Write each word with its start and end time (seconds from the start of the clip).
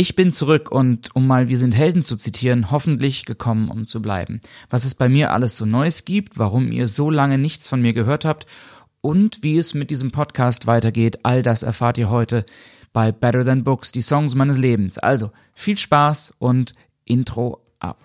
Ich 0.00 0.16
bin 0.16 0.32
zurück 0.32 0.70
und, 0.70 1.14
um 1.14 1.26
mal 1.26 1.50
Wir 1.50 1.58
sind 1.58 1.76
Helden 1.76 2.02
zu 2.02 2.16
zitieren, 2.16 2.70
hoffentlich 2.70 3.26
gekommen, 3.26 3.70
um 3.70 3.84
zu 3.84 4.00
bleiben. 4.00 4.40
Was 4.70 4.86
es 4.86 4.94
bei 4.94 5.10
mir 5.10 5.30
alles 5.30 5.58
so 5.58 5.66
Neues 5.66 6.06
gibt, 6.06 6.38
warum 6.38 6.72
ihr 6.72 6.88
so 6.88 7.10
lange 7.10 7.36
nichts 7.36 7.68
von 7.68 7.82
mir 7.82 7.92
gehört 7.92 8.24
habt 8.24 8.46
und 9.02 9.42
wie 9.42 9.58
es 9.58 9.74
mit 9.74 9.90
diesem 9.90 10.10
Podcast 10.10 10.66
weitergeht, 10.66 11.18
all 11.24 11.42
das 11.42 11.62
erfahrt 11.62 11.98
ihr 11.98 12.08
heute 12.08 12.46
bei 12.94 13.12
Better 13.12 13.44
Than 13.44 13.62
Books, 13.62 13.92
die 13.92 14.00
Songs 14.00 14.34
meines 14.34 14.56
Lebens. 14.56 14.96
Also 14.96 15.32
viel 15.52 15.76
Spaß 15.76 16.32
und 16.38 16.72
Intro 17.04 17.60
ab. 17.78 17.98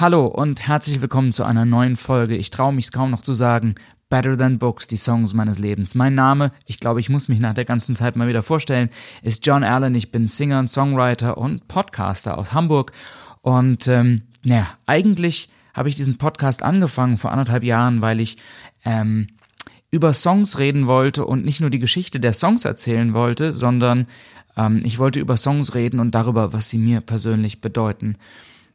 Hallo 0.00 0.24
und 0.24 0.66
herzlich 0.66 1.02
willkommen 1.02 1.30
zu 1.30 1.44
einer 1.44 1.66
neuen 1.66 1.94
Folge. 1.94 2.34
Ich 2.34 2.48
traue 2.48 2.72
mich 2.72 2.90
kaum 2.90 3.10
noch 3.10 3.20
zu 3.20 3.34
sagen. 3.34 3.74
Better 4.08 4.38
Than 4.38 4.58
Books, 4.58 4.86
die 4.86 4.96
Songs 4.96 5.34
meines 5.34 5.58
Lebens. 5.58 5.94
Mein 5.94 6.14
Name, 6.14 6.52
ich 6.64 6.80
glaube, 6.80 7.00
ich 7.00 7.10
muss 7.10 7.28
mich 7.28 7.38
nach 7.38 7.52
der 7.52 7.66
ganzen 7.66 7.94
Zeit 7.94 8.16
mal 8.16 8.26
wieder 8.26 8.42
vorstellen, 8.42 8.88
ist 9.20 9.44
John 9.44 9.62
Allen. 9.62 9.94
Ich 9.94 10.10
bin 10.10 10.26
Singer 10.26 10.58
und 10.58 10.68
Songwriter 10.68 11.36
und 11.36 11.68
Podcaster 11.68 12.38
aus 12.38 12.54
Hamburg. 12.54 12.92
Und 13.42 13.88
ähm, 13.88 14.22
naja, 14.42 14.68
eigentlich 14.86 15.50
habe 15.74 15.90
ich 15.90 15.96
diesen 15.96 16.16
Podcast 16.16 16.62
angefangen 16.62 17.18
vor 17.18 17.30
anderthalb 17.30 17.62
Jahren, 17.62 18.00
weil 18.00 18.20
ich 18.20 18.38
ähm, 18.86 19.26
über 19.90 20.14
Songs 20.14 20.58
reden 20.58 20.86
wollte 20.86 21.26
und 21.26 21.44
nicht 21.44 21.60
nur 21.60 21.68
die 21.68 21.78
Geschichte 21.78 22.20
der 22.20 22.32
Songs 22.32 22.64
erzählen 22.64 23.12
wollte, 23.12 23.52
sondern 23.52 24.06
ähm, 24.56 24.80
ich 24.82 24.98
wollte 24.98 25.20
über 25.20 25.36
Songs 25.36 25.74
reden 25.74 26.00
und 26.00 26.14
darüber, 26.14 26.54
was 26.54 26.70
sie 26.70 26.78
mir 26.78 27.02
persönlich 27.02 27.60
bedeuten. 27.60 28.16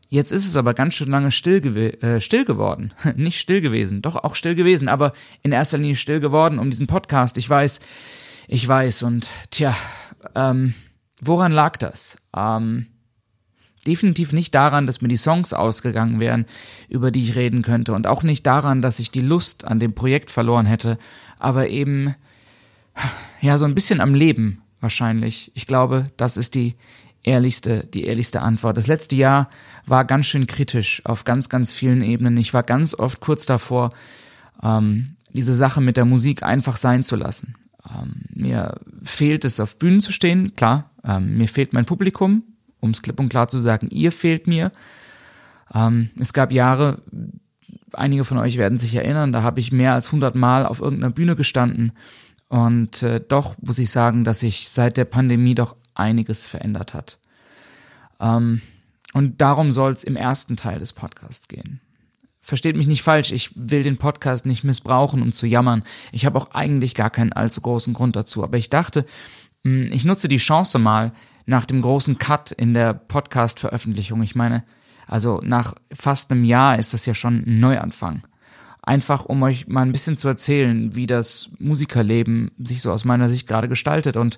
Jetzt 0.07 0.31
ist 0.31 0.47
es 0.47 0.55
aber 0.55 0.73
ganz 0.73 0.93
schön 0.93 1.09
lange 1.09 1.31
still, 1.31 1.61
gew 1.61 1.77
äh, 1.77 2.21
still 2.21 2.45
geworden. 2.45 2.93
Nicht 3.15 3.39
still 3.39 3.61
gewesen, 3.61 4.01
doch 4.01 4.15
auch 4.15 4.35
still 4.35 4.55
gewesen, 4.55 4.87
aber 4.87 5.13
in 5.41 5.51
erster 5.51 5.77
Linie 5.77 5.95
still 5.95 6.19
geworden 6.19 6.59
um 6.59 6.69
diesen 6.69 6.87
Podcast. 6.87 7.37
Ich 7.37 7.49
weiß, 7.49 7.79
ich 8.47 8.67
weiß 8.67 9.03
und 9.03 9.27
tja, 9.49 9.75
ähm, 10.35 10.73
woran 11.21 11.51
lag 11.51 11.77
das? 11.77 12.17
Ähm, 12.35 12.87
definitiv 13.87 14.33
nicht 14.33 14.53
daran, 14.53 14.87
dass 14.87 15.01
mir 15.01 15.07
die 15.07 15.17
Songs 15.17 15.53
ausgegangen 15.53 16.19
wären, 16.19 16.45
über 16.89 17.11
die 17.11 17.23
ich 17.23 17.35
reden 17.35 17.61
könnte 17.61 17.93
und 17.93 18.07
auch 18.07 18.23
nicht 18.23 18.45
daran, 18.45 18.81
dass 18.81 18.99
ich 18.99 19.11
die 19.11 19.21
Lust 19.21 19.65
an 19.65 19.79
dem 19.79 19.93
Projekt 19.93 20.31
verloren 20.31 20.65
hätte, 20.65 20.97
aber 21.39 21.69
eben 21.69 22.15
ja 23.41 23.57
so 23.57 23.65
ein 23.65 23.75
bisschen 23.75 24.01
am 24.01 24.13
Leben 24.13 24.61
wahrscheinlich. 24.79 25.51
Ich 25.55 25.67
glaube, 25.67 26.11
das 26.17 26.37
ist 26.37 26.55
die 26.55 26.75
ehrlichste, 27.25 27.87
die 27.93 28.05
ehrlichste 28.05 28.41
Antwort. 28.41 28.77
Das 28.77 28.87
letzte 28.87 29.15
Jahr 29.15 29.49
war 29.85 30.05
ganz 30.05 30.27
schön 30.27 30.47
kritisch 30.47 31.01
auf 31.05 31.23
ganz, 31.23 31.49
ganz 31.49 31.71
vielen 31.71 32.03
Ebenen. 32.03 32.37
Ich 32.37 32.53
war 32.53 32.63
ganz 32.63 32.93
oft 32.93 33.19
kurz 33.19 33.45
davor, 33.45 33.91
ähm, 34.61 35.15
diese 35.33 35.55
Sache 35.55 35.81
mit 35.81 35.97
der 35.97 36.05
Musik 36.05 36.43
einfach 36.43 36.77
sein 36.77 37.03
zu 37.03 37.15
lassen. 37.15 37.55
Ähm, 37.89 38.23
mir 38.33 38.79
fehlt 39.03 39.43
es, 39.43 39.59
auf 39.59 39.77
Bühnen 39.77 39.99
zu 39.99 40.11
stehen, 40.11 40.55
klar. 40.55 40.91
Ähm, 41.03 41.37
mir 41.37 41.47
fehlt 41.47 41.73
mein 41.73 41.85
Publikum, 41.85 42.43
um 42.79 42.91
es 42.91 43.01
klipp 43.01 43.19
und 43.19 43.29
klar 43.29 43.47
zu 43.47 43.59
sagen, 43.59 43.89
ihr 43.89 44.11
fehlt 44.11 44.47
mir. 44.47 44.71
Ähm, 45.73 46.11
es 46.19 46.31
gab 46.31 46.51
Jahre, 46.51 47.01
einige 47.93 48.23
von 48.23 48.37
euch 48.37 48.57
werden 48.57 48.79
sich 48.79 48.95
erinnern, 48.95 49.33
da 49.33 49.41
habe 49.41 49.59
ich 49.59 49.71
mehr 49.71 49.93
als 49.93 50.07
100 50.07 50.35
Mal 50.35 50.65
auf 50.65 50.79
irgendeiner 50.79 51.13
Bühne 51.13 51.35
gestanden. 51.35 51.91
Und 52.47 53.01
äh, 53.01 53.19
doch 53.27 53.55
muss 53.59 53.79
ich 53.79 53.89
sagen, 53.89 54.23
dass 54.23 54.43
ich 54.43 54.69
seit 54.69 54.97
der 54.97 55.05
Pandemie 55.05 55.55
doch 55.55 55.75
einiges 55.95 56.45
verändert 56.45 56.93
hat. 56.93 57.17
Ähm, 58.19 58.61
und 59.13 59.41
darum 59.41 59.71
soll 59.71 59.93
es 59.93 60.03
im 60.03 60.15
ersten 60.15 60.57
Teil 60.57 60.79
des 60.79 60.93
Podcasts 60.93 61.47
gehen. 61.47 61.79
Versteht 62.39 62.75
mich 62.75 62.85
nicht 62.85 63.01
falsch, 63.01 63.31
ich 63.31 63.51
will 63.55 63.81
den 63.81 63.97
Podcast 63.97 64.45
nicht 64.45 64.63
missbrauchen, 64.63 65.21
um 65.21 65.31
zu 65.31 65.47
jammern. 65.47 65.83
Ich 66.11 66.25
habe 66.25 66.37
auch 66.37 66.51
eigentlich 66.51 66.93
gar 66.93 67.09
keinen 67.09 67.33
allzu 67.33 67.61
großen 67.61 67.93
Grund 67.93 68.15
dazu. 68.15 68.43
Aber 68.43 68.57
ich 68.57 68.69
dachte, 68.69 69.05
hm, 69.63 69.89
ich 69.91 70.05
nutze 70.05 70.27
die 70.27 70.37
Chance 70.37 70.77
mal 70.77 71.11
nach 71.45 71.65
dem 71.65 71.81
großen 71.81 72.17
Cut 72.17 72.51
in 72.51 72.73
der 72.73 72.93
Podcast-Veröffentlichung. 72.93 74.21
Ich 74.21 74.35
meine, 74.35 74.63
also 75.07 75.39
nach 75.43 75.75
fast 75.93 76.31
einem 76.31 76.43
Jahr 76.43 76.77
ist 76.77 76.93
das 76.93 77.05
ja 77.05 77.13
schon 77.13 77.43
ein 77.47 77.59
Neuanfang. 77.59 78.23
Einfach 78.81 79.25
um 79.25 79.41
euch 79.41 79.67
mal 79.67 79.81
ein 79.81 79.91
bisschen 79.91 80.17
zu 80.17 80.27
erzählen, 80.27 80.95
wie 80.95 81.07
das 81.07 81.49
Musikerleben 81.57 82.51
sich 82.63 82.81
so 82.81 82.91
aus 82.91 83.05
meiner 83.05 83.29
Sicht 83.29 83.47
gerade 83.47 83.67
gestaltet 83.67 84.17
und 84.17 84.37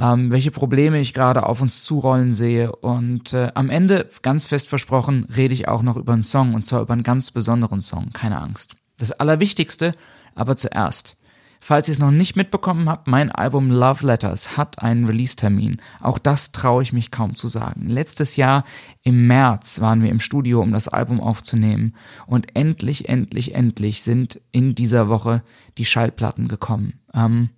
ähm, 0.00 0.30
welche 0.30 0.50
Probleme 0.50 0.98
ich 0.98 1.12
gerade 1.12 1.46
auf 1.46 1.60
uns 1.60 1.84
zurollen 1.84 2.32
sehe. 2.32 2.74
Und 2.74 3.34
äh, 3.34 3.52
am 3.54 3.68
Ende, 3.68 4.08
ganz 4.22 4.46
fest 4.46 4.68
versprochen, 4.68 5.26
rede 5.36 5.54
ich 5.54 5.68
auch 5.68 5.82
noch 5.82 5.96
über 5.96 6.14
einen 6.14 6.22
Song 6.22 6.54
und 6.54 6.64
zwar 6.64 6.80
über 6.80 6.94
einen 6.94 7.02
ganz 7.02 7.30
besonderen 7.30 7.82
Song, 7.82 8.10
keine 8.12 8.40
Angst. 8.40 8.74
Das 8.96 9.12
Allerwichtigste, 9.12 9.94
aber 10.34 10.56
zuerst. 10.56 11.16
Falls 11.62 11.88
ihr 11.88 11.92
es 11.92 11.98
noch 11.98 12.10
nicht 12.10 12.36
mitbekommen 12.36 12.88
habt, 12.88 13.06
mein 13.06 13.30
Album 13.30 13.70
Love 13.70 14.06
Letters 14.06 14.56
hat 14.56 14.78
einen 14.78 15.04
Release-Termin. 15.04 15.76
Auch 16.00 16.18
das 16.18 16.52
traue 16.52 16.82
ich 16.82 16.94
mich 16.94 17.10
kaum 17.10 17.34
zu 17.34 17.48
sagen. 17.48 17.86
Letztes 17.86 18.36
Jahr 18.36 18.64
im 19.02 19.26
März 19.26 19.82
waren 19.82 20.02
wir 20.02 20.08
im 20.08 20.20
Studio, 20.20 20.62
um 20.62 20.72
das 20.72 20.88
Album 20.88 21.20
aufzunehmen. 21.20 21.94
Und 22.26 22.56
endlich, 22.56 23.10
endlich, 23.10 23.54
endlich 23.54 24.02
sind 24.02 24.40
in 24.52 24.74
dieser 24.74 25.10
Woche 25.10 25.42
die 25.76 25.84
Schallplatten 25.84 26.48
gekommen. 26.48 27.00
Ähm, 27.12 27.50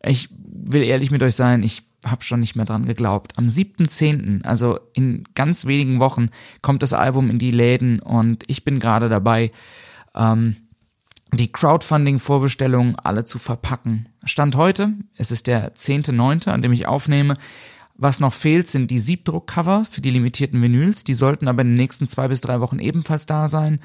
ich 0.05 0.29
will 0.31 0.83
ehrlich 0.83 1.11
mit 1.11 1.23
euch 1.23 1.35
sein, 1.35 1.63
ich 1.63 1.83
habe 2.05 2.23
schon 2.23 2.41
nicht 2.41 2.55
mehr 2.55 2.65
dran 2.65 2.85
geglaubt. 2.85 3.37
Am 3.37 3.47
7.10., 3.47 4.43
also 4.43 4.79
in 4.93 5.23
ganz 5.35 5.65
wenigen 5.65 5.99
Wochen, 5.99 6.29
kommt 6.61 6.83
das 6.83 6.93
Album 6.93 7.29
in 7.29 7.39
die 7.39 7.51
Läden 7.51 7.99
und 7.99 8.43
ich 8.47 8.63
bin 8.63 8.79
gerade 8.79 9.09
dabei, 9.09 9.51
ähm, 10.15 10.57
die 11.31 11.51
Crowdfunding-Vorbestellungen 11.51 12.95
alle 12.97 13.25
zu 13.25 13.39
verpacken. 13.39 14.09
Stand 14.23 14.55
heute, 14.55 14.93
es 15.15 15.31
ist 15.31 15.47
der 15.47 15.73
10.9., 15.73 16.49
an 16.49 16.61
dem 16.61 16.73
ich 16.73 16.85
aufnehme. 16.85 17.35
Was 17.95 18.19
noch 18.19 18.33
fehlt, 18.33 18.67
sind 18.67 18.91
die 18.91 18.99
Siebdruckcover 18.99 19.85
für 19.85 20.01
die 20.01 20.09
limitierten 20.09 20.61
Vinyls. 20.61 21.03
Die 21.03 21.13
sollten 21.13 21.47
aber 21.47 21.61
in 21.61 21.69
den 21.69 21.77
nächsten 21.77 22.07
zwei 22.07 22.27
bis 22.27 22.41
drei 22.41 22.59
Wochen 22.59 22.79
ebenfalls 22.79 23.25
da 23.25 23.47
sein. 23.47 23.79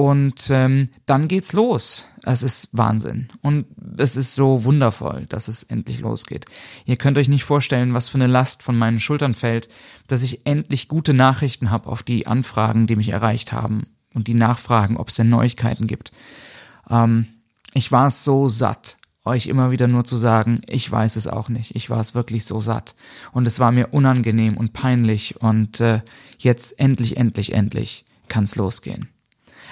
Und 0.00 0.48
ähm, 0.48 0.88
dann 1.04 1.28
geht's 1.28 1.52
los. 1.52 2.06
Es 2.22 2.42
ist 2.42 2.70
Wahnsinn. 2.72 3.28
Und 3.42 3.66
es 3.98 4.16
ist 4.16 4.34
so 4.34 4.64
wundervoll, 4.64 5.26
dass 5.28 5.46
es 5.46 5.62
endlich 5.62 6.00
losgeht. 6.00 6.46
Ihr 6.86 6.96
könnt 6.96 7.18
euch 7.18 7.28
nicht 7.28 7.44
vorstellen, 7.44 7.92
was 7.92 8.08
für 8.08 8.16
eine 8.16 8.26
Last 8.26 8.62
von 8.62 8.78
meinen 8.78 8.98
Schultern 8.98 9.34
fällt, 9.34 9.68
dass 10.06 10.22
ich 10.22 10.46
endlich 10.46 10.88
gute 10.88 11.12
Nachrichten 11.12 11.70
habe 11.70 11.90
auf 11.90 12.02
die 12.02 12.26
Anfragen, 12.26 12.86
die 12.86 12.96
mich 12.96 13.10
erreicht 13.10 13.52
haben 13.52 13.88
und 14.14 14.26
die 14.26 14.32
Nachfragen, 14.32 14.96
ob 14.96 15.08
es 15.08 15.16
denn 15.16 15.28
Neuigkeiten 15.28 15.86
gibt. 15.86 16.12
Ähm, 16.88 17.26
ich 17.74 17.92
war 17.92 18.06
es 18.06 18.24
so 18.24 18.48
satt, 18.48 18.96
euch 19.26 19.48
immer 19.48 19.70
wieder 19.70 19.86
nur 19.86 20.04
zu 20.04 20.16
sagen, 20.16 20.62
ich 20.66 20.90
weiß 20.90 21.16
es 21.16 21.26
auch 21.26 21.50
nicht. 21.50 21.76
Ich 21.76 21.90
war 21.90 22.00
es 22.00 22.14
wirklich 22.14 22.46
so 22.46 22.62
satt. 22.62 22.94
Und 23.32 23.46
es 23.46 23.60
war 23.60 23.70
mir 23.70 23.88
unangenehm 23.92 24.56
und 24.56 24.72
peinlich. 24.72 25.42
Und 25.42 25.78
äh, 25.80 26.00
jetzt 26.38 26.80
endlich, 26.80 27.18
endlich, 27.18 27.52
endlich 27.52 28.06
kann's 28.28 28.56
losgehen. 28.56 29.10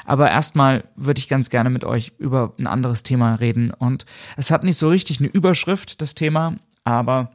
Aber 0.09 0.31
erstmal 0.31 0.85
würde 0.97 1.19
ich 1.19 1.29
ganz 1.29 1.51
gerne 1.51 1.69
mit 1.69 1.85
euch 1.85 2.13
über 2.19 2.55
ein 2.59 2.67
anderes 2.67 3.03
Thema 3.03 3.35
reden. 3.35 3.71
Und 3.71 4.07
es 4.39 4.51
hat 4.51 4.65
nicht 4.65 4.79
so 4.79 4.89
richtig 4.89 5.21
eine 5.21 5.29
Überschrift, 5.29 6.01
das 6.01 6.15
Thema, 6.15 6.57
aber 6.83 7.33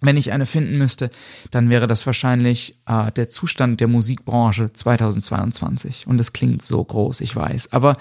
wenn 0.00 0.16
ich 0.16 0.32
eine 0.32 0.46
finden 0.46 0.78
müsste, 0.78 1.10
dann 1.52 1.70
wäre 1.70 1.86
das 1.86 2.04
wahrscheinlich 2.04 2.82
äh, 2.86 3.12
der 3.12 3.28
Zustand 3.28 3.80
der 3.80 3.86
Musikbranche 3.86 4.72
2022. 4.72 6.08
Und 6.08 6.20
es 6.20 6.32
klingt 6.32 6.62
so 6.62 6.82
groß, 6.82 7.20
ich 7.20 7.34
weiß. 7.36 7.72
Aber 7.72 7.96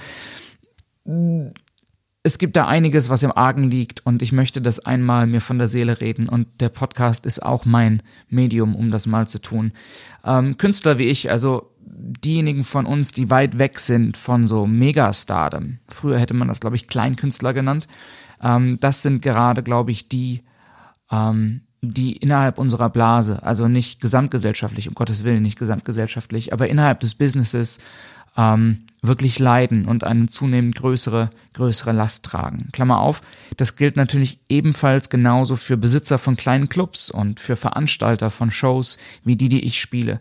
mh, 1.06 1.52
es 2.26 2.40
gibt 2.40 2.56
da 2.56 2.66
einiges, 2.66 3.10
was 3.10 3.22
im 3.22 3.32
Argen 3.32 3.66
liegt 3.70 4.04
und 4.04 4.24
ich 4.24 4.32
möchte 4.32 4.60
das 4.60 4.80
einmal 4.80 5.28
mir 5.28 5.42
von 5.42 5.60
der 5.60 5.68
Seele 5.68 6.02
reden 6.02 6.28
und 6.28 6.48
der 6.60 6.70
Podcast 6.70 7.28
ist 7.28 7.44
auch 7.44 7.66
mein 7.66 8.02
Medium, 8.30 8.76
um 8.76 8.90
das 8.90 9.06
mal 9.06 9.28
zu 9.28 9.40
tun. 9.40 9.74
Ähm, 10.24 10.58
Künstler 10.58 10.98
wie 10.98 11.04
ich, 11.04 11.30
also 11.30 11.75
diejenigen 11.86 12.64
von 12.64 12.86
uns, 12.86 13.12
die 13.12 13.30
weit 13.30 13.58
weg 13.58 13.80
sind 13.80 14.18
von 14.18 14.48
so 14.48 14.66
Megastardom, 14.66 15.80
früher 15.88 16.20
hätte 16.20 16.34
man 16.34 16.48
das, 16.48 16.60
glaube 16.60 16.76
ich, 16.76 16.88
Kleinkünstler 16.88 17.54
genannt, 17.54 17.88
ähm, 18.42 18.80
das 18.80 19.02
sind 19.02 19.22
gerade, 19.22 19.64
glaube 19.64 19.92
ich, 19.92 20.10
die, 20.10 20.44
ähm, 21.12 21.62
die 21.82 22.14
innerhalb 22.18 22.58
unserer 22.58 22.90
Blase, 22.90 23.44
also 23.44 23.68
nicht 23.68 24.02
gesamtgesellschaftlich, 24.02 24.88
um 24.88 24.96
Gottes 24.96 25.24
Willen, 25.24 25.44
nicht 25.44 25.60
gesamtgesellschaftlich, 25.60 26.54
aber 26.54 26.68
innerhalb 26.68 27.00
des 27.00 27.16
Businesses 27.16 27.80
ähm, 28.38 28.82
wirklich 29.02 29.40
leiden 29.40 29.86
und 29.86 30.04
eine 30.04 30.28
zunehmend 30.28 30.76
größere, 30.76 31.30
größere 31.54 31.92
Last 31.92 32.26
tragen. 32.26 32.70
Klammer 32.72 33.00
auf, 33.00 33.22
das 33.58 33.76
gilt 33.76 33.96
natürlich 33.96 34.40
ebenfalls 34.50 35.10
genauso 35.10 35.56
für 35.56 35.78
Besitzer 35.78 36.18
von 36.18 36.36
kleinen 36.36 36.70
Clubs 36.70 37.10
und 37.10 37.40
für 37.40 37.56
Veranstalter 37.56 38.32
von 38.32 38.52
Shows 38.52 38.98
wie 39.24 39.36
die, 39.36 39.50
die 39.50 39.64
ich 39.64 39.80
spiele. 39.80 40.20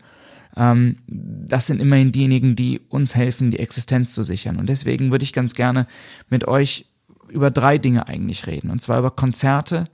Ähm, 0.56 0.98
das 1.06 1.66
sind 1.66 1.80
immerhin 1.80 2.12
diejenigen, 2.12 2.56
die 2.56 2.80
uns 2.88 3.14
helfen, 3.14 3.50
die 3.50 3.58
Existenz 3.58 4.12
zu 4.14 4.24
sichern. 4.24 4.56
Und 4.56 4.68
deswegen 4.68 5.10
würde 5.10 5.24
ich 5.24 5.32
ganz 5.32 5.54
gerne 5.54 5.86
mit 6.28 6.46
euch 6.46 6.86
über 7.28 7.50
drei 7.50 7.78
Dinge 7.78 8.06
eigentlich 8.06 8.46
reden. 8.46 8.70
Und 8.70 8.80
zwar 8.80 8.98
über 8.98 9.10
Konzerte, 9.10 9.86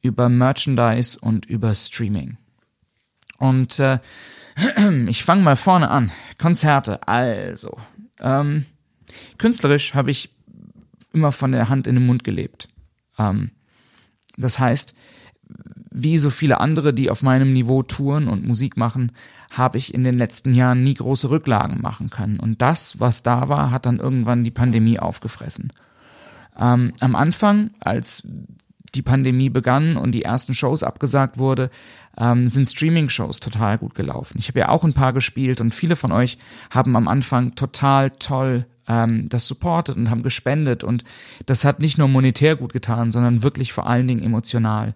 über 0.00 0.28
Merchandise 0.28 1.18
und 1.20 1.46
über 1.46 1.74
Streaming. 1.74 2.38
Und 3.38 3.78
äh, 3.78 3.98
ich 5.06 5.24
fange 5.24 5.42
mal 5.42 5.56
vorne 5.56 5.90
an. 5.90 6.10
Konzerte. 6.38 7.06
Also, 7.06 7.76
ähm, 8.20 8.64
künstlerisch 9.38 9.94
habe 9.94 10.10
ich 10.10 10.30
immer 11.12 11.32
von 11.32 11.52
der 11.52 11.68
Hand 11.68 11.86
in 11.86 11.96
den 11.96 12.06
Mund 12.06 12.24
gelebt. 12.24 12.68
Ähm, 13.18 13.50
das 14.36 14.58
heißt, 14.58 14.94
wie 15.98 16.18
so 16.18 16.28
viele 16.28 16.60
andere, 16.60 16.92
die 16.92 17.10
auf 17.10 17.22
meinem 17.22 17.54
Niveau 17.54 17.82
touren 17.82 18.28
und 18.28 18.46
Musik 18.46 18.76
machen, 18.76 19.12
habe 19.50 19.78
ich 19.78 19.94
in 19.94 20.04
den 20.04 20.18
letzten 20.18 20.52
Jahren 20.52 20.84
nie 20.84 20.92
große 20.92 21.30
Rücklagen 21.30 21.80
machen 21.80 22.10
können. 22.10 22.38
Und 22.38 22.60
das, 22.60 23.00
was 23.00 23.22
da 23.22 23.48
war, 23.48 23.70
hat 23.70 23.86
dann 23.86 23.98
irgendwann 23.98 24.44
die 24.44 24.50
Pandemie 24.50 24.98
aufgefressen. 24.98 25.72
Ähm, 26.58 26.92
am 27.00 27.16
Anfang, 27.16 27.70
als 27.80 28.28
die 28.94 29.00
Pandemie 29.00 29.48
begann 29.48 29.96
und 29.96 30.12
die 30.12 30.22
ersten 30.22 30.54
Shows 30.54 30.82
abgesagt 30.82 31.38
wurde, 31.38 31.70
ähm, 32.18 32.46
sind 32.46 32.68
Streaming-Shows 32.68 33.40
total 33.40 33.78
gut 33.78 33.94
gelaufen. 33.94 34.36
Ich 34.38 34.48
habe 34.48 34.58
ja 34.58 34.68
auch 34.68 34.84
ein 34.84 34.92
paar 34.92 35.14
gespielt 35.14 35.62
und 35.62 35.74
viele 35.74 35.96
von 35.96 36.12
euch 36.12 36.36
haben 36.70 36.94
am 36.94 37.08
Anfang 37.08 37.54
total 37.54 38.10
toll 38.10 38.66
ähm, 38.86 39.30
das 39.30 39.46
supportet 39.46 39.96
und 39.96 40.10
haben 40.10 40.22
gespendet 40.22 40.84
und 40.84 41.04
das 41.46 41.64
hat 41.64 41.80
nicht 41.80 41.96
nur 41.96 42.08
monetär 42.08 42.54
gut 42.54 42.74
getan, 42.74 43.10
sondern 43.10 43.42
wirklich 43.42 43.72
vor 43.72 43.86
allen 43.86 44.06
Dingen 44.06 44.22
emotional. 44.22 44.94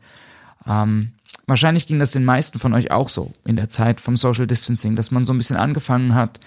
Ähm, 0.66 1.12
wahrscheinlich 1.46 1.86
ging 1.86 1.98
das 1.98 2.12
den 2.12 2.24
meisten 2.24 2.58
von 2.58 2.74
euch 2.74 2.90
auch 2.90 3.08
so 3.08 3.32
in 3.44 3.56
der 3.56 3.68
Zeit 3.68 4.00
vom 4.00 4.16
Social 4.16 4.46
Distancing, 4.46 4.96
dass 4.96 5.10
man 5.10 5.24
so 5.24 5.32
ein 5.32 5.38
bisschen 5.38 5.56
angefangen 5.56 6.14
hat, 6.14 6.40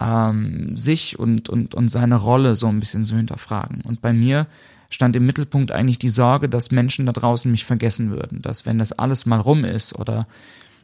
ähm, 0.00 0.76
sich 0.76 1.18
und, 1.18 1.48
und, 1.48 1.74
und 1.74 1.88
seine 1.88 2.16
Rolle 2.16 2.56
so 2.56 2.66
ein 2.68 2.80
bisschen 2.80 3.04
zu 3.04 3.16
hinterfragen. 3.16 3.82
Und 3.82 4.00
bei 4.00 4.12
mir 4.12 4.46
stand 4.88 5.14
im 5.14 5.26
Mittelpunkt 5.26 5.70
eigentlich 5.70 5.98
die 5.98 6.10
Sorge, 6.10 6.48
dass 6.48 6.70
Menschen 6.70 7.06
da 7.06 7.12
draußen 7.12 7.50
mich 7.50 7.64
vergessen 7.64 8.10
würden, 8.10 8.42
dass 8.42 8.66
wenn 8.66 8.78
das 8.78 8.92
alles 8.92 9.26
mal 9.26 9.40
rum 9.40 9.64
ist 9.64 9.94
oder 9.94 10.26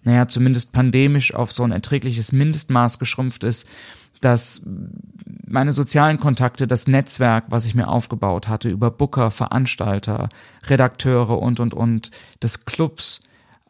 naja, 0.05 0.29
zumindest 0.29 0.73
pandemisch 0.73 1.35
auf 1.35 1.51
so 1.51 1.65
ein 1.65 1.73
erträgliches 1.73 2.31
Mindestmaß 2.31 3.01
geschrumpft 3.01 3.43
ist, 3.43 3.67
dass 4.21 4.63
meine 5.47 5.73
sozialen 5.73 6.19
Kontakte, 6.19 6.67
das 6.67 6.89
Netzwerk, 6.89 7.45
was 7.49 7.67
ich 7.67 7.75
mir 7.75 7.89
aufgebaut 7.89 8.49
hatte 8.49 8.69
über 8.69 8.91
Booker, 8.91 9.31
Veranstalter, 9.31 10.29
Redakteure 10.65 11.39
und, 11.41 11.61
und, 11.61 11.75
und, 11.75 12.11
des 12.43 12.65
Clubs 12.65 13.21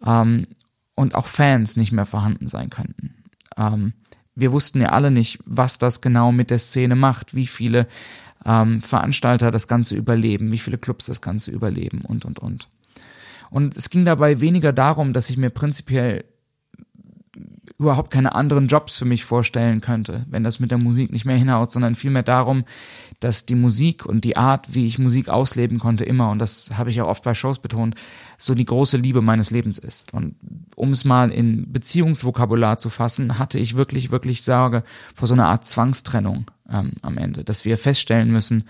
ähm, 0.04 0.46
und 0.94 1.14
auch 1.14 1.26
Fans 1.26 1.76
nicht 1.76 1.92
mehr 1.92 2.06
vorhanden 2.06 2.48
sein 2.48 2.70
könnten. 2.70 3.14
Ähm, 3.56 3.92
wir 4.34 4.52
wussten 4.52 4.80
ja 4.80 4.90
alle 4.90 5.10
nicht, 5.10 5.38
was 5.44 5.78
das 5.78 6.00
genau 6.00 6.32
mit 6.32 6.50
der 6.50 6.58
Szene 6.58 6.96
macht, 6.96 7.34
wie 7.34 7.46
viele 7.46 7.86
ähm, 8.44 8.82
Veranstalter 8.82 9.50
das 9.50 9.68
Ganze 9.68 9.96
überleben, 9.96 10.52
wie 10.52 10.58
viele 10.58 10.78
Clubs 10.78 11.06
das 11.06 11.20
Ganze 11.20 11.50
überleben 11.50 12.02
und, 12.02 12.24
und, 12.24 12.38
und. 12.38 12.68
Und 13.50 13.76
es 13.76 13.90
ging 13.90 14.04
dabei 14.04 14.40
weniger 14.40 14.72
darum, 14.72 15.12
dass 15.12 15.30
ich 15.30 15.36
mir 15.36 15.50
prinzipiell 15.50 16.24
überhaupt 17.78 18.10
keine 18.10 18.34
anderen 18.34 18.68
Jobs 18.68 18.96
für 18.96 19.04
mich 19.04 19.24
vorstellen 19.24 19.80
könnte, 19.80 20.24
wenn 20.30 20.42
das 20.42 20.60
mit 20.60 20.70
der 20.70 20.78
Musik 20.78 21.12
nicht 21.12 21.26
mehr 21.26 21.36
hinhaut, 21.36 21.70
sondern 21.70 21.94
vielmehr 21.94 22.22
darum, 22.22 22.64
dass 23.20 23.44
die 23.44 23.54
Musik 23.54 24.06
und 24.06 24.24
die 24.24 24.36
Art, 24.36 24.74
wie 24.74 24.86
ich 24.86 24.98
Musik 24.98 25.28
ausleben 25.28 25.78
konnte, 25.78 26.04
immer, 26.04 26.30
und 26.30 26.38
das 26.38 26.70
habe 26.74 26.90
ich 26.90 27.00
auch 27.00 27.08
oft 27.08 27.24
bei 27.24 27.34
Shows 27.34 27.58
betont, 27.58 27.94
so 28.38 28.54
die 28.54 28.64
große 28.64 28.96
Liebe 28.96 29.20
meines 29.20 29.50
Lebens 29.50 29.78
ist. 29.78 30.14
Und 30.14 30.36
um 30.74 30.90
es 30.90 31.04
mal 31.04 31.30
in 31.30 31.72
Beziehungsvokabular 31.72 32.78
zu 32.78 32.88
fassen, 32.88 33.38
hatte 33.38 33.58
ich 33.58 33.76
wirklich, 33.76 34.10
wirklich 34.10 34.42
Sorge 34.42 34.82
vor 35.14 35.28
so 35.28 35.34
einer 35.34 35.48
Art 35.48 35.66
Zwangstrennung 35.66 36.50
ähm, 36.70 36.92
am 37.02 37.18
Ende, 37.18 37.44
dass 37.44 37.64
wir 37.64 37.76
feststellen 37.76 38.30
müssen, 38.30 38.64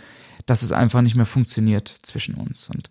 dass 0.47 0.63
es 0.63 0.73
einfach 0.73 1.03
nicht 1.03 1.17
mehr 1.17 1.27
funktioniert 1.27 1.89
zwischen 2.03 2.35
uns. 2.35 2.69
Und 2.71 2.91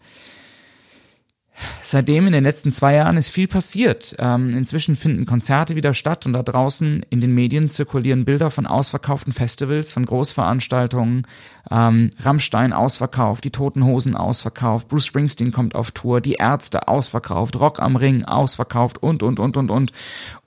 Seitdem 1.81 2.27
in 2.27 2.33
den 2.33 2.43
letzten 2.43 2.71
zwei 2.71 2.95
Jahren 2.95 3.17
ist 3.17 3.29
viel 3.29 3.47
passiert. 3.47 4.15
Ähm, 4.19 4.55
inzwischen 4.57 4.95
finden 4.95 5.25
Konzerte 5.25 5.75
wieder 5.75 5.93
statt 5.93 6.25
und 6.25 6.33
da 6.33 6.43
draußen 6.43 7.05
in 7.09 7.21
den 7.21 7.33
Medien 7.33 7.69
zirkulieren 7.69 8.25
Bilder 8.25 8.51
von 8.51 8.65
ausverkauften 8.65 9.31
Festivals, 9.31 9.91
von 9.93 10.05
Großveranstaltungen. 10.05 11.25
Ähm, 11.71 12.09
Rammstein 12.19 12.73
ausverkauft, 12.73 13.43
die 13.43 13.51
Toten 13.51 13.85
Hosen 13.85 14.15
ausverkauft, 14.15 14.89
Bruce 14.89 15.05
Springsteen 15.05 15.51
kommt 15.51 15.75
auf 15.75 15.91
Tour, 15.91 16.21
die 16.21 16.33
Ärzte 16.33 16.87
ausverkauft, 16.87 17.59
Rock 17.59 17.79
am 17.79 17.95
Ring 17.95 18.25
ausverkauft 18.25 19.01
und, 19.01 19.23
und, 19.23 19.39
und, 19.39 19.57
und, 19.57 19.71
und. 19.71 19.91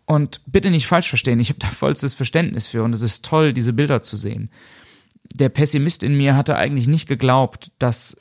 Und 0.04 0.40
bitte 0.46 0.70
nicht 0.70 0.86
falsch 0.86 1.08
verstehen, 1.08 1.40
ich 1.40 1.50
habe 1.50 1.58
da 1.58 1.66
vollstes 1.68 2.14
Verständnis 2.14 2.66
für 2.66 2.82
und 2.82 2.94
es 2.94 3.02
ist 3.02 3.24
toll, 3.24 3.52
diese 3.52 3.72
Bilder 3.72 4.00
zu 4.02 4.16
sehen. 4.16 4.50
Der 5.34 5.50
Pessimist 5.50 6.02
in 6.02 6.16
mir 6.16 6.34
hatte 6.34 6.56
eigentlich 6.56 6.86
nicht 6.86 7.06
geglaubt, 7.06 7.72
dass, 7.78 8.16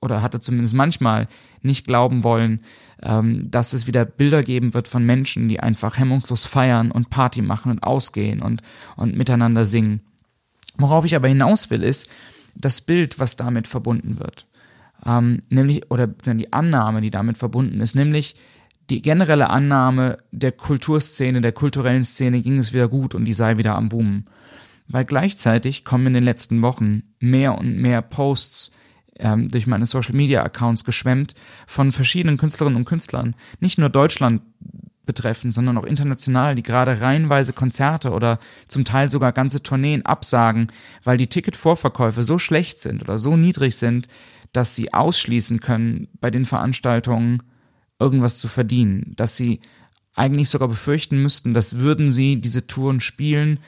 oder 0.00 0.22
hatte 0.22 0.38
zumindest 0.38 0.74
manchmal 0.74 1.26
nicht 1.64 1.86
glauben 1.86 2.24
wollen, 2.24 2.60
ähm, 3.02 3.50
dass 3.50 3.72
es 3.72 3.86
wieder 3.86 4.04
Bilder 4.04 4.42
geben 4.42 4.74
wird 4.74 4.88
von 4.88 5.04
Menschen, 5.04 5.48
die 5.48 5.60
einfach 5.60 5.98
hemmungslos 5.98 6.44
feiern 6.44 6.90
und 6.90 7.10
Party 7.10 7.42
machen 7.42 7.70
und 7.70 7.82
ausgehen 7.82 8.42
und, 8.42 8.62
und 8.96 9.16
miteinander 9.16 9.66
singen. 9.66 10.00
Worauf 10.76 11.04
ich 11.04 11.14
aber 11.14 11.28
hinaus 11.28 11.70
will, 11.70 11.82
ist 11.82 12.08
das 12.54 12.80
Bild, 12.80 13.18
was 13.18 13.36
damit 13.36 13.68
verbunden 13.68 14.18
wird. 14.18 14.46
Ähm, 15.06 15.42
nämlich, 15.48 15.90
oder 15.90 16.06
die 16.06 16.52
Annahme, 16.52 17.00
die 17.00 17.10
damit 17.10 17.38
verbunden 17.38 17.80
ist, 17.80 17.94
nämlich 17.94 18.36
die 18.90 19.02
generelle 19.02 19.50
Annahme 19.50 20.18
der 20.30 20.52
Kulturszene, 20.52 21.40
der 21.40 21.52
kulturellen 21.52 22.04
Szene 22.04 22.42
ging 22.42 22.58
es 22.58 22.72
wieder 22.72 22.88
gut 22.88 23.14
und 23.14 23.24
die 23.24 23.32
sei 23.32 23.56
wieder 23.56 23.76
am 23.76 23.88
Boomen. 23.88 24.24
Weil 24.88 25.04
gleichzeitig 25.04 25.84
kommen 25.84 26.08
in 26.08 26.14
den 26.14 26.24
letzten 26.24 26.60
Wochen 26.62 27.02
mehr 27.18 27.56
und 27.56 27.78
mehr 27.78 28.02
Posts 28.02 28.72
ähm, 29.18 29.50
durch 29.50 29.66
meine 29.66 29.86
Social 29.86 30.14
Media 30.14 30.42
Accounts 30.42 30.84
geschwemmt 30.84 31.34
von 31.66 31.92
verschiedenen 31.92 32.36
Künstlerinnen 32.36 32.76
und 32.76 32.84
Künstlern, 32.84 33.34
nicht 33.60 33.78
nur 33.78 33.88
Deutschland 33.88 34.42
betreffen, 35.06 35.52
sondern 35.52 35.76
auch 35.76 35.84
international, 35.84 36.54
die 36.54 36.62
gerade 36.62 37.00
reihenweise 37.00 37.52
Konzerte 37.52 38.10
oder 38.12 38.38
zum 38.68 38.84
Teil 38.84 39.10
sogar 39.10 39.32
ganze 39.32 39.62
Tourneen 39.62 40.06
absagen, 40.06 40.68
weil 41.02 41.18
die 41.18 41.26
Ticketvorverkäufe 41.26 42.22
so 42.22 42.38
schlecht 42.38 42.80
sind 42.80 43.02
oder 43.02 43.18
so 43.18 43.36
niedrig 43.36 43.76
sind, 43.76 44.08
dass 44.52 44.74
sie 44.74 44.94
ausschließen 44.94 45.60
können, 45.60 46.08
bei 46.20 46.30
den 46.30 46.46
Veranstaltungen 46.46 47.42
irgendwas 47.98 48.38
zu 48.38 48.48
verdienen, 48.48 49.12
dass 49.16 49.36
sie 49.36 49.60
eigentlich 50.14 50.48
sogar 50.48 50.68
befürchten 50.68 51.20
müssten, 51.20 51.54
dass 51.54 51.78
würden 51.78 52.10
sie 52.10 52.40
diese 52.40 52.66
Touren 52.66 53.00
spielen, 53.00 53.58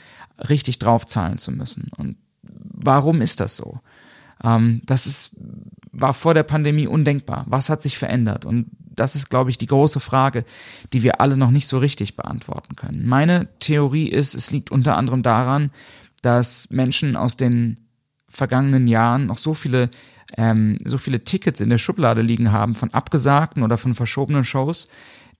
richtig 0.48 0.78
draufzahlen 0.78 1.38
zu 1.38 1.50
müssen. 1.50 1.90
Und 1.96 2.16
warum 2.42 3.20
ist 3.20 3.40
das 3.40 3.56
so? 3.56 3.80
Ähm, 4.42 4.82
das 4.84 5.06
ist, 5.06 5.36
war 5.92 6.14
vor 6.14 6.34
der 6.34 6.42
Pandemie 6.42 6.86
undenkbar. 6.86 7.44
Was 7.48 7.68
hat 7.68 7.82
sich 7.82 7.98
verändert? 7.98 8.44
Und 8.44 8.66
das 8.80 9.14
ist, 9.14 9.28
glaube 9.28 9.50
ich, 9.50 9.58
die 9.58 9.66
große 9.66 10.00
Frage, 10.00 10.44
die 10.92 11.02
wir 11.02 11.20
alle 11.20 11.36
noch 11.36 11.50
nicht 11.50 11.66
so 11.66 11.78
richtig 11.78 12.16
beantworten 12.16 12.76
können. 12.76 13.06
Meine 13.06 13.48
Theorie 13.58 14.08
ist, 14.08 14.34
es 14.34 14.50
liegt 14.50 14.70
unter 14.70 14.96
anderem 14.96 15.22
daran, 15.22 15.70
dass 16.22 16.70
Menschen 16.70 17.16
aus 17.16 17.36
den 17.36 17.80
vergangenen 18.28 18.86
Jahren 18.86 19.26
noch 19.26 19.38
so 19.38 19.54
viele 19.54 19.90
ähm, 20.36 20.78
so 20.84 20.98
viele 20.98 21.24
Tickets 21.24 21.60
in 21.60 21.70
der 21.70 21.78
Schublade 21.78 22.22
liegen 22.22 22.52
haben 22.52 22.74
von 22.74 22.92
abgesagten 22.92 23.62
oder 23.62 23.78
von 23.78 23.94
verschobenen 23.94 24.44
Shows, 24.44 24.88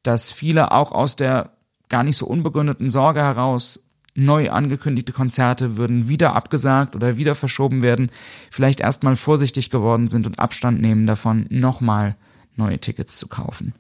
dass 0.03 0.31
viele 0.31 0.71
auch 0.73 0.93
aus 0.93 1.17
der 1.17 1.51
gar 1.89 2.03
nicht 2.03 2.17
so 2.17 2.27
unbegründeten 2.27 2.91
Sorge 2.91 3.21
heraus 3.21 3.86
neu 4.17 4.51
angekündigte 4.51 5.13
Konzerte 5.13 5.77
würden 5.77 6.09
wieder 6.09 6.35
abgesagt 6.35 6.97
oder 6.97 7.17
wieder 7.17 7.35
verschoben 7.35 7.83
werden, 7.83 8.11
vielleicht 8.51 8.81
erstmal 8.81 9.17
vorsichtig 9.17 9.71
geworden 9.71 10.09
sind 10.09 10.27
und 10.27 10.39
Abstand 10.39 10.81
nehmen 10.81 11.07
davon, 11.07 11.47
nochmal 11.51 12.17
neue 12.57 12.79
Tickets 12.79 13.19
zu 13.19 13.29
kaufen. 13.29 13.75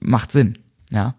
Macht 0.00 0.32
Sinn, 0.32 0.58
ja. 0.90 1.14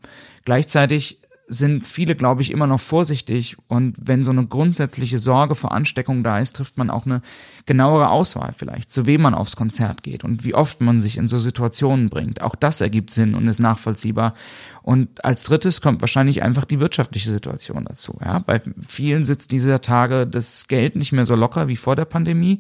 Gleichzeitig 0.46 1.20
sind 1.50 1.88
viele, 1.88 2.16
glaube 2.16 2.44
ich, 2.44 2.52
immer 2.52 2.68
noch 2.68 2.80
vorsichtig. 2.80 3.58
Und 3.68 3.96
wenn 4.00 4.24
so 4.24 4.30
eine 4.30 4.46
grundsätzliche 4.46 5.18
Sorge 5.18 5.56
vor 5.56 5.72
Ansteckung 5.72 6.24
da 6.24 6.40
ist, 6.40 6.56
trifft 6.56 6.78
man 6.78 6.92
auch 6.92 7.08
eine 7.08 7.22
genauere 7.66 8.12
Auswahl 8.12 8.54
vielleicht, 8.56 8.92
zu 8.92 9.08
wem 9.08 9.22
man 9.22 9.34
aufs 9.34 9.56
Konzert 9.56 10.04
geht 10.04 10.24
und 10.24 10.46
wie 10.46 10.54
oft 10.54 10.80
man 10.80 11.02
sich 11.02 11.18
in 11.18 11.28
so 11.28 11.40
Situationen 11.40 12.10
bringt. 12.10 12.42
Auch 12.42 12.56
das 12.56 12.82
ergibt 12.82 13.10
Sinn 13.10 13.34
und 13.34 13.48
ist 13.48 13.60
nachvollziehbar. 13.60 14.36
Und 14.84 15.26
als 15.26 15.44
drittes 15.44 15.82
kommt 15.82 16.02
wahrscheinlich 16.02 16.44
einfach 16.44 16.66
die 16.66 16.80
wirtschaftliche 16.80 17.32
Situation 17.32 17.86
dazu. 17.86 18.18
Ja? 18.24 18.40
Bei 18.40 18.62
vielen 18.88 19.24
sitzt 19.24 19.52
dieser 19.52 19.82
Tage 19.82 20.28
das 20.28 20.68
Geld 20.68 20.96
nicht 20.96 21.12
mehr 21.12 21.26
so 21.26 21.36
locker 21.36 21.68
wie 21.68 21.78
vor 21.78 21.96
der 21.96 22.06
Pandemie. 22.06 22.60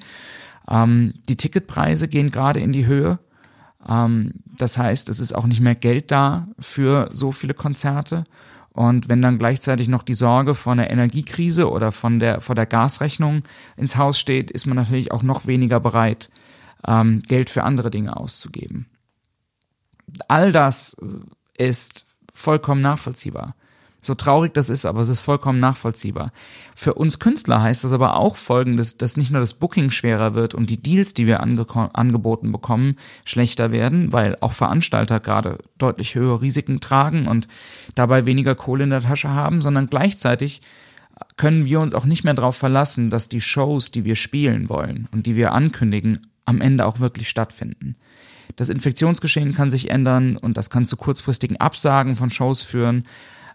Ähm, 0.67 1.13
die 1.29 1.37
Ticketpreise 1.37 2.07
gehen 2.07 2.31
gerade 2.31 2.59
in 2.59 2.71
die 2.71 2.87
Höhe. 2.87 3.19
Ähm, 3.87 4.33
das 4.57 4.77
heißt, 4.77 5.09
es 5.09 5.19
ist 5.19 5.33
auch 5.33 5.45
nicht 5.45 5.61
mehr 5.61 5.75
Geld 5.75 6.11
da 6.11 6.47
für 6.59 7.09
so 7.13 7.31
viele 7.31 7.53
Konzerte. 7.53 8.25
Und 8.71 9.09
wenn 9.09 9.21
dann 9.21 9.39
gleichzeitig 9.39 9.87
noch 9.87 10.03
die 10.03 10.13
Sorge 10.13 10.55
vor 10.55 10.73
einer 10.73 10.89
Energiekrise 10.89 11.69
oder 11.69 11.91
von 11.91 12.19
der, 12.19 12.39
vor 12.41 12.55
der 12.55 12.65
Gasrechnung 12.65 13.43
ins 13.77 13.97
Haus 13.97 14.19
steht, 14.19 14.51
ist 14.51 14.67
man 14.67 14.77
natürlich 14.77 15.11
auch 15.11 15.23
noch 15.23 15.47
weniger 15.47 15.79
bereit, 15.79 16.29
ähm, 16.87 17.21
Geld 17.27 17.49
für 17.49 17.63
andere 17.63 17.91
Dinge 17.91 18.15
auszugeben. 18.15 18.87
All 20.27 20.51
das 20.51 20.95
ist 21.57 22.05
vollkommen 22.33 22.81
nachvollziehbar. 22.81 23.55
So 24.01 24.15
traurig 24.15 24.53
das 24.53 24.69
ist, 24.69 24.85
aber 24.85 25.01
es 25.01 25.09
ist 25.09 25.19
vollkommen 25.19 25.59
nachvollziehbar. 25.59 26.31
Für 26.73 26.93
uns 26.93 27.19
Künstler 27.19 27.61
heißt 27.61 27.83
das 27.83 27.91
aber 27.91 28.15
auch 28.15 28.37
folgendes, 28.37 28.97
dass 28.97 29.17
nicht 29.17 29.31
nur 29.31 29.41
das 29.41 29.55
Booking 29.55 29.91
schwerer 29.91 30.33
wird 30.33 30.55
und 30.55 30.69
die 30.69 30.81
Deals, 30.81 31.13
die 31.13 31.27
wir 31.27 31.41
angeboten 31.41 32.51
bekommen, 32.51 32.95
schlechter 33.25 33.71
werden, 33.71 34.13
weil 34.13 34.37
auch 34.39 34.53
Veranstalter 34.53 35.19
gerade 35.19 35.57
deutlich 35.77 36.15
höhere 36.15 36.41
Risiken 36.41 36.79
tragen 36.79 37.27
und 37.27 37.47
dabei 37.95 38.25
weniger 38.25 38.55
Kohle 38.55 38.85
in 38.85 38.89
der 38.91 39.01
Tasche 39.01 39.29
haben, 39.29 39.61
sondern 39.61 39.87
gleichzeitig 39.87 40.61
können 41.35 41.65
wir 41.65 41.81
uns 41.81 41.93
auch 41.93 42.05
nicht 42.05 42.23
mehr 42.23 42.33
darauf 42.33 42.55
verlassen, 42.55 43.09
dass 43.09 43.27
die 43.27 43.41
Shows, 43.41 43.91
die 43.91 44.05
wir 44.05 44.15
spielen 44.15 44.69
wollen 44.69 45.09
und 45.11 45.25
die 45.25 45.35
wir 45.35 45.51
ankündigen, 45.51 46.19
am 46.45 46.61
Ende 46.61 46.85
auch 46.85 47.01
wirklich 47.01 47.29
stattfinden. 47.29 47.95
Das 48.55 48.69
Infektionsgeschehen 48.69 49.53
kann 49.53 49.71
sich 49.71 49.89
ändern 49.89 50.35
und 50.37 50.57
das 50.57 50.69
kann 50.69 50.85
zu 50.85 50.97
kurzfristigen 50.97 51.57
Absagen 51.57 52.15
von 52.15 52.29
Shows 52.29 52.61
führen. 52.61 53.03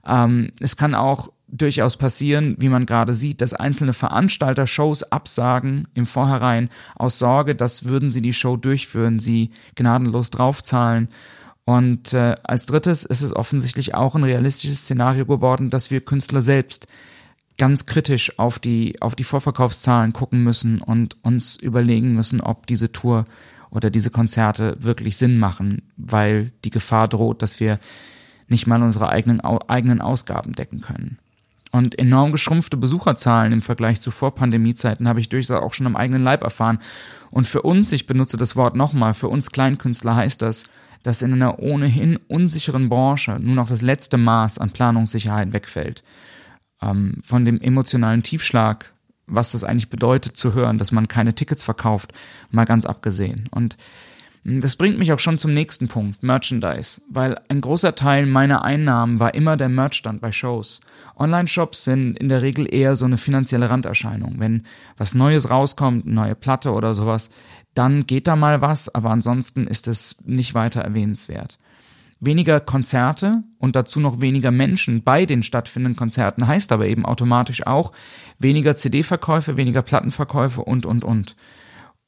Ähm, 0.06 0.52
es 0.60 0.76
kann 0.76 0.94
auch 0.94 1.30
durchaus 1.48 1.96
passieren, 1.96 2.56
wie 2.58 2.68
man 2.68 2.86
gerade 2.86 3.14
sieht, 3.14 3.40
dass 3.40 3.54
einzelne 3.54 3.92
Veranstalter 3.92 4.66
Shows 4.66 5.04
absagen 5.04 5.86
im 5.94 6.06
Vorhinein 6.06 6.68
aus 6.96 7.18
Sorge, 7.18 7.54
dass 7.54 7.84
würden 7.84 8.10
sie 8.10 8.22
die 8.22 8.32
Show 8.32 8.56
durchführen, 8.56 9.18
sie 9.18 9.50
gnadenlos 9.74 10.30
draufzahlen. 10.30 11.08
Und 11.64 12.12
äh, 12.12 12.34
als 12.42 12.66
drittes 12.66 13.04
ist 13.04 13.22
es 13.22 13.34
offensichtlich 13.34 13.94
auch 13.94 14.14
ein 14.14 14.24
realistisches 14.24 14.80
Szenario 14.80 15.24
geworden, 15.26 15.70
dass 15.70 15.90
wir 15.90 16.04
Künstler 16.04 16.42
selbst 16.42 16.86
ganz 17.56 17.86
kritisch 17.86 18.38
auf 18.38 18.58
die, 18.58 19.00
auf 19.00 19.14
die 19.14 19.24
Vorverkaufszahlen 19.24 20.12
gucken 20.12 20.42
müssen 20.42 20.80
und 20.80 21.16
uns 21.22 21.56
überlegen 21.56 22.12
müssen, 22.12 22.40
ob 22.40 22.66
diese 22.66 22.90
Tour 22.90 23.26
oder 23.70 23.90
diese 23.90 24.10
Konzerte 24.10 24.76
wirklich 24.80 25.16
Sinn 25.16 25.38
machen, 25.38 25.82
weil 25.96 26.52
die 26.64 26.70
Gefahr 26.70 27.08
droht, 27.08 27.42
dass 27.42 27.60
wir 27.60 27.78
nicht 28.48 28.66
mal 28.66 28.82
unsere 28.82 29.08
eigenen, 29.08 29.40
eigenen 29.40 30.00
Ausgaben 30.00 30.52
decken 30.52 30.80
können. 30.80 31.18
Und 31.72 31.98
enorm 31.98 32.30
geschrumpfte 32.30 32.76
Besucherzahlen 32.76 33.52
im 33.52 33.60
Vergleich 33.60 34.00
zu 34.00 34.12
Vor-Pandemie-Zeiten 34.12 35.08
habe 35.08 35.18
ich 35.18 35.28
durchaus 35.28 35.60
auch 35.60 35.74
schon 35.74 35.86
am 35.86 35.96
eigenen 35.96 36.22
Leib 36.22 36.44
erfahren. 36.44 36.78
Und 37.32 37.48
für 37.48 37.62
uns, 37.62 37.90
ich 37.90 38.06
benutze 38.06 38.36
das 38.36 38.54
Wort 38.54 38.76
nochmal, 38.76 39.12
für 39.12 39.26
uns 39.26 39.50
Kleinkünstler 39.50 40.14
heißt 40.14 40.40
das, 40.40 40.64
dass 41.02 41.20
in 41.20 41.32
einer 41.32 41.58
ohnehin 41.58 42.16
unsicheren 42.28 42.88
Branche 42.88 43.38
nur 43.40 43.56
noch 43.56 43.68
das 43.68 43.82
letzte 43.82 44.18
Maß 44.18 44.58
an 44.58 44.70
Planungssicherheit 44.70 45.52
wegfällt. 45.52 46.04
Ähm, 46.80 47.20
von 47.24 47.44
dem 47.44 47.60
emotionalen 47.60 48.22
Tiefschlag, 48.22 48.92
was 49.26 49.50
das 49.50 49.64
eigentlich 49.64 49.90
bedeutet 49.90 50.36
zu 50.36 50.54
hören, 50.54 50.78
dass 50.78 50.92
man 50.92 51.08
keine 51.08 51.34
Tickets 51.34 51.64
verkauft, 51.64 52.12
mal 52.50 52.66
ganz 52.66 52.86
abgesehen. 52.86 53.48
Und 53.50 53.76
das 54.46 54.76
bringt 54.76 54.98
mich 54.98 55.10
auch 55.10 55.18
schon 55.18 55.38
zum 55.38 55.54
nächsten 55.54 55.88
Punkt, 55.88 56.22
Merchandise, 56.22 57.00
weil 57.08 57.40
ein 57.48 57.62
großer 57.62 57.94
Teil 57.94 58.26
meiner 58.26 58.62
Einnahmen 58.62 59.18
war 59.18 59.34
immer 59.34 59.56
der 59.56 59.70
Merchstand 59.70 60.20
bei 60.20 60.32
Shows. 60.32 60.82
Online-Shops 61.16 61.84
sind 61.84 62.18
in 62.18 62.28
der 62.28 62.42
Regel 62.42 62.72
eher 62.72 62.94
so 62.94 63.06
eine 63.06 63.16
finanzielle 63.16 63.70
Randerscheinung. 63.70 64.34
Wenn 64.38 64.64
was 64.98 65.14
Neues 65.14 65.48
rauskommt, 65.48 66.04
neue 66.04 66.34
Platte 66.34 66.72
oder 66.72 66.92
sowas, 66.92 67.30
dann 67.72 68.06
geht 68.06 68.26
da 68.26 68.36
mal 68.36 68.60
was, 68.60 68.94
aber 68.94 69.10
ansonsten 69.10 69.66
ist 69.66 69.88
es 69.88 70.16
nicht 70.24 70.54
weiter 70.54 70.82
erwähnenswert. 70.82 71.58
Weniger 72.20 72.60
Konzerte 72.60 73.42
und 73.58 73.76
dazu 73.76 73.98
noch 73.98 74.20
weniger 74.20 74.50
Menschen 74.50 75.02
bei 75.02 75.24
den 75.24 75.42
stattfindenden 75.42 75.96
Konzerten 75.96 76.46
heißt 76.46 76.70
aber 76.70 76.86
eben 76.86 77.06
automatisch 77.06 77.66
auch 77.66 77.92
weniger 78.38 78.76
CD-Verkäufe, 78.76 79.56
weniger 79.56 79.82
Plattenverkäufe 79.82 80.62
und, 80.62 80.84
und, 80.84 81.02
und. 81.02 81.34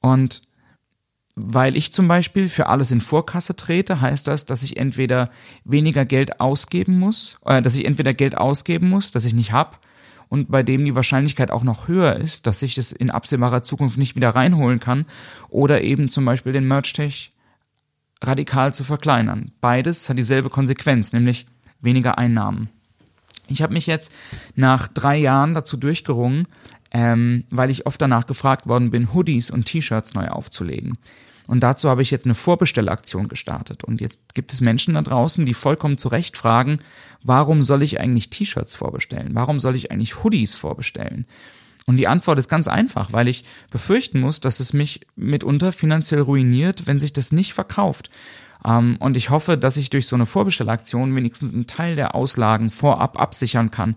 Und 0.01 0.43
weil 1.37 1.77
ich 1.77 1.93
zum 1.93 2.09
Beispiel 2.09 2.49
für 2.49 2.67
alles 2.67 2.91
in 2.91 3.03
Vorkasse 3.03 3.55
trete, 3.55 4.01
heißt 4.01 4.27
das, 4.27 4.47
dass 4.47 4.63
ich 4.63 4.79
entweder 4.79 5.31
weniger 5.65 6.07
Geld 6.07 6.41
ausgeben 6.41 6.99
muss, 6.99 7.39
äh, 7.45 7.61
dass 7.61 7.77
ich 7.77 7.85
entweder 7.85 8.15
Geld 8.15 8.37
ausgeben 8.37 8.89
muss, 8.89 9.13
das 9.13 9.27
ich 9.27 9.35
nicht 9.35 9.53
hab, 9.53 9.81
und 10.29 10.51
bei 10.51 10.63
dem 10.63 10.85
die 10.85 10.97
Wahrscheinlichkeit 10.97 11.51
auch 11.51 11.63
noch 11.63 11.87
höher 11.87 12.17
ist, 12.17 12.47
dass 12.47 12.63
ich 12.63 12.79
es 12.79 12.91
in 12.91 13.11
absehbarer 13.11 13.63
Zukunft 13.63 13.99
nicht 13.99 14.17
wieder 14.17 14.31
reinholen 14.31 14.81
kann, 14.81 15.05
oder 15.51 15.83
eben 15.83 16.09
zum 16.09 16.25
Beispiel 16.25 16.53
den 16.53 16.67
Merch-Tech 16.67 17.33
radikal 18.23 18.73
zu 18.73 18.83
verkleinern. 18.83 19.53
Beides 19.61 20.09
hat 20.09 20.19
dieselbe 20.19 20.49
Konsequenz, 20.49 21.13
nämlich 21.13 21.47
weniger 21.81 22.17
Einnahmen. 22.17 22.71
Ich 23.49 23.63
habe 23.63 23.75
mich 23.75 23.87
jetzt 23.87 24.11
nach 24.55 24.89
drei 24.89 25.19
Jahren 25.19 25.53
dazu 25.53 25.77
durchgerungen, 25.77 26.49
ähm, 26.93 27.45
weil 27.51 27.71
ich 27.71 27.87
oft 27.87 28.01
danach 28.01 28.27
gefragt 28.27 28.67
worden 28.67 28.91
bin, 28.91 29.13
Hoodies 29.13 29.51
und 29.51 29.67
T-Shirts 29.67 30.15
neu 30.15 30.29
aufzulegen. 30.29 30.97
Und 31.47 31.61
dazu 31.61 31.89
habe 31.89 32.03
ich 32.03 32.11
jetzt 32.11 32.25
eine 32.25 32.35
Vorbestellaktion 32.35 33.29
gestartet. 33.29 33.85
Und 33.85 34.01
jetzt 34.01 34.21
gibt 34.35 34.53
es 34.53 34.61
Menschen 34.61 34.95
da 34.95 35.03
draußen, 35.03 35.47
die 35.47 35.55
vollkommen 35.55 35.99
zu 35.99 36.09
Recht 36.09 36.37
fragen, 36.37 36.81
warum 37.23 37.63
soll 37.63 37.83
ich 37.83 38.01
eigentlich 38.01 38.31
T-Shirts 38.31 38.75
vorbestellen? 38.75 39.31
Warum 39.35 39.61
soll 39.61 39.77
ich 39.77 39.91
eigentlich 39.91 40.25
Hoodies 40.25 40.55
vorbestellen? 40.55 41.27
Und 41.87 41.99
die 41.99 42.09
Antwort 42.09 42.39
ist 42.39 42.49
ganz 42.49 42.67
einfach, 42.67 43.13
weil 43.13 43.29
ich 43.29 43.45
befürchten 43.71 44.21
muss, 44.21 44.41
dass 44.41 44.59
es 44.59 44.73
mich 44.73 45.07
mitunter 45.15 45.71
finanziell 45.71 46.21
ruiniert, 46.21 46.87
wenn 46.87 46.99
sich 46.99 47.13
das 47.13 47.31
nicht 47.31 47.55
verkauft. 47.55 48.11
Ähm, 48.65 48.97
und 48.99 49.17
ich 49.17 49.31
hoffe, 49.31 49.57
dass 49.57 49.77
ich 49.77 49.91
durch 49.91 50.09
so 50.09 50.17
eine 50.17 50.27
Vorbestellaktion 50.27 51.15
wenigstens 51.15 51.55
einen 51.55 51.69
Teil 51.69 51.95
der 51.95 52.17
Auslagen 52.17 52.71
vorab 52.71 53.21
absichern 53.21 53.71
kann. 53.71 53.95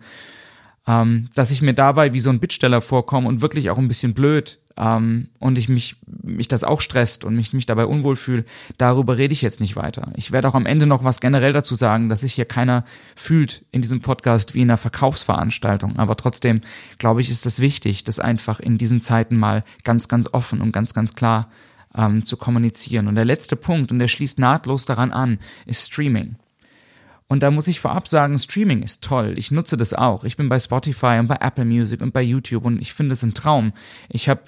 Ähm, 0.89 1.29
dass 1.35 1.51
ich 1.51 1.61
mir 1.61 1.75
dabei 1.75 2.13
wie 2.13 2.19
so 2.19 2.31
ein 2.31 2.39
Bittsteller 2.39 2.81
vorkomme 2.81 3.27
und 3.27 3.41
wirklich 3.41 3.69
auch 3.69 3.77
ein 3.77 3.87
bisschen 3.87 4.15
blöd 4.15 4.57
ähm, 4.75 5.27
und 5.37 5.59
ich 5.59 5.69
mich, 5.69 5.97
mich 6.23 6.47
das 6.47 6.63
auch 6.63 6.81
stresst 6.81 7.23
und 7.23 7.35
mich, 7.35 7.53
mich 7.53 7.67
dabei 7.67 7.85
unwohl 7.85 8.15
fühle, 8.15 8.43
darüber 8.79 9.17
rede 9.17 9.33
ich 9.33 9.43
jetzt 9.43 9.59
nicht 9.59 9.75
weiter. 9.75 10.11
Ich 10.15 10.31
werde 10.31 10.47
auch 10.47 10.55
am 10.55 10.65
Ende 10.65 10.87
noch 10.87 11.03
was 11.03 11.19
generell 11.19 11.53
dazu 11.53 11.75
sagen, 11.75 12.09
dass 12.09 12.21
sich 12.21 12.33
hier 12.33 12.45
keiner 12.45 12.85
fühlt 13.15 13.65
in 13.71 13.81
diesem 13.81 14.01
Podcast 14.01 14.55
wie 14.55 14.61
in 14.61 14.69
einer 14.69 14.77
Verkaufsveranstaltung. 14.77 15.99
Aber 15.99 16.17
trotzdem, 16.17 16.61
glaube 16.97 17.21
ich, 17.21 17.29
ist 17.29 17.45
das 17.45 17.59
wichtig, 17.59 18.03
das 18.03 18.19
einfach 18.19 18.59
in 18.59 18.79
diesen 18.79 18.99
Zeiten 18.99 19.37
mal 19.37 19.63
ganz, 19.83 20.07
ganz 20.07 20.27
offen 20.31 20.59
und 20.59 20.71
ganz, 20.71 20.95
ganz 20.95 21.13
klar 21.13 21.51
ähm, 21.95 22.25
zu 22.25 22.35
kommunizieren. 22.35 23.07
Und 23.07 23.13
der 23.13 23.25
letzte 23.25 23.55
Punkt, 23.55 23.91
und 23.91 23.99
der 23.99 24.07
schließt 24.07 24.39
nahtlos 24.39 24.85
daran 24.85 25.11
an, 25.11 25.37
ist 25.67 25.85
Streaming. 25.85 26.37
Und 27.29 27.43
da 27.43 27.51
muss 27.51 27.67
ich 27.67 27.79
vorab 27.79 28.07
sagen, 28.07 28.37
Streaming 28.39 28.81
ist 28.81 29.03
toll. 29.03 29.35
Ich 29.37 29.51
nutze 29.51 29.77
das 29.77 29.93
auch. 29.93 30.23
Ich 30.23 30.35
bin 30.35 30.49
bei 30.49 30.59
Spotify 30.59 31.19
und 31.19 31.27
bei 31.27 31.37
Apple 31.39 31.63
Music 31.63 32.01
und 32.01 32.11
bei 32.11 32.23
YouTube 32.23 32.65
und 32.65 32.81
ich 32.81 32.93
finde 32.93 33.13
es 33.13 33.23
ein 33.23 33.35
Traum. 33.35 33.71
Ich 34.09 34.27
habe 34.27 34.41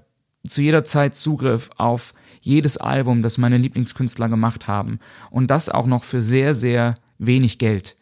zu 0.47 0.63
jeder 0.63 0.83
Zeit 0.83 1.15
Zugriff 1.15 1.69
auf 1.77 2.15
jedes 2.41 2.77
Album, 2.77 3.21
das 3.21 3.37
meine 3.37 3.59
Lieblingskünstler 3.59 4.29
gemacht 4.29 4.67
haben. 4.67 4.99
Und 5.29 5.51
das 5.51 5.69
auch 5.69 5.85
noch 5.85 6.03
für 6.03 6.23
sehr, 6.23 6.55
sehr 6.55 6.95
wenig 7.19 7.59
Geld. 7.59 7.95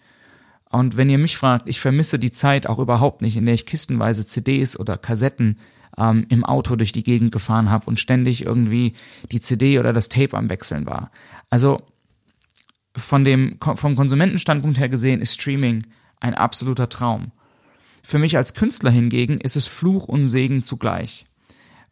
Und 0.71 0.95
wenn 0.95 1.09
ihr 1.09 1.17
mich 1.17 1.35
fragt, 1.35 1.67
ich 1.67 1.81
vermisse 1.81 2.17
die 2.17 2.31
Zeit 2.31 2.67
auch 2.67 2.79
überhaupt 2.79 3.21
nicht, 3.21 3.35
in 3.35 3.45
der 3.45 3.55
ich 3.55 3.65
kistenweise 3.65 4.25
CDs 4.25 4.79
oder 4.79 4.97
Kassetten 4.97 5.57
ähm, 5.97 6.25
im 6.29 6.45
Auto 6.45 6.77
durch 6.77 6.93
die 6.93 7.03
Gegend 7.03 7.33
gefahren 7.33 7.69
habe 7.69 7.87
und 7.87 7.99
ständig 7.99 8.45
irgendwie 8.45 8.93
die 9.31 9.41
CD 9.41 9.77
oder 9.77 9.91
das 9.91 10.07
Tape 10.07 10.37
am 10.37 10.49
Wechseln 10.49 10.85
war. 10.85 11.11
Also 11.49 11.81
von 12.99 13.23
dem, 13.23 13.57
vom 13.59 13.95
Konsumentenstandpunkt 13.95 14.77
her 14.77 14.89
gesehen 14.89 15.21
ist 15.21 15.33
Streaming 15.33 15.85
ein 16.19 16.35
absoluter 16.35 16.89
Traum. 16.89 17.31
Für 18.03 18.19
mich 18.19 18.37
als 18.37 18.53
Künstler 18.53 18.91
hingegen 18.91 19.39
ist 19.39 19.55
es 19.55 19.67
Fluch 19.67 20.07
und 20.07 20.27
Segen 20.27 20.63
zugleich 20.63 21.25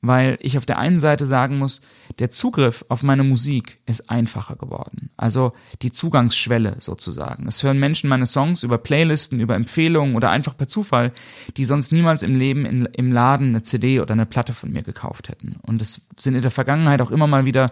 weil 0.02 0.38
ich 0.42 0.58
auf 0.58 0.66
der 0.66 0.78
einen 0.78 1.00
Seite 1.00 1.26
sagen 1.26 1.58
muss, 1.58 1.82
der 2.20 2.30
Zugriff 2.30 2.86
auf 2.90 3.04
meine 3.04 3.24
Musik 3.24 3.80
ist 3.86 4.10
einfacher 4.10 4.56
geworden. 4.56 5.10
Also 5.18 5.54
die 5.82 5.92
Zugangsschwelle 5.92 6.78
sozusagen. 6.80 7.48
Es 7.48 7.64
hören 7.64 7.80
Menschen 7.80 8.10
meine 8.10 8.26
Songs 8.26 8.64
über 8.64 8.78
Playlisten, 8.78 9.40
über 9.40 9.56
Empfehlungen 9.56 10.16
oder 10.16 10.30
einfach 10.30 10.56
per 10.58 10.68
Zufall, 10.68 11.12
die 11.58 11.66
sonst 11.66 11.92
niemals 11.92 12.24
im 12.24 12.36
Leben 12.36 12.66
in, 12.66 12.86
im 12.86 13.12
Laden 13.12 13.50
eine 13.50 13.64
CD 13.64 14.00
oder 14.00 14.14
eine 14.14 14.26
Platte 14.26 14.54
von 14.54 14.72
mir 14.72 14.84
gekauft 14.84 15.30
hätten. 15.30 15.58
Und 15.62 15.82
es 15.82 16.02
sind 16.16 16.36
in 16.36 16.42
der 16.42 16.52
Vergangenheit 16.52 17.02
auch 17.02 17.12
immer 17.12 17.28
mal 17.28 17.46
wieder 17.46 17.72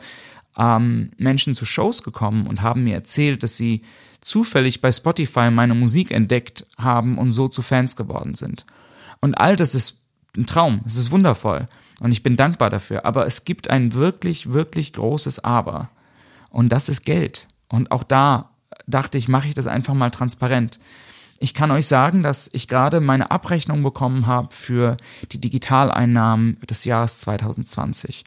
ähm, 0.58 1.12
Menschen 1.18 1.54
zu 1.54 1.66
Shows 1.66 2.04
gekommen 2.04 2.48
und 2.48 2.62
haben 2.62 2.84
mir 2.84 2.96
erzählt, 2.96 3.44
dass 3.44 3.58
sie 3.58 3.82
zufällig 4.22 4.82
bei 4.82 4.92
Spotify 4.92 5.52
meine 5.52 5.76
Musik 5.76 6.12
entdeckt 6.12 6.66
haben 6.78 7.18
und 7.18 7.32
so 7.32 7.48
zu 7.48 7.62
Fans 7.62 7.96
geworden 7.96 8.34
sind. 8.36 8.66
Und 9.22 9.36
all 9.36 9.56
das 9.56 9.76
ist 9.76 10.02
ein 10.36 10.46
Traum, 10.46 10.82
es 10.86 10.96
ist 10.96 11.12
wundervoll. 11.12 11.68
Und 12.00 12.12
ich 12.12 12.24
bin 12.24 12.36
dankbar 12.36 12.70
dafür. 12.70 13.06
Aber 13.06 13.26
es 13.26 13.46
gibt 13.46 13.70
ein 13.70 13.94
wirklich, 13.94 14.52
wirklich 14.52 14.94
großes 14.94 15.44
Aber. 15.44 15.90
Und 16.50 16.70
das 16.70 16.90
ist 16.90 17.06
Geld. 17.06 17.48
Und 17.70 17.92
auch 17.92 18.04
da 18.04 18.50
dachte 18.88 19.18
ich, 19.18 19.28
mache 19.28 19.48
ich 19.48 19.54
das 19.54 19.68
einfach 19.68 19.94
mal 19.94 20.10
transparent. 20.10 20.80
Ich 21.40 21.54
kann 21.54 21.72
euch 21.72 21.88
sagen, 21.88 22.24
dass 22.24 22.50
ich 22.54 22.68
gerade 22.68 23.02
meine 23.02 23.32
Abrechnung 23.32 23.84
bekommen 23.84 24.26
habe 24.26 24.54
für 24.54 24.98
die 25.32 25.40
Digitaleinnahmen 25.40 26.58
des 26.62 26.86
Jahres 26.86 27.20
2020 27.20 28.24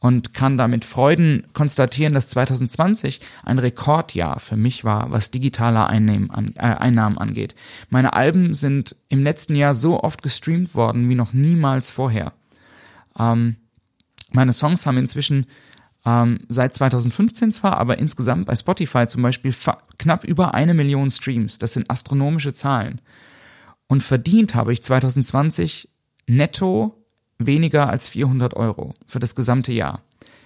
und 0.00 0.32
kann 0.32 0.56
damit 0.56 0.86
Freuden 0.86 1.46
konstatieren, 1.52 2.14
dass 2.14 2.28
2020 2.28 3.20
ein 3.44 3.58
Rekordjahr 3.58 4.40
für 4.40 4.56
mich 4.56 4.82
war, 4.82 5.10
was 5.10 5.30
digitale 5.30 5.86
Einnahmen, 5.86 6.54
äh, 6.56 6.60
Einnahmen 6.60 7.18
angeht. 7.18 7.54
Meine 7.90 8.14
Alben 8.14 8.54
sind 8.54 8.96
im 9.08 9.22
letzten 9.22 9.54
Jahr 9.54 9.74
so 9.74 10.02
oft 10.02 10.22
gestreamt 10.22 10.74
worden 10.74 11.08
wie 11.10 11.14
noch 11.14 11.34
niemals 11.34 11.90
vorher. 11.90 12.32
Ähm, 13.18 13.56
meine 14.32 14.54
Songs 14.54 14.86
haben 14.86 14.96
inzwischen 14.96 15.46
ähm, 16.06 16.40
seit 16.48 16.74
2015 16.74 17.52
zwar, 17.52 17.76
aber 17.76 17.98
insgesamt 17.98 18.46
bei 18.46 18.56
Spotify 18.56 19.06
zum 19.06 19.22
Beispiel 19.22 19.54
knapp 19.98 20.24
über 20.24 20.54
eine 20.54 20.72
Million 20.72 21.10
Streams. 21.10 21.58
Das 21.58 21.74
sind 21.74 21.90
astronomische 21.90 22.54
Zahlen. 22.54 23.02
Und 23.86 24.02
verdient 24.02 24.54
habe 24.54 24.72
ich 24.72 24.82
2020 24.82 25.90
netto 26.26 26.99
weniger 27.46 27.88
als 27.88 28.08
400 28.08 28.54
Euro 28.54 28.94
für 29.06 29.18
das 29.18 29.34
gesamte 29.34 29.72
Jahr. 29.72 30.00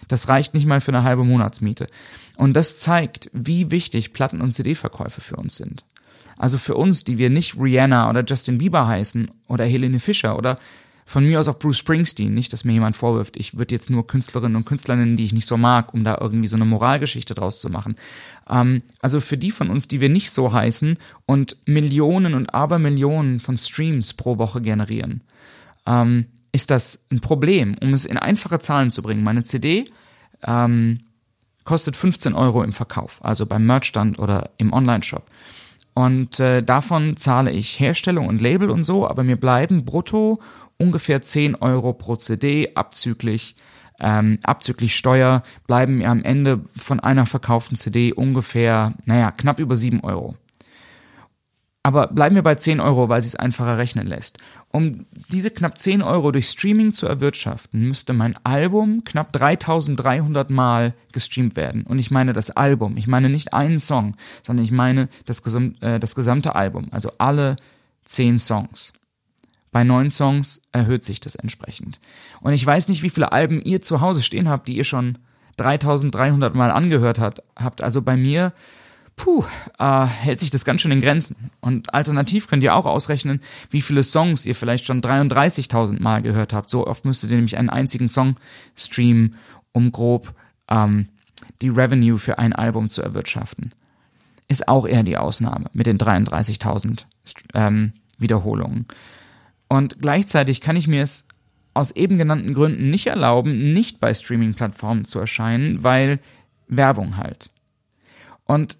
Das 0.08 0.28
reicht 0.28 0.54
nicht 0.54 0.66
mal 0.66 0.80
für 0.80 0.92
eine 0.92 1.02
halbe 1.02 1.24
Monatsmiete. 1.24 1.88
Und 2.36 2.54
das 2.54 2.78
zeigt, 2.78 3.30
wie 3.32 3.70
wichtig 3.70 4.12
Platten- 4.12 4.40
und 4.40 4.52
CD-Verkäufe 4.52 5.20
für 5.20 5.36
uns 5.36 5.56
sind. 5.56 5.84
Also 6.36 6.58
für 6.58 6.74
uns, 6.74 7.04
die 7.04 7.18
wir 7.18 7.30
nicht 7.30 7.56
Rihanna 7.60 8.10
oder 8.10 8.24
Justin 8.24 8.58
Bieber 8.58 8.86
heißen 8.86 9.30
oder 9.48 9.64
Helene 9.64 10.00
Fischer 10.00 10.36
oder 10.36 10.58
von 11.06 11.26
mir 11.26 11.38
aus 11.38 11.48
auch 11.48 11.58
Bruce 11.58 11.78
Springsteen, 11.78 12.32
nicht, 12.32 12.52
dass 12.52 12.64
mir 12.64 12.72
jemand 12.72 12.96
vorwirft, 12.96 13.36
ich 13.36 13.58
würde 13.58 13.74
jetzt 13.74 13.90
nur 13.90 14.06
Künstlerinnen 14.06 14.56
und 14.56 14.64
Künstler 14.64 14.96
nennen, 14.96 15.16
die 15.16 15.24
ich 15.24 15.34
nicht 15.34 15.46
so 15.46 15.58
mag, 15.58 15.92
um 15.92 16.02
da 16.02 16.18
irgendwie 16.18 16.48
so 16.48 16.56
eine 16.56 16.64
Moralgeschichte 16.64 17.34
draus 17.34 17.60
zu 17.60 17.68
machen. 17.68 17.96
Ähm, 18.48 18.82
also 19.00 19.20
für 19.20 19.36
die 19.36 19.50
von 19.50 19.68
uns, 19.68 19.86
die 19.86 20.00
wir 20.00 20.08
nicht 20.08 20.30
so 20.30 20.52
heißen 20.52 20.96
und 21.26 21.56
Millionen 21.66 22.34
und 22.34 22.54
Abermillionen 22.54 23.40
von 23.40 23.58
Streams 23.58 24.14
pro 24.14 24.38
Woche 24.38 24.62
generieren, 24.62 25.22
ähm, 25.86 26.26
ist 26.54 26.70
das 26.70 27.04
ein 27.10 27.20
Problem, 27.20 27.74
um 27.82 27.92
es 27.92 28.04
in 28.04 28.16
einfache 28.16 28.60
Zahlen 28.60 28.88
zu 28.88 29.02
bringen. 29.02 29.24
Meine 29.24 29.42
CD 29.42 29.90
ähm, 30.46 31.00
kostet 31.64 31.96
15 31.96 32.32
Euro 32.32 32.62
im 32.62 32.72
Verkauf, 32.72 33.18
also 33.24 33.44
beim 33.44 33.66
Merchstand 33.66 34.20
oder 34.20 34.50
im 34.58 34.72
Online-Shop. 34.72 35.24
Und 35.94 36.38
äh, 36.38 36.62
davon 36.62 37.16
zahle 37.16 37.50
ich 37.50 37.80
Herstellung 37.80 38.28
und 38.28 38.40
Label 38.40 38.70
und 38.70 38.84
so, 38.84 39.08
aber 39.08 39.24
mir 39.24 39.36
bleiben 39.36 39.84
brutto 39.84 40.40
ungefähr 40.78 41.20
10 41.20 41.56
Euro 41.56 41.92
pro 41.92 42.14
CD 42.14 42.70
abzüglich, 42.76 43.56
ähm, 43.98 44.38
abzüglich 44.44 44.94
Steuer, 44.94 45.42
bleiben 45.66 45.98
mir 45.98 46.08
am 46.08 46.22
Ende 46.22 46.60
von 46.76 47.00
einer 47.00 47.26
verkauften 47.26 47.76
CD 47.76 48.12
ungefähr, 48.12 48.94
naja, 49.06 49.32
knapp 49.32 49.58
über 49.58 49.74
7 49.74 50.00
Euro. 50.04 50.36
Aber 51.82 52.06
bleiben 52.06 52.34
wir 52.36 52.42
bei 52.42 52.54
10 52.54 52.80
Euro, 52.80 53.08
weil 53.08 53.22
sie 53.22 53.28
es 53.28 53.36
einfacher 53.36 53.76
rechnen 53.76 54.06
lässt. 54.06 54.38
Um 54.74 55.06
diese 55.30 55.52
knapp 55.52 55.78
10 55.78 56.02
Euro 56.02 56.32
durch 56.32 56.48
Streaming 56.48 56.90
zu 56.90 57.06
erwirtschaften, 57.06 57.86
müsste 57.86 58.12
mein 58.12 58.34
Album 58.42 59.04
knapp 59.04 59.32
3300 59.32 60.50
Mal 60.50 60.94
gestreamt 61.12 61.54
werden. 61.54 61.84
Und 61.84 62.00
ich 62.00 62.10
meine 62.10 62.32
das 62.32 62.50
Album. 62.50 62.96
Ich 62.96 63.06
meine 63.06 63.28
nicht 63.28 63.54
einen 63.54 63.78
Song, 63.78 64.16
sondern 64.42 64.64
ich 64.64 64.72
meine 64.72 65.08
das, 65.26 65.44
äh, 65.80 66.00
das 66.00 66.16
gesamte 66.16 66.56
Album. 66.56 66.88
Also 66.90 67.12
alle 67.18 67.54
10 68.06 68.40
Songs. 68.40 68.92
Bei 69.70 69.84
neun 69.84 70.10
Songs 70.10 70.60
erhöht 70.72 71.04
sich 71.04 71.20
das 71.20 71.36
entsprechend. 71.36 72.00
Und 72.40 72.52
ich 72.52 72.66
weiß 72.66 72.88
nicht, 72.88 73.04
wie 73.04 73.10
viele 73.10 73.30
Alben 73.30 73.62
ihr 73.62 73.80
zu 73.80 74.00
Hause 74.00 74.24
stehen 74.24 74.48
habt, 74.48 74.66
die 74.66 74.76
ihr 74.76 74.82
schon 74.82 75.18
3300 75.58 76.52
Mal 76.56 76.72
angehört 76.72 77.20
habt. 77.20 77.80
Also 77.80 78.02
bei 78.02 78.16
mir 78.16 78.52
puh, 79.16 79.44
äh, 79.78 80.04
hält 80.04 80.40
sich 80.40 80.50
das 80.50 80.64
ganz 80.64 80.80
schön 80.80 80.90
in 80.90 81.00
Grenzen. 81.00 81.50
Und 81.60 81.92
alternativ 81.94 82.48
könnt 82.48 82.62
ihr 82.62 82.74
auch 82.74 82.86
ausrechnen, 82.86 83.40
wie 83.70 83.82
viele 83.82 84.04
Songs 84.04 84.46
ihr 84.46 84.54
vielleicht 84.54 84.84
schon 84.84 85.00
33.000 85.00 86.00
Mal 86.00 86.22
gehört 86.22 86.52
habt. 86.52 86.70
So 86.70 86.86
oft 86.86 87.04
müsstet 87.04 87.30
ihr 87.30 87.36
nämlich 87.36 87.56
einen 87.56 87.70
einzigen 87.70 88.08
Song 88.08 88.36
streamen, 88.76 89.36
um 89.72 89.92
grob 89.92 90.34
ähm, 90.68 91.08
die 91.62 91.68
Revenue 91.68 92.18
für 92.18 92.38
ein 92.38 92.52
Album 92.52 92.90
zu 92.90 93.02
erwirtschaften. 93.02 93.72
Ist 94.48 94.68
auch 94.68 94.86
eher 94.86 95.02
die 95.02 95.16
Ausnahme 95.16 95.70
mit 95.72 95.86
den 95.86 95.98
33.000 95.98 97.04
ähm, 97.54 97.92
Wiederholungen. 98.18 98.86
Und 99.68 100.00
gleichzeitig 100.00 100.60
kann 100.60 100.76
ich 100.76 100.86
mir 100.86 101.02
es 101.02 101.26
aus 101.72 101.90
eben 101.90 102.18
genannten 102.18 102.54
Gründen 102.54 102.90
nicht 102.90 103.06
erlauben, 103.06 103.72
nicht 103.72 104.00
bei 104.00 104.14
Streaming-Plattformen 104.14 105.04
zu 105.04 105.18
erscheinen, 105.18 105.82
weil 105.82 106.20
Werbung 106.68 107.16
halt. 107.16 107.50
Und 108.44 108.76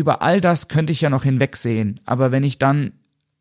über 0.00 0.22
all 0.22 0.40
das 0.40 0.68
könnte 0.68 0.92
ich 0.92 1.02
ja 1.02 1.10
noch 1.10 1.24
hinwegsehen, 1.24 2.00
aber 2.04 2.32
wenn 2.32 2.42
ich 2.42 2.58
dann 2.58 2.92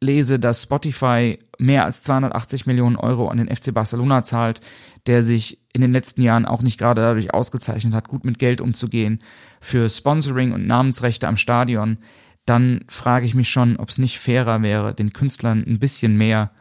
lese, 0.02 0.40
dass 0.40 0.64
Spotify 0.64 1.40
mehr 1.58 1.86
als 1.86 2.04
280 2.04 2.66
Millionen 2.66 2.96
Euro 2.96 3.28
an 3.30 3.38
den 3.38 3.54
FC 3.54 3.74
Barcelona 3.74 4.24
zahlt, 4.24 4.62
der 5.08 5.24
sich 5.24 5.60
in 5.74 5.82
den 5.82 5.94
letzten 5.94 6.22
Jahren 6.22 6.46
auch 6.46 6.62
nicht 6.62 6.78
gerade 6.78 7.02
dadurch 7.02 7.34
ausgezeichnet 7.34 7.94
hat, 7.94 8.08
gut 8.08 8.26
mit 8.26 8.40
Geld 8.40 8.62
umzugehen, 8.62 9.20
für 9.60 9.90
Sponsoring 9.90 10.52
und 10.52 10.68
Namensrechte 10.68 11.28
am 11.28 11.38
Stadion, 11.38 11.98
dann 12.46 12.82
frage 12.88 13.26
ich 13.26 13.36
mich 13.36 13.50
schon, 13.50 13.78
ob 13.78 13.90
es 13.90 13.98
nicht 13.98 14.20
fairer 14.20 14.62
wäre, 14.62 14.94
den 14.94 15.14
Künstlern 15.14 15.64
ein 15.66 15.80
bisschen 15.80 16.18
mehr 16.18 16.52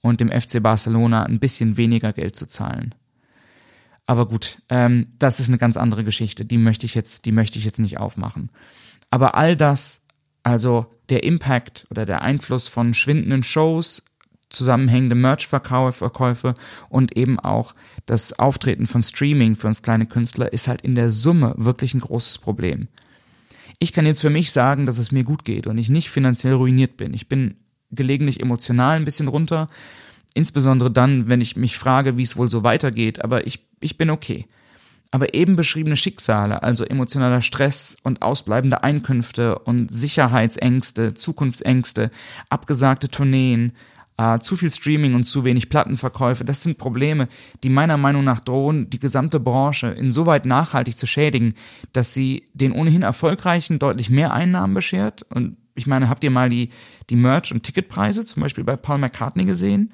und 0.00 0.20
dem 0.20 0.30
FC 0.30 0.62
Barcelona 0.62 1.24
ein 1.24 1.38
bisschen 1.38 1.76
weniger 1.76 2.12
Geld 2.12 2.36
zu 2.36 2.46
zahlen. 2.46 2.94
Aber 4.06 4.26
gut, 4.26 4.62
ähm, 4.68 5.08
das 5.18 5.38
ist 5.38 5.48
eine 5.48 5.58
ganz 5.58 5.76
andere 5.76 6.02
Geschichte. 6.02 6.44
Die 6.44 6.58
möchte 6.58 6.86
ich 6.86 6.94
jetzt, 6.94 7.26
die 7.26 7.32
möchte 7.32 7.58
ich 7.58 7.64
jetzt 7.64 7.78
nicht 7.78 7.98
aufmachen. 7.98 8.50
Aber 9.10 9.34
all 9.34 9.56
das, 9.56 10.04
also 10.42 10.86
der 11.08 11.24
Impact 11.24 11.86
oder 11.90 12.04
der 12.04 12.22
Einfluss 12.22 12.68
von 12.68 12.94
schwindenden 12.94 13.42
Shows, 13.42 14.02
zusammenhängende 14.50 15.14
Merch-Verkäufe 15.14 16.54
und 16.88 17.16
eben 17.16 17.38
auch 17.38 17.74
das 18.06 18.38
Auftreten 18.38 18.86
von 18.86 19.02
Streaming 19.02 19.56
für 19.56 19.66
uns 19.66 19.82
kleine 19.82 20.06
Künstler 20.06 20.52
ist 20.52 20.68
halt 20.68 20.82
in 20.82 20.94
der 20.94 21.10
Summe 21.10 21.54
wirklich 21.56 21.94
ein 21.94 22.00
großes 22.00 22.38
Problem. 22.38 22.88
Ich 23.78 23.92
kann 23.92 24.06
jetzt 24.06 24.20
für 24.22 24.30
mich 24.30 24.50
sagen, 24.50 24.86
dass 24.86 24.98
es 24.98 25.12
mir 25.12 25.24
gut 25.24 25.44
geht 25.44 25.66
und 25.66 25.78
ich 25.78 25.88
nicht 25.88 26.10
finanziell 26.10 26.54
ruiniert 26.54 26.96
bin. 26.96 27.14
Ich 27.14 27.28
bin 27.28 27.56
gelegentlich 27.90 28.40
emotional 28.40 28.96
ein 28.96 29.04
bisschen 29.04 29.28
runter, 29.28 29.68
insbesondere 30.34 30.90
dann, 30.90 31.28
wenn 31.28 31.40
ich 31.40 31.56
mich 31.56 31.78
frage, 31.78 32.16
wie 32.16 32.22
es 32.22 32.36
wohl 32.36 32.48
so 32.48 32.62
weitergeht, 32.62 33.22
aber 33.22 33.46
ich, 33.46 33.66
ich 33.80 33.98
bin 33.98 34.10
okay. 34.10 34.46
Aber 35.10 35.32
eben 35.32 35.56
beschriebene 35.56 35.96
Schicksale, 35.96 36.62
also 36.62 36.84
emotionaler 36.84 37.40
Stress 37.40 37.96
und 38.02 38.20
ausbleibende 38.20 38.82
Einkünfte 38.82 39.58
und 39.58 39.90
Sicherheitsängste, 39.90 41.14
Zukunftsängste, 41.14 42.10
abgesagte 42.50 43.08
Tourneen, 43.08 43.72
äh, 44.18 44.38
zu 44.40 44.56
viel 44.56 44.70
Streaming 44.70 45.14
und 45.14 45.24
zu 45.24 45.44
wenig 45.44 45.70
Plattenverkäufe, 45.70 46.44
das 46.44 46.62
sind 46.62 46.76
Probleme, 46.76 47.28
die 47.62 47.70
meiner 47.70 47.96
Meinung 47.96 48.24
nach 48.24 48.40
drohen, 48.40 48.90
die 48.90 48.98
gesamte 48.98 49.40
Branche 49.40 49.86
insoweit 49.88 50.44
nachhaltig 50.44 50.98
zu 50.98 51.06
schädigen, 51.06 51.54
dass 51.92 52.12
sie 52.12 52.48
den 52.52 52.72
ohnehin 52.72 53.02
Erfolgreichen 53.02 53.78
deutlich 53.78 54.10
mehr 54.10 54.34
Einnahmen 54.34 54.74
beschert. 54.74 55.22
Und 55.30 55.56
ich 55.74 55.86
meine, 55.86 56.08
habt 56.10 56.24
ihr 56.24 56.30
mal 56.30 56.50
die, 56.50 56.70
die 57.08 57.16
Merch- 57.16 57.52
und 57.52 57.62
Ticketpreise 57.62 58.24
zum 58.24 58.42
Beispiel 58.42 58.64
bei 58.64 58.76
Paul 58.76 58.98
McCartney 58.98 59.44
gesehen? 59.44 59.92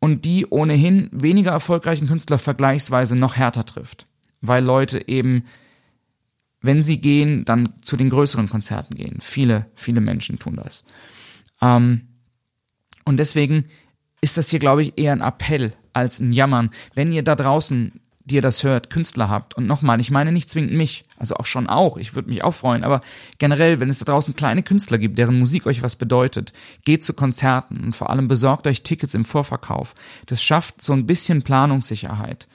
Und 0.00 0.24
die 0.24 0.46
ohnehin 0.46 1.08
weniger 1.10 1.50
erfolgreichen 1.50 2.06
Künstler 2.06 2.38
vergleichsweise 2.38 3.16
noch 3.16 3.34
härter 3.34 3.66
trifft 3.66 4.07
weil 4.40 4.64
Leute 4.64 5.08
eben, 5.08 5.44
wenn 6.60 6.82
sie 6.82 7.00
gehen, 7.00 7.44
dann 7.44 7.74
zu 7.82 7.96
den 7.96 8.10
größeren 8.10 8.48
Konzerten 8.48 8.94
gehen. 8.94 9.18
Viele, 9.20 9.66
viele 9.74 10.00
Menschen 10.00 10.38
tun 10.38 10.56
das. 10.56 10.84
Ähm, 11.60 12.08
und 13.04 13.16
deswegen 13.18 13.64
ist 14.20 14.36
das 14.36 14.48
hier, 14.48 14.58
glaube 14.58 14.82
ich, 14.82 14.98
eher 14.98 15.12
ein 15.12 15.20
Appell 15.20 15.72
als 15.92 16.18
ein 16.18 16.32
Jammern. 16.32 16.70
Wenn 16.94 17.12
ihr 17.12 17.22
da 17.22 17.36
draußen, 17.36 18.00
die 18.24 18.36
ihr 18.36 18.42
das 18.42 18.62
hört, 18.62 18.90
Künstler 18.90 19.30
habt, 19.30 19.54
und 19.54 19.66
nochmal, 19.66 20.00
ich 20.00 20.10
meine 20.10 20.32
nicht 20.32 20.50
zwingend 20.50 20.74
mich, 20.74 21.04
also 21.16 21.36
auch 21.36 21.46
schon 21.46 21.68
auch, 21.68 21.96
ich 21.96 22.14
würde 22.14 22.28
mich 22.28 22.44
auch 22.44 22.52
freuen, 22.52 22.84
aber 22.84 23.00
generell, 23.38 23.80
wenn 23.80 23.88
es 23.88 23.98
da 23.98 24.04
draußen 24.04 24.36
kleine 24.36 24.62
Künstler 24.62 24.98
gibt, 24.98 25.18
deren 25.18 25.38
Musik 25.38 25.66
euch 25.66 25.82
was 25.82 25.96
bedeutet, 25.96 26.52
geht 26.84 27.02
zu 27.04 27.14
Konzerten 27.14 27.84
und 27.84 27.96
vor 27.96 28.10
allem 28.10 28.28
besorgt 28.28 28.66
euch 28.66 28.82
Tickets 28.82 29.14
im 29.14 29.24
Vorverkauf. 29.24 29.94
Das 30.26 30.42
schafft 30.42 30.82
so 30.82 30.92
ein 30.92 31.06
bisschen 31.06 31.42
Planungssicherheit. 31.42 32.48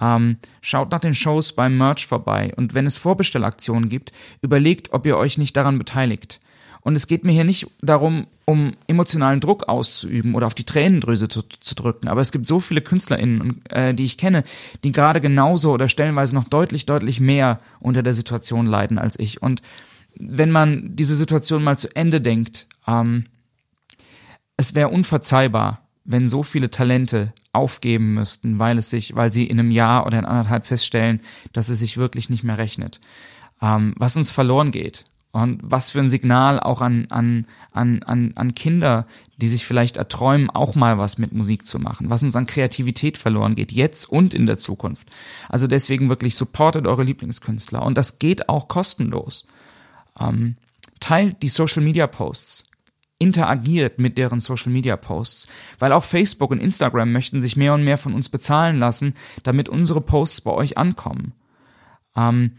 Ähm, 0.00 0.38
schaut 0.60 0.90
nach 0.90 1.00
den 1.00 1.14
Shows 1.14 1.52
beim 1.52 1.76
Merch 1.76 2.06
vorbei 2.06 2.52
und 2.56 2.74
wenn 2.74 2.86
es 2.86 2.96
Vorbestellaktionen 2.96 3.88
gibt, 3.88 4.12
überlegt, 4.42 4.92
ob 4.92 5.06
ihr 5.06 5.16
euch 5.16 5.38
nicht 5.38 5.56
daran 5.56 5.78
beteiligt. 5.78 6.40
Und 6.84 6.96
es 6.96 7.06
geht 7.06 7.24
mir 7.24 7.32
hier 7.32 7.44
nicht 7.44 7.66
darum, 7.80 8.26
um 8.44 8.76
emotionalen 8.86 9.40
Druck 9.40 9.68
auszuüben 9.68 10.34
oder 10.34 10.46
auf 10.46 10.54
die 10.54 10.64
Tränendrüse 10.64 11.28
zu, 11.28 11.42
zu 11.42 11.74
drücken. 11.74 12.08
Aber 12.08 12.20
es 12.20 12.30
gibt 12.30 12.46
so 12.46 12.60
viele 12.60 12.82
KünstlerInnen, 12.82 13.64
äh, 13.70 13.94
die 13.94 14.04
ich 14.04 14.18
kenne, 14.18 14.44
die 14.84 14.92
gerade 14.92 15.22
genauso 15.22 15.72
oder 15.72 15.88
stellenweise 15.88 16.34
noch 16.34 16.44
deutlich, 16.44 16.84
deutlich 16.84 17.20
mehr 17.20 17.60
unter 17.80 18.02
der 18.02 18.12
Situation 18.12 18.66
leiden 18.66 18.98
als 18.98 19.18
ich. 19.18 19.40
Und 19.40 19.62
wenn 20.14 20.50
man 20.50 20.94
diese 20.94 21.14
Situation 21.14 21.64
mal 21.64 21.78
zu 21.78 21.94
Ende 21.96 22.20
denkt, 22.20 22.66
ähm, 22.86 23.24
es 24.58 24.74
wäre 24.74 24.90
unverzeihbar, 24.90 25.83
wenn 26.04 26.28
so 26.28 26.42
viele 26.42 26.70
Talente 26.70 27.32
aufgeben 27.52 28.14
müssten, 28.14 28.58
weil 28.58 28.78
es 28.78 28.90
sich, 28.90 29.14
weil 29.14 29.32
sie 29.32 29.44
in 29.44 29.58
einem 29.58 29.70
Jahr 29.70 30.06
oder 30.06 30.18
in 30.18 30.24
anderthalb 30.24 30.66
feststellen, 30.66 31.20
dass 31.52 31.68
es 31.68 31.78
sich 31.78 31.96
wirklich 31.96 32.28
nicht 32.28 32.44
mehr 32.44 32.58
rechnet. 32.58 33.00
Ähm, 33.62 33.94
was 33.96 34.16
uns 34.16 34.30
verloren 34.30 34.70
geht. 34.70 35.04
Und 35.32 35.60
was 35.64 35.90
für 35.90 35.98
ein 35.98 36.08
Signal 36.08 36.60
auch 36.60 36.80
an, 36.80 37.06
an, 37.10 37.46
an, 37.72 38.04
an, 38.04 38.32
an 38.36 38.54
Kinder, 38.54 39.04
die 39.38 39.48
sich 39.48 39.64
vielleicht 39.66 39.96
erträumen, 39.96 40.48
auch 40.48 40.76
mal 40.76 40.96
was 40.96 41.18
mit 41.18 41.32
Musik 41.32 41.66
zu 41.66 41.80
machen. 41.80 42.08
Was 42.08 42.22
uns 42.22 42.36
an 42.36 42.46
Kreativität 42.46 43.18
verloren 43.18 43.56
geht, 43.56 43.72
jetzt 43.72 44.04
und 44.04 44.32
in 44.32 44.46
der 44.46 44.58
Zukunft. 44.58 45.08
Also 45.48 45.66
deswegen 45.66 46.08
wirklich 46.08 46.36
supportet 46.36 46.86
eure 46.86 47.02
Lieblingskünstler. 47.02 47.82
Und 47.82 47.98
das 47.98 48.20
geht 48.20 48.48
auch 48.48 48.68
kostenlos. 48.68 49.44
Ähm, 50.20 50.54
teilt 51.00 51.42
die 51.42 51.48
Social 51.48 51.82
Media 51.82 52.06
Posts 52.06 52.64
interagiert 53.24 53.98
mit 53.98 54.18
deren 54.18 54.42
Social 54.42 54.70
Media 54.70 54.98
Posts, 54.98 55.48
weil 55.78 55.92
auch 55.92 56.04
Facebook 56.04 56.50
und 56.50 56.60
Instagram 56.60 57.10
möchten 57.10 57.40
sich 57.40 57.56
mehr 57.56 57.72
und 57.72 57.82
mehr 57.82 57.96
von 57.96 58.12
uns 58.12 58.28
bezahlen 58.28 58.78
lassen, 58.78 59.14
damit 59.44 59.70
unsere 59.70 60.02
Posts 60.02 60.42
bei 60.42 60.50
euch 60.50 60.76
ankommen. 60.76 61.32
Ähm, 62.14 62.52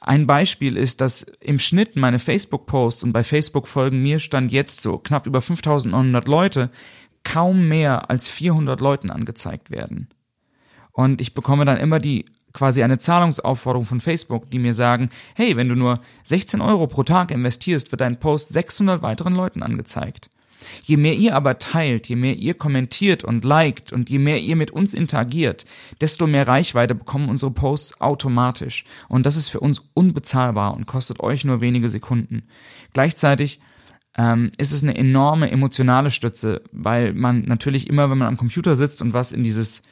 ein 0.00 0.28
Beispiel 0.28 0.76
ist, 0.76 1.00
dass 1.00 1.22
im 1.40 1.58
Schnitt 1.58 1.96
meine 1.96 2.20
Facebook-Posts 2.20 3.02
und 3.02 3.12
bei 3.12 3.24
Facebook 3.24 3.66
folgen 3.66 4.00
mir 4.00 4.20
stand 4.20 4.52
jetzt 4.52 4.80
so 4.80 4.98
knapp 4.98 5.26
über 5.26 5.42
5900 5.42 6.28
Leute, 6.28 6.70
kaum 7.24 7.66
mehr 7.66 8.08
als 8.08 8.28
400 8.28 8.80
Leuten 8.80 9.10
angezeigt 9.10 9.72
werden. 9.72 10.08
Und 10.92 11.20
ich 11.20 11.34
bekomme 11.34 11.64
dann 11.64 11.78
immer 11.78 11.98
die 11.98 12.26
quasi 12.52 12.82
eine 12.82 12.98
Zahlungsaufforderung 12.98 13.86
von 13.86 14.00
Facebook, 14.00 14.50
die 14.50 14.58
mir 14.58 14.74
sagen, 14.74 15.10
hey, 15.34 15.56
wenn 15.56 15.68
du 15.68 15.74
nur 15.74 16.00
16 16.24 16.60
Euro 16.60 16.86
pro 16.86 17.02
Tag 17.02 17.30
investierst, 17.30 17.92
wird 17.92 18.00
dein 18.00 18.20
Post 18.20 18.50
600 18.50 19.02
weiteren 19.02 19.34
Leuten 19.34 19.62
angezeigt. 19.62 20.30
Je 20.82 20.96
mehr 20.96 21.14
ihr 21.14 21.34
aber 21.34 21.58
teilt, 21.58 22.08
je 22.08 22.16
mehr 22.16 22.36
ihr 22.36 22.54
kommentiert 22.54 23.24
und 23.24 23.44
liked 23.44 23.92
und 23.92 24.10
je 24.10 24.18
mehr 24.18 24.40
ihr 24.40 24.56
mit 24.56 24.70
uns 24.70 24.94
interagiert, 24.94 25.64
desto 26.00 26.26
mehr 26.26 26.46
Reichweite 26.46 26.94
bekommen 26.94 27.28
unsere 27.28 27.50
Posts 27.50 28.00
automatisch. 28.00 28.84
Und 29.08 29.26
das 29.26 29.36
ist 29.36 29.48
für 29.48 29.60
uns 29.60 29.82
unbezahlbar 29.94 30.74
und 30.74 30.86
kostet 30.86 31.20
euch 31.20 31.44
nur 31.44 31.60
wenige 31.60 31.88
Sekunden. 31.88 32.44
Gleichzeitig 32.92 33.60
ähm, 34.16 34.50
ist 34.58 34.72
es 34.72 34.82
eine 34.82 34.96
enorme 34.96 35.50
emotionale 35.50 36.10
Stütze, 36.10 36.62
weil 36.72 37.14
man 37.14 37.42
natürlich 37.42 37.88
immer, 37.88 38.10
wenn 38.10 38.18
man 38.18 38.28
am 38.28 38.36
Computer 38.36 38.76
sitzt 38.76 39.02
und 39.02 39.12
was 39.12 39.32
in 39.32 39.42
dieses, 39.42 39.82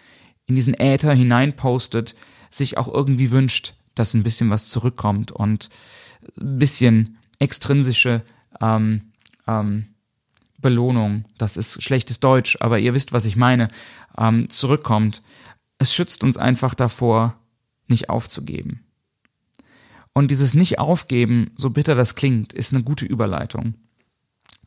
in 0.46 0.54
diesen 0.54 0.74
Äther 0.74 1.14
hineinpostet, 1.14 2.14
sich 2.50 2.78
auch 2.78 2.88
irgendwie 2.88 3.30
wünscht, 3.30 3.74
dass 3.94 4.14
ein 4.14 4.22
bisschen 4.22 4.50
was 4.50 4.68
zurückkommt 4.68 5.32
und 5.32 5.68
ein 6.38 6.58
bisschen 6.58 7.18
extrinsische 7.38 8.22
ähm, 8.60 9.12
ähm, 9.46 9.86
Belohnung, 10.58 11.24
das 11.38 11.56
ist 11.56 11.82
schlechtes 11.82 12.20
Deutsch, 12.20 12.58
aber 12.60 12.78
ihr 12.78 12.92
wisst, 12.94 13.12
was 13.12 13.24
ich 13.24 13.36
meine, 13.36 13.68
ähm, 14.18 14.50
zurückkommt. 14.50 15.22
Es 15.78 15.94
schützt 15.94 16.22
uns 16.22 16.36
einfach 16.36 16.74
davor, 16.74 17.36
nicht 17.88 18.10
aufzugeben. 18.10 18.84
Und 20.12 20.30
dieses 20.30 20.54
Nicht-Aufgeben, 20.54 21.52
so 21.56 21.70
bitter 21.70 21.94
das 21.94 22.14
klingt, 22.14 22.52
ist 22.52 22.74
eine 22.74 22.82
gute 22.82 23.06
Überleitung. 23.06 23.74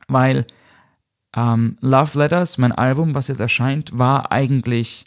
Weil 0.08 0.48
ähm, 1.36 1.78
Love 1.82 2.18
Letters, 2.18 2.58
mein 2.58 2.72
Album, 2.72 3.14
was 3.14 3.28
jetzt 3.28 3.40
erscheint, 3.40 3.98
war 3.98 4.32
eigentlich 4.32 5.06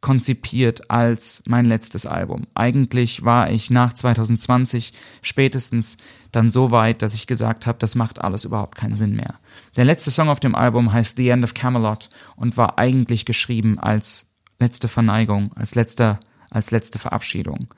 konzipiert 0.00 0.90
als 0.90 1.42
mein 1.46 1.64
letztes 1.64 2.06
Album. 2.06 2.46
Eigentlich 2.54 3.24
war 3.24 3.50
ich 3.50 3.70
nach 3.70 3.92
2020 3.92 4.92
spätestens 5.22 5.96
dann 6.30 6.50
so 6.50 6.70
weit, 6.70 7.02
dass 7.02 7.14
ich 7.14 7.26
gesagt 7.26 7.66
habe, 7.66 7.78
das 7.78 7.94
macht 7.94 8.22
alles 8.22 8.44
überhaupt 8.44 8.76
keinen 8.76 8.96
Sinn 8.96 9.16
mehr. 9.16 9.34
Der 9.76 9.84
letzte 9.84 10.10
Song 10.10 10.28
auf 10.28 10.40
dem 10.40 10.54
Album 10.54 10.92
heißt 10.92 11.16
The 11.16 11.30
End 11.30 11.44
of 11.44 11.54
Camelot 11.54 12.10
und 12.36 12.56
war 12.56 12.78
eigentlich 12.78 13.24
geschrieben 13.24 13.78
als 13.78 14.30
letzte 14.60 14.88
Verneigung, 14.88 15.52
als 15.54 15.74
letzter, 15.74 16.20
als 16.50 16.70
letzte 16.70 16.98
Verabschiedung. 16.98 17.74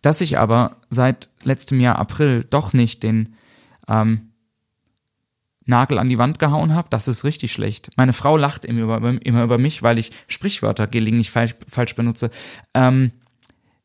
Dass 0.00 0.20
ich 0.20 0.38
aber 0.38 0.76
seit 0.90 1.28
letztem 1.42 1.80
Jahr 1.80 1.98
April 1.98 2.46
doch 2.48 2.72
nicht 2.72 3.02
den 3.02 3.34
ähm, 3.88 4.31
Nagel 5.64 5.98
an 5.98 6.08
die 6.08 6.18
Wand 6.18 6.38
gehauen 6.38 6.74
habe, 6.74 6.88
das 6.90 7.08
ist 7.08 7.24
richtig 7.24 7.52
schlecht. 7.52 7.90
Meine 7.96 8.12
Frau 8.12 8.36
lacht 8.36 8.64
immer 8.64 8.82
über, 8.82 9.24
immer 9.24 9.42
über 9.42 9.58
mich, 9.58 9.82
weil 9.82 9.98
ich 9.98 10.10
Sprichwörter 10.26 10.86
gelegentlich 10.86 11.30
falsch, 11.30 11.54
falsch 11.68 11.94
benutze. 11.94 12.30
Ähm, 12.74 13.12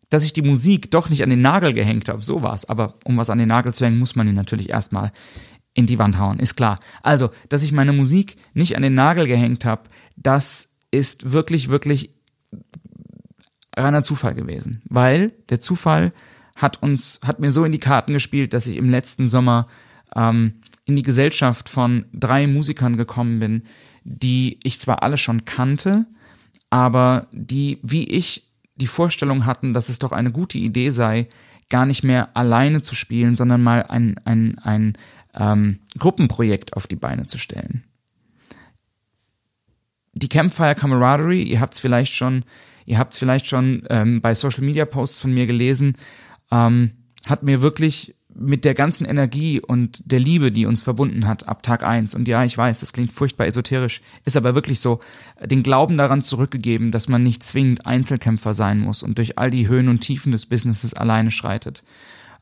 dass 0.10 0.24
ich 0.24 0.34
die 0.34 0.42
Musik 0.42 0.90
doch 0.92 1.10
nicht 1.10 1.24
an 1.24 1.30
den 1.30 1.42
Nagel 1.42 1.74
gehängt 1.74 2.08
habe, 2.10 2.24
so 2.24 2.42
war's. 2.42 2.68
Aber 2.68 2.96
um 3.04 3.18
was 3.18 3.30
an 3.30 3.38
den 3.38 3.50
Nagel 3.50 3.74
zu 3.74 3.86
hängen, 3.86 4.00
muss 4.00 4.16
man 4.16 4.28
ihn 4.28 4.36
natürlich 4.36 4.70
erstmal 4.70 5.12
in 5.74 5.86
die 5.86 6.00
Wand 6.00 6.18
hauen, 6.18 6.40
ist 6.40 6.56
klar. 6.56 6.80
Also, 7.04 7.30
dass 7.50 7.62
ich 7.62 7.72
meine 7.72 7.94
Musik 7.94 8.38
nicht 8.54 8.76
an 8.76 8.84
den 8.84 8.96
Nagel 8.96 9.28
gehängt 9.28 9.64
habe, 9.64 9.84
das 10.16 10.74
ist 10.90 11.34
wirklich, 11.34 11.70
wirklich 11.70 12.16
reiner 13.76 14.02
Zufall 14.02 14.34
gewesen. 14.34 14.82
Weil 14.90 15.34
der 15.50 15.60
Zufall 15.60 16.14
hat 16.56 16.82
uns, 16.82 17.20
hat 17.24 17.40
mir 17.40 17.52
so 17.52 17.64
in 17.64 17.72
die 17.72 17.80
Karten 17.80 18.14
gespielt, 18.14 18.54
dass 18.54 18.66
ich 18.66 18.78
im 18.78 18.90
letzten 18.90 19.28
Sommer 19.28 19.68
ähm, 20.16 20.62
in 20.88 20.96
die 20.96 21.04
Gesellschaft 21.04 21.70
von 21.70 22.06
drei 22.14 22.48
Musikern 22.48 22.98
gekommen 22.98 23.40
bin, 23.40 23.64
die 24.04 24.58
ich 24.64 24.80
zwar 24.80 25.04
alle 25.04 25.18
schon 25.18 25.46
kannte, 25.46 26.06
aber 26.70 27.28
die, 27.32 27.80
wie 27.84 28.06
ich, 28.06 28.44
die 28.76 28.88
Vorstellung 28.88 29.46
hatten, 29.46 29.74
dass 29.74 29.90
es 29.90 30.00
doch 30.00 30.14
eine 30.14 30.32
gute 30.32 30.58
Idee 30.58 30.90
sei, 30.90 31.28
gar 31.70 31.86
nicht 31.86 32.04
mehr 32.04 32.36
alleine 32.38 32.82
zu 32.82 32.96
spielen, 32.96 33.36
sondern 33.36 33.62
mal 33.62 33.84
ein, 33.84 34.18
ein, 34.24 34.58
ein 34.60 34.98
ähm, 35.36 35.80
Gruppenprojekt 35.98 36.74
auf 36.78 36.88
die 36.88 36.96
Beine 36.96 37.28
zu 37.28 37.38
stellen. 37.38 37.84
Die 40.14 40.30
Campfire 40.30 40.74
Camaraderie, 40.74 41.44
ihr 41.44 41.60
habt 41.60 41.74
es 41.74 41.82
vielleicht 41.82 42.14
schon, 42.14 42.46
ihr 42.86 42.98
habt 42.98 43.12
es 43.12 43.20
vielleicht 43.20 43.46
schon 43.46 43.84
ähm, 43.90 44.22
bei 44.22 44.34
Social 44.34 44.64
Media 44.64 44.86
Posts 44.86 45.20
von 45.20 45.34
mir 45.34 45.48
gelesen, 45.48 45.98
ähm, 46.50 46.94
hat 47.28 47.44
mir 47.44 47.62
wirklich 47.62 48.16
mit 48.40 48.66
der 48.66 48.74
ganzen 48.74 49.06
Energie 49.06 49.60
und 49.60 50.02
der 50.06 50.20
Liebe, 50.20 50.52
die 50.52 50.66
uns 50.66 50.82
verbunden 50.82 51.28
hat 51.28 51.48
ab 51.48 51.64
Tag 51.64 51.84
eins 51.84 52.14
und 52.14 52.28
ja, 52.28 52.44
ich 52.44 52.58
weiß, 52.58 52.80
das 52.80 52.94
klingt 52.94 53.12
furchtbar 53.12 53.48
esoterisch, 53.48 54.02
ist 54.26 54.38
aber 54.38 54.56
wirklich 54.56 54.80
so, 54.80 55.00
den 55.44 55.64
Glauben 55.64 55.98
daran 55.98 56.22
zurückgegeben, 56.22 56.92
dass 56.92 57.08
man 57.08 57.24
nicht 57.24 57.44
zwingend 57.44 57.86
Einzelkämpfer 57.86 58.54
sein 58.54 58.80
muss 58.80 59.04
und 59.04 59.18
durch 59.18 59.38
all 59.38 59.50
die 59.50 59.68
Höhen 59.68 59.90
und 59.90 60.02
Tiefen 60.02 60.32
des 60.32 60.46
Businesses 60.46 60.94
alleine 60.94 61.32
schreitet. 61.32 61.84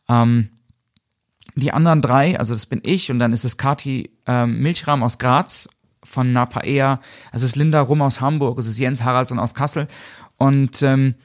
Ähm, 0.10 0.50
die 1.56 1.72
anderen 1.72 2.02
drei, 2.02 2.38
also 2.38 2.54
das 2.54 2.66
bin 2.66 2.82
ich 2.84 3.10
und 3.12 3.20
dann 3.20 3.32
ist 3.32 3.46
es 3.46 3.58
Kati 3.58 4.12
ähm, 4.26 4.62
Milchram 4.62 5.04
aus 5.04 5.18
Graz 5.18 5.70
von 6.04 6.34
Napaea, 6.34 7.00
es 7.32 7.42
ist 7.42 7.56
Linda 7.56 7.82
Rum 7.82 8.02
aus 8.02 8.20
Hamburg, 8.20 8.60
es 8.60 8.68
ist 8.68 8.78
Jens 8.78 9.04
Haraldsson 9.04 9.40
aus 9.40 9.54
Kassel 9.54 9.88
und 10.38 10.82
ähm, 10.82 11.16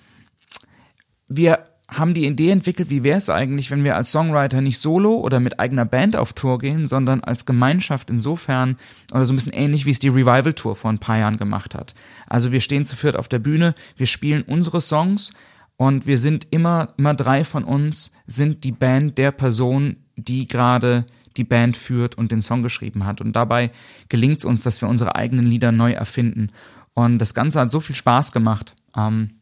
wir 1.28 1.69
haben 1.90 2.14
die 2.14 2.26
Idee 2.26 2.50
entwickelt, 2.50 2.90
wie 2.90 3.04
wäre 3.04 3.18
es 3.18 3.30
eigentlich, 3.30 3.70
wenn 3.70 3.84
wir 3.84 3.96
als 3.96 4.12
Songwriter 4.12 4.60
nicht 4.60 4.78
solo 4.78 5.16
oder 5.16 5.40
mit 5.40 5.58
eigener 5.58 5.84
Band 5.84 6.16
auf 6.16 6.32
Tour 6.32 6.58
gehen, 6.58 6.86
sondern 6.86 7.22
als 7.22 7.46
Gemeinschaft 7.46 8.10
insofern 8.10 8.76
oder 9.12 9.26
so 9.26 9.32
ein 9.32 9.36
bisschen 9.36 9.52
ähnlich 9.52 9.86
wie 9.86 9.90
es 9.90 9.98
die 9.98 10.08
Revival 10.08 10.52
Tour 10.54 10.76
vor 10.76 10.90
ein 10.90 10.98
paar 10.98 11.18
Jahren 11.18 11.36
gemacht 11.36 11.74
hat. 11.74 11.94
Also 12.28 12.52
wir 12.52 12.60
stehen 12.60 12.84
zu 12.84 12.96
viert 12.96 13.16
auf 13.16 13.28
der 13.28 13.40
Bühne, 13.40 13.74
wir 13.96 14.06
spielen 14.06 14.42
unsere 14.42 14.80
Songs 14.80 15.32
und 15.76 16.06
wir 16.06 16.18
sind 16.18 16.46
immer, 16.50 16.94
immer 16.96 17.14
drei 17.14 17.42
von 17.44 17.64
uns 17.64 18.12
sind 18.26 18.64
die 18.64 18.72
Band 18.72 19.18
der 19.18 19.32
Person, 19.32 19.96
die 20.16 20.46
gerade 20.46 21.06
die 21.36 21.44
Band 21.44 21.76
führt 21.76 22.16
und 22.16 22.30
den 22.32 22.40
Song 22.40 22.62
geschrieben 22.62 23.06
hat. 23.06 23.20
Und 23.20 23.34
dabei 23.34 23.70
gelingt 24.08 24.40
es 24.40 24.44
uns, 24.44 24.62
dass 24.62 24.82
wir 24.82 24.88
unsere 24.88 25.16
eigenen 25.16 25.46
Lieder 25.46 25.72
neu 25.72 25.92
erfinden. 25.92 26.50
Und 26.94 27.18
das 27.18 27.34
Ganze 27.34 27.60
hat 27.60 27.70
so 27.70 27.80
viel 27.80 27.96
Spaß 27.96 28.32
gemacht. 28.32 28.74
Ähm, 28.96 29.39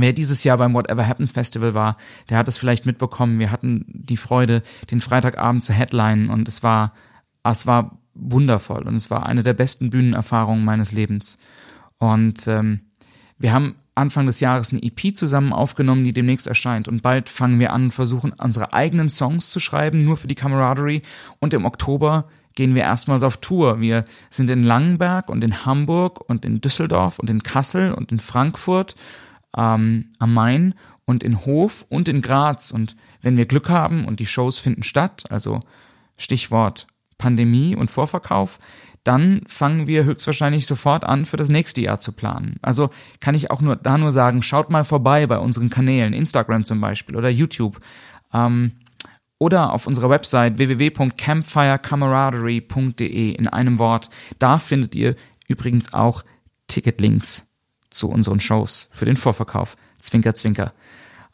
Wer 0.00 0.12
dieses 0.12 0.44
Jahr 0.44 0.58
beim 0.58 0.74
Whatever 0.74 1.06
Happens 1.06 1.32
Festival 1.32 1.74
war, 1.74 1.96
der 2.30 2.38
hat 2.38 2.46
es 2.46 2.56
vielleicht 2.56 2.86
mitbekommen. 2.86 3.40
Wir 3.40 3.50
hatten 3.50 3.84
die 3.88 4.16
Freude, 4.16 4.62
den 4.92 5.00
Freitagabend 5.00 5.64
zu 5.64 5.72
headlinen 5.72 6.30
und 6.30 6.46
es 6.46 6.62
war, 6.62 6.92
es 7.42 7.66
war 7.66 7.98
wundervoll 8.14 8.86
und 8.86 8.94
es 8.94 9.10
war 9.10 9.26
eine 9.26 9.42
der 9.42 9.54
besten 9.54 9.90
Bühnenerfahrungen 9.90 10.64
meines 10.64 10.92
Lebens. 10.92 11.38
Und 11.98 12.46
ähm, 12.46 12.80
wir 13.38 13.52
haben 13.52 13.74
Anfang 13.96 14.26
des 14.26 14.38
Jahres 14.38 14.72
eine 14.72 14.82
EP 14.84 15.16
zusammen 15.16 15.52
aufgenommen, 15.52 16.04
die 16.04 16.12
demnächst 16.12 16.46
erscheint. 16.46 16.86
Und 16.86 17.02
bald 17.02 17.28
fangen 17.28 17.58
wir 17.58 17.72
an 17.72 17.84
und 17.84 17.90
versuchen, 17.90 18.32
unsere 18.32 18.72
eigenen 18.72 19.08
Songs 19.08 19.50
zu 19.50 19.58
schreiben, 19.58 20.00
nur 20.00 20.16
für 20.16 20.28
die 20.28 20.36
Camaraderie. 20.36 21.02
Und 21.40 21.54
im 21.54 21.64
Oktober 21.64 22.28
gehen 22.54 22.76
wir 22.76 22.82
erstmals 22.82 23.24
auf 23.24 23.38
Tour. 23.38 23.80
Wir 23.80 24.04
sind 24.30 24.48
in 24.50 24.62
Langenberg 24.62 25.28
und 25.28 25.42
in 25.42 25.66
Hamburg 25.66 26.20
und 26.28 26.44
in 26.44 26.60
Düsseldorf 26.60 27.18
und 27.18 27.28
in 27.28 27.42
Kassel 27.42 27.92
und 27.92 28.12
in 28.12 28.20
Frankfurt 28.20 28.94
ähm, 29.56 30.12
am 30.18 30.34
Main 30.34 30.74
und 31.04 31.22
in 31.22 31.44
Hof 31.44 31.86
und 31.88 32.08
in 32.08 32.22
Graz. 32.22 32.70
Und 32.70 32.96
wenn 33.22 33.36
wir 33.36 33.46
Glück 33.46 33.68
haben 33.68 34.04
und 34.04 34.20
die 34.20 34.26
Shows 34.26 34.58
finden 34.58 34.82
statt, 34.82 35.24
also 35.30 35.62
Stichwort 36.16 36.86
Pandemie 37.18 37.74
und 37.74 37.90
Vorverkauf, 37.90 38.60
dann 39.04 39.42
fangen 39.46 39.86
wir 39.86 40.04
höchstwahrscheinlich 40.04 40.66
sofort 40.66 41.04
an, 41.04 41.24
für 41.24 41.38
das 41.38 41.48
nächste 41.48 41.80
Jahr 41.80 41.98
zu 41.98 42.12
planen. 42.12 42.58
Also 42.62 42.90
kann 43.20 43.34
ich 43.34 43.50
auch 43.50 43.62
nur 43.62 43.74
da 43.76 43.98
nur 43.98 44.12
sagen, 44.12 44.42
schaut 44.42 44.70
mal 44.70 44.84
vorbei 44.84 45.26
bei 45.26 45.38
unseren 45.38 45.70
Kanälen, 45.70 46.12
Instagram 46.12 46.64
zum 46.64 46.80
Beispiel 46.80 47.16
oder 47.16 47.30
YouTube. 47.30 47.80
Ähm, 48.32 48.72
oder 49.38 49.72
auf 49.72 49.86
unserer 49.86 50.10
Website 50.10 50.58
www.campfirecamaraderie.de 50.58 53.30
in 53.30 53.48
einem 53.48 53.78
Wort. 53.78 54.10
Da 54.38 54.58
findet 54.58 54.94
ihr 54.94 55.16
übrigens 55.46 55.94
auch 55.94 56.22
Ticketlinks 56.66 57.47
zu 57.90 58.08
unseren 58.08 58.40
Shows 58.40 58.88
für 58.92 59.04
den 59.04 59.16
Vorverkauf. 59.16 59.76
Zwinker, 59.98 60.34
zwinker. 60.34 60.72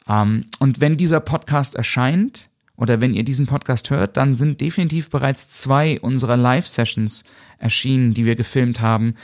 Ähm, 0.07 0.45
und 0.59 0.81
wenn 0.81 0.97
dieser 0.97 1.19
Podcast 1.19 1.75
erscheint, 1.75 2.49
oder 2.77 3.01
wenn 3.01 3.13
ihr 3.13 3.23
diesen 3.23 3.47
Podcast 3.47 3.89
hört, 3.89 4.17
dann 4.17 4.35
sind 4.35 4.61
definitiv 4.61 5.09
bereits 5.09 5.49
zwei 5.49 5.99
unserer 5.99 6.37
Live-Sessions 6.37 7.23
erschienen, 7.57 8.13
die 8.13 8.25
wir 8.25 8.35
gefilmt 8.35 8.81
haben. 8.81 9.15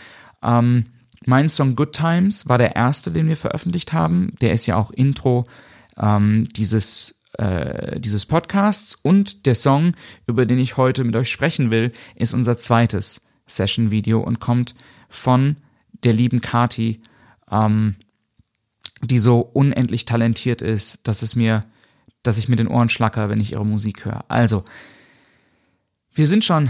Ähm, 0.41 0.85
mein 1.25 1.49
Song 1.49 1.75
Good 1.75 1.93
Times 1.93 2.47
war 2.47 2.57
der 2.57 2.75
erste, 2.75 3.11
den 3.11 3.27
wir 3.27 3.37
veröffentlicht 3.37 3.93
haben. 3.93 4.33
Der 4.41 4.53
ist 4.53 4.65
ja 4.65 4.77
auch 4.77 4.91
Intro 4.91 5.47
ähm, 5.97 6.47
dieses, 6.55 7.19
äh, 7.33 7.99
dieses 7.99 8.25
Podcasts. 8.25 8.97
Und 9.01 9.45
der 9.45 9.55
Song, 9.55 9.93
über 10.27 10.45
den 10.45 10.57
ich 10.57 10.77
heute 10.77 11.03
mit 11.03 11.15
euch 11.15 11.29
sprechen 11.29 11.69
will, 11.69 11.91
ist 12.15 12.33
unser 12.33 12.57
zweites 12.57 13.21
Session-Video 13.45 14.21
und 14.21 14.39
kommt 14.39 14.75
von 15.09 15.57
der 16.03 16.13
lieben 16.13 16.41
Kati 16.41 17.01
ähm, 17.51 17.95
die 19.03 19.19
so 19.19 19.39
unendlich 19.39 20.05
talentiert 20.05 20.61
ist, 20.61 21.07
dass 21.07 21.21
es 21.21 21.35
mir 21.35 21.65
dass 22.23 22.37
ich 22.37 22.47
mit 22.47 22.59
den 22.59 22.67
Ohren 22.67 22.89
schlacker, 22.89 23.29
wenn 23.29 23.41
ich 23.41 23.53
ihre 23.53 23.65
Musik 23.65 24.05
höre. 24.05 24.25
Also, 24.27 24.63
wir 26.13 26.27
sind 26.27 26.45
schon 26.45 26.69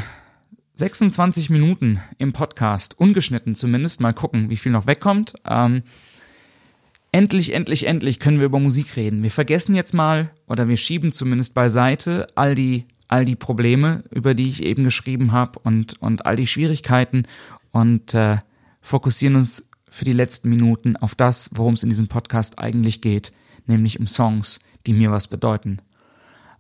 26 0.76 1.50
Minuten 1.50 2.02
im 2.18 2.34
Podcast, 2.34 2.98
ungeschnitten 2.98 3.56
zumindest. 3.56 4.00
Mal 4.02 4.14
gucken, 4.14 4.50
wie 4.50 4.58
viel 4.58 4.72
noch 4.72 4.88
wegkommt. 4.88 5.34
Ähm, 5.46 5.84
endlich, 7.12 7.54
endlich, 7.54 7.86
endlich 7.86 8.20
können 8.20 8.40
wir 8.40 8.46
über 8.46 8.60
Musik 8.60 8.96
reden. 8.96 9.24
Wir 9.24 9.32
vergessen 9.32 9.76
jetzt 9.76 9.94
mal 9.94 10.32
oder 10.48 10.68
wir 10.68 10.78
schieben 10.78 11.12
zumindest 11.12 11.54
beiseite 11.54 12.28
all 12.36 12.56
die, 12.56 12.86
all 13.08 13.26
die 13.26 13.36
Probleme, 13.36 14.04
über 14.10 14.34
die 14.34 14.48
ich 14.48 14.64
eben 14.64 14.84
geschrieben 14.84 15.34
habe 15.34 15.60
und, 15.60 16.02
und 16.02 16.26
all 16.26 16.38
die 16.38 16.48
Schwierigkeiten 16.48 17.26
und 17.72 18.14
äh, 18.14 18.38
fokussieren 18.82 19.36
uns 19.36 19.68
für 19.92 20.06
die 20.06 20.14
letzten 20.14 20.50
Minuten 20.50 20.96
auf 20.96 21.14
das, 21.14 21.50
worum 21.54 21.76
es 21.76 21.84
in 21.84 21.90
diesem 21.90 22.08
Podcast 22.08 22.58
eigentlich 22.58 23.02
geht, 23.02 23.34
nämlich 23.68 24.00
um 24.00 24.08
Songs, 24.08 24.60
die 24.88 24.94
mir 24.94 25.12
was 25.12 25.28
bedeuten. 25.28 25.80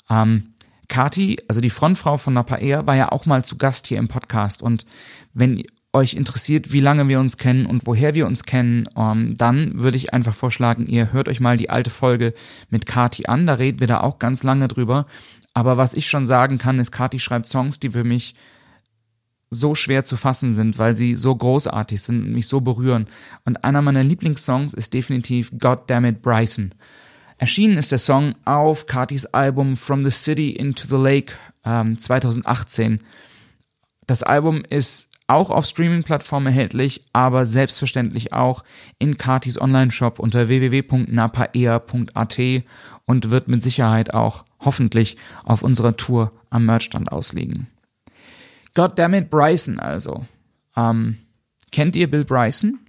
Ähm, 0.09 0.53
Kati, 0.89 1.39
also 1.47 1.61
die 1.61 1.69
Frontfrau 1.69 2.17
von 2.17 2.33
Napa 2.33 2.57
Air, 2.57 2.85
war 2.85 2.97
ja 2.97 3.11
auch 3.11 3.25
mal 3.25 3.45
zu 3.45 3.57
Gast 3.57 3.87
hier 3.87 3.97
im 3.97 4.09
Podcast 4.09 4.61
und 4.61 4.85
wenn 5.33 5.63
euch 5.93 6.13
interessiert, 6.13 6.73
wie 6.73 6.81
lange 6.81 7.07
wir 7.07 7.21
uns 7.21 7.37
kennen 7.37 7.65
und 7.65 7.87
woher 7.87 8.13
wir 8.15 8.27
uns 8.27 8.43
kennen, 8.43 8.85
ähm, 8.97 9.33
dann 9.37 9.79
würde 9.79 9.97
ich 9.97 10.13
einfach 10.13 10.35
vorschlagen, 10.35 10.85
ihr 10.87 11.13
hört 11.13 11.29
euch 11.29 11.39
mal 11.39 11.57
die 11.57 11.69
alte 11.69 11.89
Folge 11.89 12.33
mit 12.69 12.85
Kati 12.85 13.25
an. 13.27 13.45
Da 13.45 13.55
reden 13.55 13.79
wir 13.79 13.87
da 13.87 14.01
auch 14.01 14.19
ganz 14.19 14.43
lange 14.43 14.67
drüber. 14.67 15.05
Aber 15.53 15.75
was 15.77 15.93
ich 15.93 16.09
schon 16.09 16.25
sagen 16.25 16.57
kann, 16.57 16.79
ist, 16.79 16.91
Kati 16.91 17.19
schreibt 17.19 17.45
Songs, 17.45 17.79
die 17.79 17.89
für 17.89 18.05
mich 18.05 18.35
so 19.51 19.75
schwer 19.75 20.03
zu 20.03 20.17
fassen 20.17 20.51
sind, 20.51 20.79
weil 20.79 20.95
sie 20.95 21.15
so 21.15 21.35
großartig 21.35 22.01
sind 22.01 22.23
und 22.23 22.31
mich 22.31 22.47
so 22.47 22.61
berühren. 22.61 23.07
Und 23.45 23.63
einer 23.63 23.81
meiner 23.81 24.03
Lieblingssongs 24.03 24.73
ist 24.73 24.93
definitiv 24.93 25.51
God 25.59 25.81
Damn 25.87 26.05
It 26.05 26.21
Bryson. 26.21 26.73
Erschienen 27.37 27.77
ist 27.77 27.91
der 27.91 27.99
Song 27.99 28.35
auf 28.45 28.85
Katis 28.85 29.25
Album 29.25 29.75
From 29.75 30.05
the 30.05 30.11
City 30.11 30.51
into 30.51 30.87
the 30.87 30.95
Lake 30.95 31.33
ähm, 31.65 31.97
2018. 31.97 33.01
Das 34.07 34.23
Album 34.23 34.63
ist 34.69 35.09
auch 35.27 35.49
auf 35.49 35.65
Streaming-Plattformen 35.65 36.47
erhältlich, 36.47 37.03
aber 37.13 37.45
selbstverständlich 37.45 38.33
auch 38.33 38.63
in 38.99 39.17
Katis 39.17 39.59
Online-Shop 39.59 40.19
unter 40.19 40.47
www.napaea.at 40.47 42.39
und 43.05 43.31
wird 43.31 43.47
mit 43.47 43.63
Sicherheit 43.63 44.13
auch 44.13 44.45
hoffentlich 44.59 45.17
auf 45.43 45.63
unserer 45.63 45.97
Tour 45.97 46.31
am 46.49 46.65
Merchstand 46.65 47.11
ausliegen. 47.11 47.67
Goddammit 48.73 49.29
Bryson 49.29 49.79
also. 49.79 50.25
Ähm, 50.75 51.17
kennt 51.71 51.95
ihr 51.95 52.09
Bill 52.09 52.25
Bryson? 52.25 52.79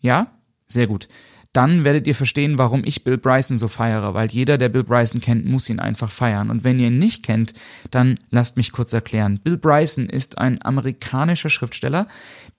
Ja? 0.00 0.28
Sehr 0.68 0.86
gut 0.86 1.08
dann 1.56 1.84
werdet 1.84 2.06
ihr 2.06 2.14
verstehen, 2.14 2.58
warum 2.58 2.84
ich 2.84 3.02
Bill 3.02 3.16
Bryson 3.16 3.56
so 3.56 3.66
feiere, 3.66 4.12
weil 4.12 4.30
jeder, 4.30 4.58
der 4.58 4.68
Bill 4.68 4.84
Bryson 4.84 5.22
kennt, 5.22 5.46
muss 5.46 5.70
ihn 5.70 5.80
einfach 5.80 6.10
feiern. 6.10 6.50
Und 6.50 6.64
wenn 6.64 6.78
ihr 6.78 6.88
ihn 6.88 6.98
nicht 6.98 7.22
kennt, 7.22 7.54
dann 7.90 8.18
lasst 8.30 8.58
mich 8.58 8.72
kurz 8.72 8.92
erklären. 8.92 9.40
Bill 9.42 9.56
Bryson 9.56 10.06
ist 10.10 10.36
ein 10.36 10.62
amerikanischer 10.62 11.48
Schriftsteller, 11.48 12.08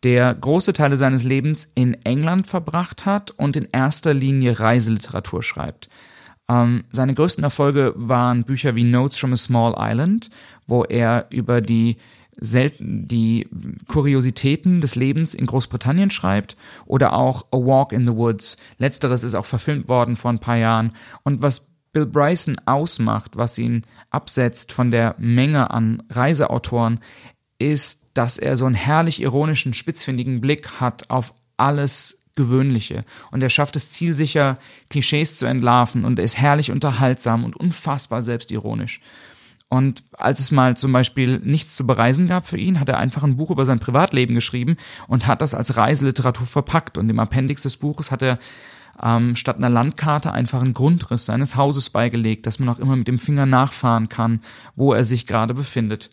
der 0.01 0.33
große 0.33 0.73
Teile 0.73 0.97
seines 0.97 1.23
Lebens 1.23 1.71
in 1.75 1.93
England 2.05 2.47
verbracht 2.47 3.05
hat 3.05 3.29
und 3.29 3.55
in 3.55 3.67
erster 3.71 4.15
Linie 4.15 4.59
Reiseliteratur 4.59 5.43
schreibt. 5.43 5.89
Ähm, 6.49 6.85
seine 6.89 7.13
größten 7.13 7.43
Erfolge 7.43 7.93
waren 7.95 8.45
Bücher 8.45 8.73
wie 8.75 8.83
Notes 8.83 9.17
from 9.17 9.31
a 9.31 9.37
Small 9.37 9.75
Island, 9.77 10.31
wo 10.65 10.83
er 10.83 11.27
über 11.29 11.61
die 11.61 11.97
selten 12.39 13.07
die 13.07 13.47
Kuriositäten 13.87 14.81
des 14.81 14.95
Lebens 14.95 15.33
in 15.33 15.45
Großbritannien 15.45 16.11
schreibt 16.11 16.55
oder 16.85 17.13
auch 17.13 17.45
A 17.51 17.57
Walk 17.57 17.91
in 17.91 18.07
the 18.07 18.13
Woods. 18.13 18.57
Letzteres 18.77 19.23
ist 19.23 19.35
auch 19.35 19.45
verfilmt 19.45 19.87
worden 19.87 20.15
vor 20.15 20.31
ein 20.31 20.39
paar 20.39 20.57
Jahren. 20.57 20.93
Und 21.23 21.41
was 21.41 21.67
Bill 21.93 22.05
Bryson 22.05 22.57
ausmacht, 22.65 23.37
was 23.37 23.57
ihn 23.57 23.83
absetzt 24.11 24.71
von 24.71 24.91
der 24.91 25.15
Menge 25.17 25.71
an 25.71 26.03
Reiseautoren, 26.09 26.99
ist, 27.57 28.03
dass 28.13 28.37
er 28.37 28.55
so 28.55 28.65
einen 28.65 28.75
herrlich 28.75 29.21
ironischen, 29.21 29.73
spitzfindigen 29.73 30.41
Blick 30.41 30.79
hat 30.79 31.09
auf 31.09 31.33
alles 31.57 32.21
Gewöhnliche. 32.35 33.03
Und 33.31 33.41
er 33.41 33.49
schafft 33.49 33.75
es 33.75 33.89
zielsicher, 33.89 34.57
Klischees 34.89 35.37
zu 35.37 35.47
entlarven 35.47 36.05
und 36.05 36.19
ist 36.19 36.37
herrlich 36.37 36.71
unterhaltsam 36.71 37.43
und 37.43 37.55
unfassbar 37.55 38.21
selbstironisch. 38.21 39.01
Und 39.69 40.05
als 40.13 40.39
es 40.39 40.51
mal 40.51 40.77
zum 40.77 40.93
Beispiel 40.93 41.39
nichts 41.39 41.75
zu 41.75 41.85
bereisen 41.85 42.27
gab 42.27 42.45
für 42.45 42.57
ihn, 42.57 42.79
hat 42.79 42.87
er 42.87 42.99
einfach 42.99 43.23
ein 43.23 43.35
Buch 43.35 43.51
über 43.51 43.65
sein 43.65 43.79
Privatleben 43.79 44.33
geschrieben 44.33 44.77
und 45.07 45.27
hat 45.27 45.41
das 45.41 45.53
als 45.53 45.75
Reiseliteratur 45.75 46.47
verpackt. 46.47 46.97
Und 46.97 47.09
im 47.09 47.19
Appendix 47.19 47.63
des 47.63 47.75
Buches 47.75 48.09
hat 48.09 48.21
er 48.21 48.39
ähm, 49.03 49.35
statt 49.35 49.57
einer 49.57 49.69
Landkarte 49.69 50.31
einfach 50.31 50.61
einen 50.61 50.73
Grundriss 50.73 51.25
seines 51.25 51.55
Hauses 51.55 51.89
beigelegt, 51.89 52.45
dass 52.45 52.59
man 52.59 52.69
auch 52.69 52.79
immer 52.79 52.95
mit 52.95 53.07
dem 53.07 53.19
Finger 53.19 53.45
nachfahren 53.45 54.07
kann, 54.07 54.41
wo 54.75 54.93
er 54.93 55.03
sich 55.03 55.27
gerade 55.27 55.53
befindet. 55.53 56.09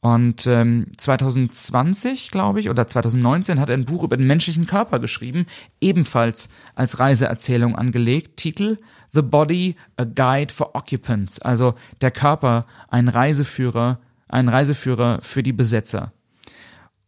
Und 0.00 0.46
ähm, 0.46 0.86
2020, 0.96 2.30
glaube 2.30 2.58
ich, 2.58 2.70
oder 2.70 2.88
2019 2.88 3.60
hat 3.60 3.68
er 3.68 3.76
ein 3.76 3.84
Buch 3.84 4.02
über 4.02 4.16
den 4.16 4.26
menschlichen 4.26 4.66
Körper 4.66 4.98
geschrieben, 4.98 5.46
ebenfalls 5.80 6.48
als 6.74 6.98
Reiseerzählung 6.98 7.76
angelegt. 7.76 8.38
Titel 8.38 8.78
The 9.12 9.22
Body, 9.22 9.76
a 9.96 10.04
Guide 10.04 10.52
for 10.52 10.74
Occupants, 10.74 11.40
also 11.40 11.74
der 12.00 12.10
Körper, 12.10 12.66
ein 12.88 13.08
Reiseführer, 13.08 13.98
ein 14.28 14.48
Reiseführer 14.48 15.20
für 15.22 15.42
die 15.42 15.52
Besetzer. 15.52 16.12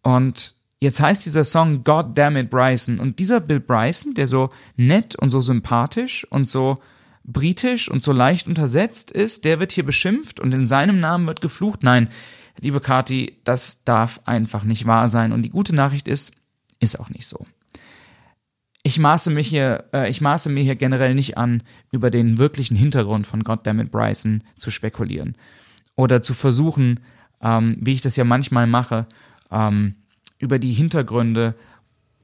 Und 0.03 0.55
jetzt 0.81 1.01
heißt 1.01 1.25
dieser 1.25 1.45
Song 1.45 1.85
God 1.85 2.19
Damn 2.19 2.37
It 2.37 2.51
Bryson. 2.51 2.99
Und 2.99 3.19
dieser 3.19 3.41
Bill 3.41 3.61
Bryson, 3.61 4.15
der 4.15 4.27
so 4.27 4.51
nett 4.77 5.17
und 5.17 5.31
so 5.31 5.41
sympathisch 5.41 6.27
und 6.31 6.49
so 6.49 6.79
britisch 7.25 7.89
und 7.89 8.03
so 8.03 8.13
leicht 8.13 8.49
untersetzt 8.49 9.13
ist, 9.13 9.45
der 9.45 9.61
wird 9.61 9.73
hier 9.73 9.87
beschimpft 9.87 10.41
und 10.41 10.53
in 10.53 10.67
seinem 10.67 10.99
Namen 10.99 11.27
wird 11.27 11.41
geflucht. 11.41 11.85
Nein, 11.85 12.09
liebe 12.61 12.81
Kati, 12.81 13.39
das 13.45 13.85
darf 13.85 14.21
einfach 14.25 14.65
nicht 14.65 14.87
wahr 14.87 15.09
sein. 15.09 15.33
Und 15.33 15.43
die 15.43 15.51
gute 15.51 15.75
Nachricht 15.75 16.09
ist, 16.09 16.33
ist 16.81 16.99
auch 16.99 17.11
nicht 17.11 17.27
so. 17.27 17.47
Ich 18.83 18.99
maße 18.99 19.31
mich 19.31 19.49
hier, 19.49 19.85
äh, 19.93 20.11
ich 20.11 20.21
maße 20.21 20.51
mir 20.51 20.63
hier 20.63 20.75
generell 20.75 21.15
nicht 21.15 21.39
an, 21.39 21.63
über 21.93 22.11
den 22.11 22.39
wirklichen 22.39 22.77
Hintergrund 22.77 23.27
von 23.27 23.45
Goddammit 23.45 23.93
Bryson 23.93 24.43
zu 24.57 24.71
spekulieren. 24.71 25.37
Oder 25.95 26.23
zu 26.23 26.35
versuchen, 26.35 27.01
ähm, 27.41 27.77
wie 27.81 27.93
ich 27.93 28.01
das 28.01 28.17
ja 28.17 28.25
manchmal 28.25 28.67
mache, 28.67 29.07
ähm, 29.51 29.95
über 30.39 30.59
die 30.59 30.73
Hintergründe, 30.73 31.55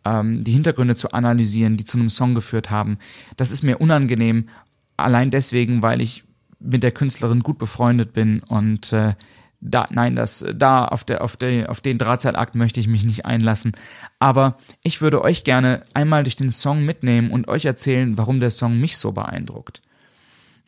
ähm, 0.05 0.42
die 0.42 0.53
Hintergründe 0.53 0.97
zu 0.97 1.12
analysieren, 1.12 1.77
die 1.77 1.85
zu 1.85 1.99
einem 1.99 2.11
Song 2.11 2.35
geführt 2.35 2.71
haben. 2.71 2.99
Das 3.37 3.51
ist 3.51 3.62
mir 3.62 3.81
unangenehm, 3.81 4.49
allein 4.97 5.31
deswegen, 5.31 5.83
weil 5.83 6.01
ich 6.01 6.25
mit 6.59 6.83
der 6.83 6.90
Künstlerin 6.90 7.40
gut 7.40 7.59
befreundet 7.59 8.12
bin 8.12 8.40
und 8.49 8.92
äh, 8.92 9.14
da, 9.61 9.88
nein, 9.90 10.14
das, 10.14 10.44
da 10.55 10.85
auf, 10.85 11.05
der, 11.05 11.23
auf, 11.23 11.37
der, 11.37 11.71
auf 11.71 11.81
den 11.81 11.99
Drahtseilakt 11.99 12.55
möchte 12.55 12.79
ich 12.81 12.87
mich 12.87 13.05
nicht 13.05 13.27
einlassen. 13.27 13.73
Aber 14.18 14.57
ich 14.83 15.01
würde 15.01 15.23
euch 15.23 15.44
gerne 15.44 15.83
einmal 15.94 16.23
durch 16.23 16.37
den 16.37 16.51
Song 16.51 16.85
mitnehmen 16.85 17.31
und 17.31 17.49
euch 17.49 17.64
erzählen, 17.64 18.16
warum 18.16 18.40
der 18.40 18.51
Song 18.51 18.79
mich 18.79 18.97
so 18.99 19.12
beeindruckt. 19.12 19.83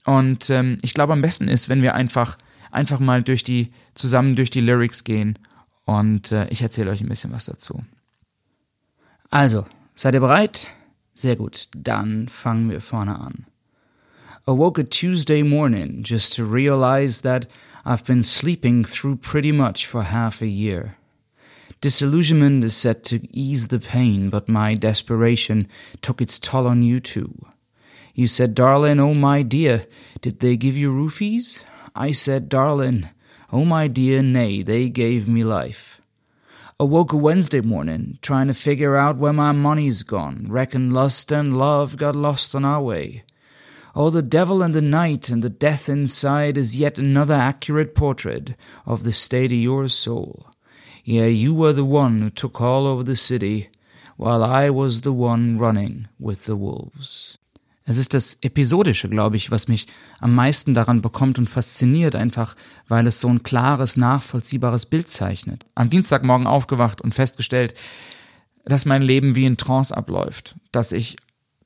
Und 0.06 0.50
ähm, 0.50 0.78
ich 0.82 0.94
glaube, 0.94 1.12
am 1.12 1.22
besten 1.22 1.48
ist, 1.48 1.68
wenn 1.68 1.82
wir 1.82 1.94
einfach, 1.94 2.36
einfach 2.70 3.00
mal 3.00 3.22
durch 3.22 3.44
die, 3.44 3.72
zusammen 3.94 4.34
durch 4.34 4.50
die 4.50 4.60
Lyrics 4.60 5.04
gehen 5.04 5.38
und 5.84 6.32
äh, 6.32 6.48
ich 6.48 6.62
erzähle 6.62 6.90
euch 6.90 7.00
ein 7.00 7.08
bisschen 7.08 7.32
was 7.32 7.44
dazu. 7.44 7.84
Also, 9.30 9.66
seid 9.94 10.14
ihr 10.14 10.20
bereit? 10.20 10.68
Sehr 11.14 11.36
gut, 11.36 11.68
dann 11.76 12.28
fangen 12.28 12.70
wir 12.70 12.80
vorne 12.80 13.20
an. 13.20 13.46
Awoke 14.50 14.78
a 14.78 14.82
Tuesday 14.82 15.44
morning 15.44 16.02
just 16.02 16.32
to 16.32 16.44
realize 16.44 17.20
that 17.20 17.46
I've 17.84 18.04
been 18.04 18.24
sleeping 18.24 18.82
through 18.82 19.18
pretty 19.18 19.52
much 19.52 19.86
for 19.86 20.02
half 20.02 20.42
a 20.42 20.48
year. 20.48 20.96
Disillusionment 21.80 22.64
is 22.64 22.74
said 22.74 23.04
to 23.04 23.20
ease 23.32 23.68
the 23.68 23.78
pain, 23.78 24.28
but 24.28 24.48
my 24.48 24.74
desperation 24.74 25.68
took 26.02 26.20
its 26.20 26.36
toll 26.40 26.66
on 26.66 26.82
you 26.82 26.98
too. 26.98 27.46
You 28.12 28.26
said, 28.26 28.56
darling, 28.56 28.98
oh 28.98 29.14
my 29.14 29.42
dear, 29.42 29.86
did 30.20 30.40
they 30.40 30.56
give 30.56 30.76
you 30.76 30.92
roofies? 30.92 31.62
I 31.94 32.10
said, 32.10 32.48
darling, 32.48 33.08
oh 33.52 33.64
my 33.64 33.86
dear, 33.86 34.20
nay, 34.20 34.62
they 34.62 34.88
gave 34.88 35.28
me 35.28 35.44
life. 35.44 36.00
Awoke 36.80 37.12
a 37.12 37.16
Wednesday 37.16 37.60
morning, 37.60 38.18
trying 38.20 38.48
to 38.48 38.54
figure 38.54 38.96
out 38.96 39.18
where 39.18 39.32
my 39.32 39.52
money's 39.52 40.02
gone. 40.02 40.46
Reckon 40.48 40.90
lust 40.90 41.30
and 41.30 41.56
love 41.56 41.96
got 41.96 42.16
lost 42.16 42.56
on 42.56 42.64
our 42.64 42.82
way. 42.82 43.22
Oh, 43.94 44.10
the 44.10 44.22
devil 44.22 44.62
and 44.62 44.74
the 44.74 44.80
night 44.80 45.28
and 45.28 45.42
the 45.42 45.50
death 45.50 45.88
inside 45.88 46.56
is 46.56 46.76
yet 46.76 46.98
another 46.98 47.34
accurate 47.34 47.94
portrait 47.94 48.54
of 48.86 49.02
the 49.02 49.12
state 49.12 49.52
of 49.52 49.58
your 49.58 49.88
soul. 49.88 50.46
Yeah, 51.04 51.26
you 51.26 51.54
were 51.54 51.72
the 51.72 51.84
one 51.84 52.22
who 52.22 52.30
took 52.30 52.60
all 52.60 52.86
over 52.86 53.02
the 53.02 53.16
city, 53.16 53.70
while 54.16 54.44
I 54.44 54.70
was 54.70 55.00
the 55.00 55.12
one 55.12 55.56
running 55.56 56.08
with 56.18 56.44
the 56.44 56.56
wolves. 56.56 57.38
Es 57.84 57.98
ist 57.98 58.14
das 58.14 58.38
Episodische, 58.40 59.08
glaube 59.08 59.36
ich, 59.36 59.50
was 59.50 59.66
mich 59.66 59.88
am 60.20 60.32
meisten 60.32 60.74
daran 60.74 61.00
bekommt 61.00 61.38
und 61.40 61.50
fasziniert, 61.50 62.14
einfach 62.14 62.54
weil 62.86 63.04
es 63.08 63.18
so 63.18 63.26
ein 63.26 63.42
klares, 63.42 63.96
nachvollziehbares 63.96 64.86
Bild 64.86 65.08
zeichnet. 65.08 65.64
Am 65.74 65.90
Dienstagmorgen 65.90 66.46
aufgewacht 66.46 67.00
und 67.00 67.16
festgestellt, 67.16 67.74
dass 68.64 68.84
mein 68.84 69.02
Leben 69.02 69.34
wie 69.34 69.46
in 69.46 69.56
Trance 69.56 69.96
abläuft, 69.96 70.54
dass 70.70 70.92
ich 70.92 71.16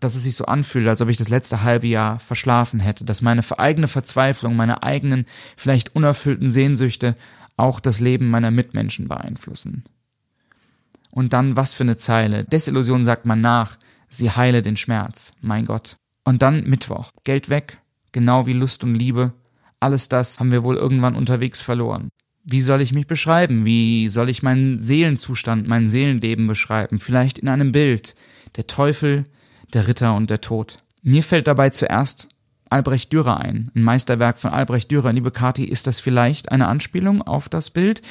dass 0.04 0.14
es 0.14 0.22
sich 0.22 0.36
so 0.36 0.44
anfühlt, 0.44 0.86
als 0.86 1.00
ob 1.00 1.08
ich 1.08 1.16
das 1.16 1.30
letzte 1.30 1.62
halbe 1.62 1.86
Jahr 1.86 2.18
verschlafen 2.18 2.78
hätte, 2.78 3.04
dass 3.04 3.22
meine 3.22 3.42
eigene 3.58 3.88
Verzweiflung, 3.88 4.54
meine 4.54 4.82
eigenen, 4.82 5.26
vielleicht 5.56 5.96
unerfüllten 5.96 6.48
Sehnsüchte 6.48 7.16
auch 7.56 7.80
das 7.80 8.00
Leben 8.00 8.30
meiner 8.30 8.50
Mitmenschen 8.50 9.08
beeinflussen. 9.08 9.84
Und 11.10 11.32
dann, 11.32 11.56
was 11.56 11.74
für 11.74 11.84
eine 11.84 11.96
Zeile. 11.96 12.44
Desillusion 12.44 13.04
sagt 13.04 13.24
man 13.24 13.40
nach, 13.40 13.78
sie 14.08 14.30
heile 14.30 14.62
den 14.62 14.76
Schmerz, 14.76 15.34
mein 15.40 15.64
Gott. 15.64 15.96
Und 16.24 16.42
dann 16.42 16.64
Mittwoch. 16.64 17.10
Geld 17.22 17.48
weg, 17.48 17.80
genau 18.12 18.46
wie 18.46 18.52
Lust 18.52 18.84
und 18.84 18.94
Liebe. 18.94 19.32
Alles 19.80 20.08
das 20.08 20.40
haben 20.40 20.52
wir 20.52 20.64
wohl 20.64 20.76
irgendwann 20.76 21.14
unterwegs 21.14 21.60
verloren. 21.60 22.08
Wie 22.42 22.60
soll 22.60 22.82
ich 22.82 22.92
mich 22.92 23.06
beschreiben? 23.06 23.64
Wie 23.64 24.08
soll 24.08 24.28
ich 24.28 24.42
meinen 24.42 24.78
Seelenzustand, 24.78 25.66
mein 25.66 25.88
Seelenleben 25.88 26.46
beschreiben? 26.46 26.98
Vielleicht 26.98 27.38
in 27.38 27.48
einem 27.48 27.72
Bild. 27.72 28.16
Der 28.56 28.66
Teufel, 28.66 29.24
der 29.74 29.88
Ritter 29.88 30.14
und 30.14 30.30
der 30.30 30.40
Tod. 30.40 30.78
Mir 31.02 31.22
fällt 31.22 31.46
dabei 31.46 31.70
zuerst 31.70 32.28
Albrecht 32.70 33.12
Dürer 33.12 33.38
ein, 33.38 33.70
ein 33.74 33.82
Meisterwerk 33.82 34.38
von 34.38 34.50
Albrecht 34.50 34.90
Dürer. 34.90 35.12
Liebe 35.12 35.30
Kati, 35.30 35.64
ist 35.64 35.86
das 35.86 36.00
vielleicht 36.00 36.50
eine 36.50 36.66
Anspielung 36.66 37.22
auf 37.22 37.48
das 37.48 37.70
Bild? 37.70 38.02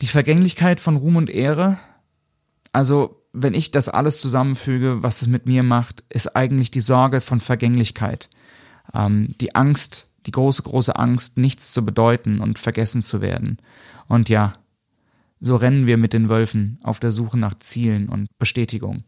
Die 0.00 0.06
Vergänglichkeit 0.06 0.80
von 0.80 0.96
Ruhm 0.96 1.16
und 1.16 1.30
Ehre? 1.30 1.78
Also, 2.72 3.22
wenn 3.32 3.54
ich 3.54 3.70
das 3.70 3.88
alles 3.88 4.20
zusammenfüge, 4.20 5.02
was 5.02 5.22
es 5.22 5.28
mit 5.28 5.46
mir 5.46 5.62
macht, 5.62 6.02
ist 6.08 6.34
eigentlich 6.34 6.70
die 6.70 6.80
Sorge 6.80 7.20
von 7.20 7.40
Vergänglichkeit. 7.40 8.30
Ähm, 8.92 9.34
die 9.40 9.54
Angst, 9.54 10.08
die 10.26 10.32
große, 10.32 10.62
große 10.62 10.96
Angst, 10.96 11.36
nichts 11.36 11.72
zu 11.72 11.84
bedeuten 11.84 12.40
und 12.40 12.58
vergessen 12.58 13.02
zu 13.02 13.20
werden. 13.20 13.58
Und 14.08 14.28
ja, 14.28 14.54
so 15.40 15.56
rennen 15.56 15.86
wir 15.86 15.96
mit 15.96 16.12
den 16.12 16.28
Wölfen 16.28 16.78
auf 16.82 17.00
der 17.00 17.12
Suche 17.12 17.38
nach 17.38 17.54
Zielen 17.58 18.08
und 18.08 18.26
Bestätigung. 18.38 19.04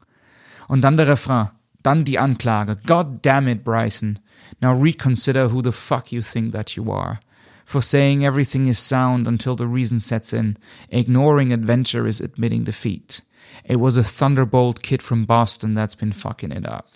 Und 0.69 0.83
dann 0.83 0.97
der 0.97 1.09
Refrain, 1.09 1.51
dann 1.83 2.05
die 2.05 2.19
Anklage. 2.19 2.77
God 2.87 3.23
damn 3.23 3.49
it, 3.49 3.65
Bryson. 3.65 4.19
Now 4.61 4.75
reconsider 4.75 5.49
who 5.49 5.63
the 5.63 5.73
fuck 5.73 6.13
you 6.13 6.23
think 6.23 6.53
that 6.53 6.77
you 6.77 6.91
are. 6.91 7.21
For 7.65 7.83
saying 7.83 8.25
everything 8.25 8.69
is 8.69 8.79
sound 8.79 9.27
until 9.27 9.57
the 9.57 9.67
reason 9.67 9.99
sets 9.99 10.33
in. 10.33 10.57
Ignoring 10.91 11.53
adventure 11.53 12.07
is 12.07 12.21
admitting 12.21 12.65
defeat. 12.65 13.23
It 13.65 13.77
was 13.77 13.97
a 13.97 14.05
thunderbolt 14.05 14.83
kid 14.83 15.03
from 15.03 15.25
Boston 15.25 15.75
that's 15.75 15.95
been 15.95 16.13
fucking 16.13 16.53
it 16.53 16.67
up. 16.67 16.89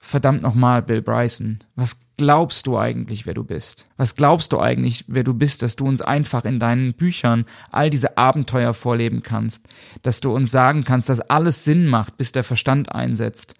Verdammt 0.00 0.42
nochmal, 0.42 0.86
Bill 0.86 1.00
Bryson. 1.00 1.62
Was 1.76 1.94
glaubst 2.16 2.66
du 2.66 2.78
eigentlich, 2.78 3.26
wer 3.26 3.34
du 3.34 3.44
bist? 3.44 3.86
Was 3.96 4.14
glaubst 4.14 4.52
du 4.52 4.58
eigentlich, 4.58 5.04
wer 5.08 5.24
du 5.24 5.34
bist, 5.34 5.62
dass 5.62 5.76
du 5.76 5.86
uns 5.86 6.00
einfach 6.00 6.44
in 6.44 6.58
deinen 6.58 6.94
Büchern 6.94 7.44
all 7.70 7.90
diese 7.90 8.18
Abenteuer 8.18 8.74
vorleben 8.74 9.22
kannst? 9.22 9.68
Dass 10.02 10.20
du 10.20 10.32
uns 10.34 10.50
sagen 10.50 10.84
kannst, 10.84 11.08
dass 11.08 11.20
alles 11.20 11.64
Sinn 11.64 11.86
macht, 11.86 12.16
bis 12.16 12.32
der 12.32 12.44
Verstand 12.44 12.92
einsetzt? 12.92 13.54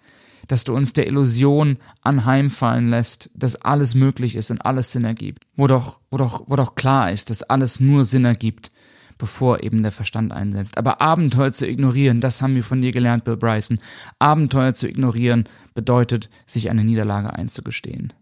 Dass 0.47 0.63
du 0.63 0.75
uns 0.75 0.93
der 0.93 1.07
Illusion 1.07 1.77
anheimfallen 2.01 2.89
lässt, 2.89 3.31
dass 3.33 3.55
alles 3.55 3.95
möglich 3.95 4.35
ist 4.35 4.51
und 4.51 4.65
alles 4.65 4.91
Sinn 4.91 5.05
ergibt? 5.05 5.43
Wo 5.55 5.67
doch, 5.67 5.99
wo 6.11 6.17
doch, 6.17 6.43
wo 6.47 6.55
doch 6.55 6.75
klar 6.75 7.11
ist, 7.11 7.29
dass 7.29 7.43
alles 7.43 7.79
nur 7.79 8.05
Sinn 8.05 8.25
ergibt 8.25 8.71
bevor 9.17 9.63
eben 9.63 9.81
der 9.81 9.91
Verstand 9.91 10.31
einsetzt. 10.33 10.77
Aber 10.77 11.01
Abenteuer 11.01 11.51
zu 11.51 11.67
ignorieren, 11.67 12.21
das 12.21 12.41
haben 12.41 12.55
wir 12.55 12.65
von 12.65 12.81
dir 12.81 12.91
gelernt, 12.91 13.23
Bill 13.23 13.37
Bryson. 13.37 13.79
Abenteuer 14.19 14.73
zu 14.73 14.89
ignorieren 14.89 15.47
bedeutet, 15.73 16.29
sich 16.45 16.69
eine 16.69 16.83
Niederlage 16.83 17.31
einzugestehen. 17.33 18.13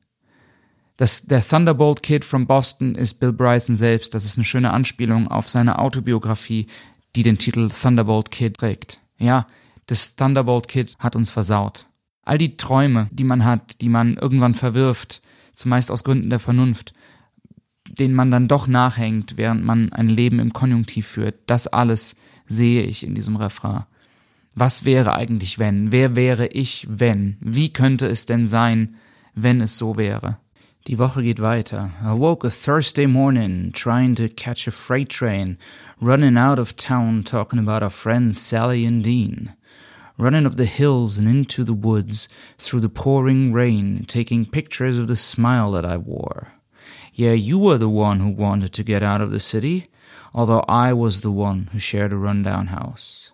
Das, 0.98 1.24
der 1.26 1.46
Thunderbolt 1.46 2.04
Kid 2.04 2.24
from 2.24 2.46
Boston 2.46 2.96
ist 2.96 3.16
Bill 3.16 3.34
Bryson 3.34 3.76
selbst. 3.76 4.14
Das 4.14 4.26
ist 4.26 4.38
eine 4.38 4.46
schöne 4.46 4.72
Anspielung 4.72 5.28
auf 5.28 5.50
seine 5.50 5.80
Autobiografie, 5.80 6.68
die 7.16 7.24
den 7.24 7.38
Titel 7.38 7.70
Thunderbolt 7.70 8.30
Kid 8.32 8.58
trägt. 8.58 9.00
Ja, 9.18 9.48
das 9.88 10.16
Thunderbolt 10.16 10.68
Kid 10.68 10.96
hat 11.00 11.16
uns 11.16 11.30
versaut. 11.30 11.88
All 12.24 12.38
die 12.38 12.58
Träume, 12.58 13.10
die 13.12 13.24
man 13.24 13.44
hat, 13.44 13.82
die 13.82 13.90
man 13.90 14.16
irgendwann 14.16 14.56
verwirft, 14.56 15.22
zumeist 15.54 15.92
aus 15.92 16.04
Gründen 16.04 16.30
der 16.30 16.40
Vernunft, 16.40 16.94
denen 17.88 18.16
man 18.16 18.32
dann 18.32 18.48
doch 18.48 18.68
nachhängt, 18.68 19.36
während 19.38 19.64
man 19.64 19.92
ein 19.92 20.10
Leben 20.10 20.40
im 20.40 20.54
Konjunktiv 20.54 21.08
führt. 21.08 21.36
Das 21.48 21.68
alles 21.68 22.16
sehe 22.48 22.84
ich 22.84 23.06
in 23.06 23.16
diesem 23.16 23.36
Refrain. 23.36 23.86
Was 24.56 24.86
wäre 24.86 25.14
eigentlich, 25.14 25.60
wenn? 25.60 25.92
Wer 25.92 26.16
wäre 26.16 26.48
ich, 26.48 26.88
wenn? 26.90 27.38
Wie 27.40 27.74
könnte 27.74 28.08
es 28.08 28.26
denn 28.26 28.46
sein, 28.46 28.96
wenn 29.34 29.62
es 29.62 29.78
so 29.78 29.98
wäre? 29.98 30.38
Die 30.86 31.00
Woche 31.00 31.24
geht 31.24 31.40
weiter. 31.40 31.92
I 32.04 32.12
woke 32.12 32.44
a 32.44 32.50
Thursday 32.50 33.06
morning 33.06 33.72
trying 33.72 34.16
to 34.16 34.28
catch 34.28 34.68
a 34.68 34.72
freight 34.72 35.08
train, 35.08 35.58
running 36.02 36.38
out 36.38 36.60
of 36.60 36.76
town 36.76 37.24
talking 37.24 37.58
about 37.58 37.82
our 37.82 37.90
friends 37.90 38.42
Sally 38.42 38.84
and 38.84 39.02
Dean. 39.02 39.54
Running 40.18 40.46
up 40.46 40.58
the 40.58 40.66
hills 40.66 41.18
and 41.18 41.26
into 41.26 41.64
the 41.64 41.74
woods 41.74 42.28
through 42.58 42.82
the 42.82 42.90
pouring 42.90 43.54
rain, 43.54 44.04
taking 44.10 44.46
pictures 44.46 44.98
of 44.98 45.08
the 45.08 45.16
smile 45.16 45.72
that 45.72 45.86
I 45.86 45.96
wore. 45.96 46.50
Yeah, 47.14 47.32
you 47.32 47.58
were 47.58 47.78
the 47.78 47.88
one 47.88 48.20
who 48.20 48.32
wanted 48.32 48.74
to 48.74 48.84
get 48.84 49.02
out 49.02 49.22
of 49.22 49.32
the 49.32 49.40
city, 49.40 49.88
although 50.34 50.66
I 50.68 50.92
was 50.92 51.22
the 51.22 51.32
one 51.32 51.70
who 51.72 51.80
shared 51.80 52.12
a 52.12 52.18
rundown 52.18 52.68
house. 52.68 53.32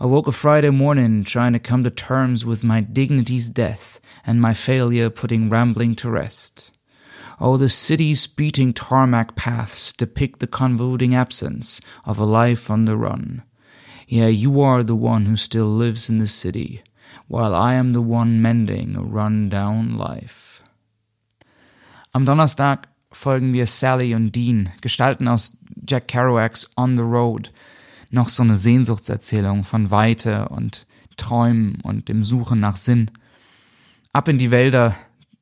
I 0.00 0.06
woke 0.06 0.26
a 0.26 0.32
Friday 0.32 0.70
morning 0.70 1.22
trying 1.22 1.52
to 1.52 1.60
come 1.60 1.84
to 1.84 1.90
terms 1.90 2.44
with 2.44 2.64
my 2.64 2.80
dignity's 2.80 3.48
death 3.48 4.00
and 4.26 4.40
my 4.40 4.52
failure 4.52 5.08
putting 5.08 5.48
rambling 5.48 5.94
to 5.96 6.10
rest. 6.10 6.72
Oh, 7.40 7.56
the 7.56 7.68
city's 7.68 8.26
beating 8.26 8.72
tarmac 8.72 9.36
paths 9.36 9.92
depict 9.92 10.40
the 10.40 10.46
convoluting 10.46 11.14
absence 11.14 11.80
of 12.04 12.18
a 12.18 12.24
life 12.24 12.70
on 12.70 12.86
the 12.86 12.96
run. 12.96 13.42
Yeah, 14.08 14.26
you 14.26 14.60
are 14.60 14.82
the 14.82 14.96
one 14.96 15.26
who 15.26 15.36
still 15.36 15.66
lives 15.66 16.10
in 16.10 16.18
the 16.18 16.26
city, 16.26 16.82
while 17.28 17.54
I 17.54 17.74
am 17.74 17.92
the 17.92 18.02
one 18.02 18.42
mending 18.42 18.96
a 18.96 19.02
run 19.02 19.48
down 19.48 19.96
life. 19.96 20.62
Am 22.14 22.24
Donnerstag 22.24 22.88
folgen 23.12 23.52
wir 23.52 23.66
Sally 23.66 24.14
und 24.14 24.32
Dean, 24.32 24.72
Gestalten 24.80 25.28
aus 25.28 25.56
Jack 25.84 26.08
Kerouacs 26.08 26.66
On 26.76 26.94
the 26.94 27.02
Road, 27.02 27.50
noch 28.14 28.28
so 28.28 28.42
eine 28.42 28.56
Sehnsuchtserzählung 28.56 29.64
von 29.64 29.90
Weite 29.90 30.48
und 30.48 30.86
Träumen 31.16 31.80
und 31.82 32.08
dem 32.08 32.24
Suchen 32.24 32.60
nach 32.60 32.76
Sinn. 32.76 33.10
Ab 34.12 34.28
in 34.28 34.38
die 34.38 34.50
Wälder, 34.50 34.96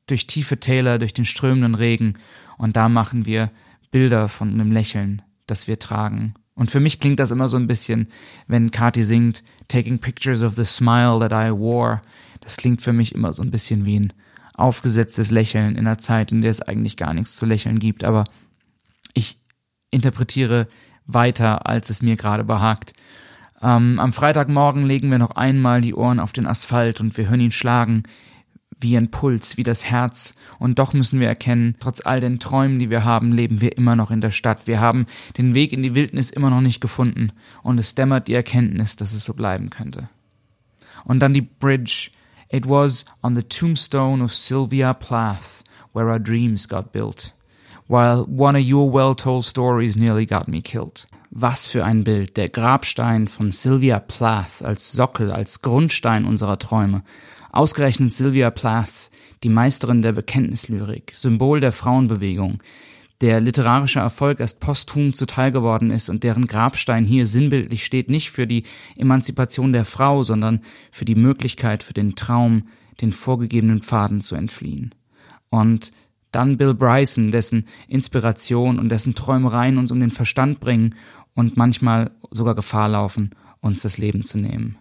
durch 0.07 0.27
tiefe 0.27 0.59
Täler, 0.59 0.99
durch 0.99 1.13
den 1.13 1.25
strömenden 1.25 1.75
Regen, 1.75 2.15
und 2.57 2.75
da 2.75 2.89
machen 2.89 3.25
wir 3.25 3.51
Bilder 3.91 4.27
von 4.27 4.49
einem 4.49 4.71
Lächeln, 4.71 5.21
das 5.47 5.67
wir 5.67 5.79
tragen. 5.79 6.33
Und 6.55 6.71
für 6.71 6.79
mich 6.79 6.99
klingt 6.99 7.19
das 7.19 7.31
immer 7.31 7.47
so 7.47 7.57
ein 7.57 7.67
bisschen, 7.67 8.09
wenn 8.47 8.71
Kati 8.71 9.03
singt, 9.03 9.43
Taking 9.67 9.99
Pictures 9.99 10.43
of 10.43 10.53
the 10.53 10.65
Smile 10.65 11.19
that 11.19 11.31
I 11.31 11.51
wore. 11.51 12.01
Das 12.41 12.57
klingt 12.57 12.81
für 12.81 12.93
mich 12.93 13.15
immer 13.15 13.33
so 13.33 13.41
ein 13.41 13.51
bisschen 13.51 13.85
wie 13.85 13.99
ein 13.99 14.13
aufgesetztes 14.53 15.31
Lächeln 15.31 15.75
in 15.75 15.87
einer 15.87 15.97
Zeit, 15.97 16.31
in 16.31 16.41
der 16.41 16.51
es 16.51 16.61
eigentlich 16.61 16.95
gar 16.95 17.13
nichts 17.13 17.35
zu 17.35 17.45
lächeln 17.45 17.79
gibt. 17.79 18.03
Aber 18.03 18.25
ich 19.13 19.39
interpretiere 19.89 20.67
weiter, 21.05 21.67
als 21.67 21.89
es 21.89 22.01
mir 22.01 22.15
gerade 22.15 22.43
behagt. 22.43 22.93
Ähm, 23.61 23.99
am 23.99 24.13
Freitagmorgen 24.13 24.85
legen 24.85 25.09
wir 25.11 25.19
noch 25.19 25.31
einmal 25.31 25.81
die 25.81 25.95
Ohren 25.95 26.19
auf 26.19 26.33
den 26.33 26.47
Asphalt 26.47 26.99
und 26.99 27.17
wir 27.17 27.29
hören 27.29 27.39
ihn 27.39 27.51
schlagen 27.51 28.03
wie 28.83 28.97
ein 28.97 29.11
Puls, 29.11 29.57
wie 29.57 29.63
das 29.63 29.85
Herz. 29.85 30.35
Und 30.59 30.77
doch 30.77 30.93
müssen 30.93 31.19
wir 31.19 31.27
erkennen, 31.27 31.77
trotz 31.79 32.05
all 32.05 32.19
den 32.19 32.39
Träumen, 32.39 32.79
die 32.79 32.89
wir 32.89 33.05
haben, 33.05 33.31
leben 33.31 33.61
wir 33.61 33.77
immer 33.77 33.95
noch 33.95 34.11
in 34.11 34.19
der 34.19 34.31
Stadt. 34.31 34.67
Wir 34.67 34.81
haben 34.81 35.05
den 35.37 35.55
Weg 35.55 35.71
in 35.73 35.81
die 35.81 35.95
Wildnis 35.95 36.29
immer 36.29 36.49
noch 36.49 36.61
nicht 36.61 36.81
gefunden. 36.81 37.31
Und 37.63 37.79
es 37.79 37.95
dämmert 37.95 38.27
die 38.27 38.33
Erkenntnis, 38.33 38.97
dass 38.97 39.13
es 39.13 39.23
so 39.23 39.33
bleiben 39.33 39.69
könnte. 39.69 40.09
Und 41.05 41.19
dann 41.19 41.33
die 41.33 41.41
Bridge, 41.41 42.11
It 42.51 42.69
was 42.69 43.05
on 43.23 43.35
the 43.35 43.41
tombstone 43.41 44.23
of 44.23 44.31
Sylvia 44.31 44.93
Plath 44.93 45.63
where 45.93 46.07
our 46.07 46.19
dreams 46.19 46.67
got 46.67 46.91
built, 46.91 47.33
while 47.87 48.25
one 48.25 48.55
of 48.55 48.65
your 48.65 48.91
well-told 48.91 49.45
stories 49.45 49.95
nearly 49.95 50.25
got 50.25 50.47
me 50.47 50.61
killed. 50.61 51.05
Was 51.31 51.65
für 51.65 51.83
ein 51.83 52.03
Bild, 52.03 52.37
der 52.37 52.49
Grabstein 52.49 53.27
von 53.27 53.51
Sylvia 53.51 53.99
Plath 53.99 54.61
als 54.63 54.91
Sockel, 54.91 55.31
als 55.31 55.61
Grundstein 55.61 56.25
unserer 56.25 56.59
Träume. 56.59 57.03
Ausgerechnet 57.51 58.13
Sylvia 58.13 58.51
Plath, 58.51 59.09
die 59.43 59.49
Meisterin 59.49 60.01
der 60.01 60.11
Bekenntnislyrik, 60.11 61.11
Symbol 61.15 61.59
der 61.59 61.71
Frauenbewegung, 61.71 62.61
der 63.21 63.39
literarischer 63.39 64.01
Erfolg 64.01 64.39
erst 64.39 64.59
posthum 64.59 65.13
zuteil 65.13 65.51
geworden 65.51 65.91
ist 65.91 66.09
und 66.09 66.23
deren 66.23 66.45
Grabstein 66.45 67.05
hier 67.05 67.25
sinnbildlich 67.25 67.85
steht, 67.85 68.09
nicht 68.09 68.31
für 68.31 68.45
die 68.45 68.63
Emanzipation 68.97 69.71
der 69.71 69.85
Frau, 69.85 70.23
sondern 70.23 70.61
für 70.91 71.05
die 71.05 71.15
Möglichkeit, 71.15 71.83
für 71.83 71.93
den 71.93 72.15
Traum, 72.15 72.67
den 73.01 73.11
vorgegebenen 73.11 73.81
Pfaden 73.81 74.21
zu 74.21 74.35
entfliehen. 74.35 74.93
Und 75.49 75.91
dann 76.35 76.57
Bill 76.57 76.73
Bryson, 76.73 77.31
dessen 77.31 77.65
Inspiration 77.87 78.79
und 78.79 78.89
dessen 78.89 79.15
Träumereien 79.15 79.77
uns 79.77 79.91
um 79.91 79.99
den 79.99 80.11
Verstand 80.11 80.59
bringen 80.59 80.95
und 81.35 81.57
manchmal 81.57 82.11
sogar 82.31 82.55
Gefahr 82.55 82.89
laufen, 82.89 83.31
uns 83.61 83.81
das 83.81 83.97
Leben 83.97 84.23
zu 84.23 84.37
nehmen. 84.37 84.77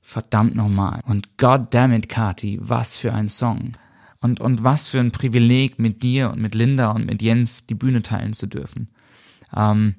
Verdammt 0.00 0.54
nochmal. 0.54 1.00
Und 1.06 1.38
God 1.38 1.68
damn 1.70 1.92
it, 1.92 2.08
Kati, 2.08 2.58
was 2.60 2.96
für 2.96 3.12
ein 3.14 3.28
Song. 3.28 3.72
Und, 4.20 4.40
und 4.40 4.64
was 4.64 4.88
für 4.88 5.00
ein 5.00 5.12
Privileg, 5.12 5.78
mit 5.78 6.02
dir 6.02 6.30
und 6.30 6.40
mit 6.40 6.54
Linda 6.54 6.90
und 6.92 7.06
mit 7.06 7.22
Jens 7.22 7.66
die 7.66 7.74
Bühne 7.74 8.02
teilen 8.02 8.32
zu 8.32 8.46
dürfen. 8.46 8.88
Ähm, 9.54 9.94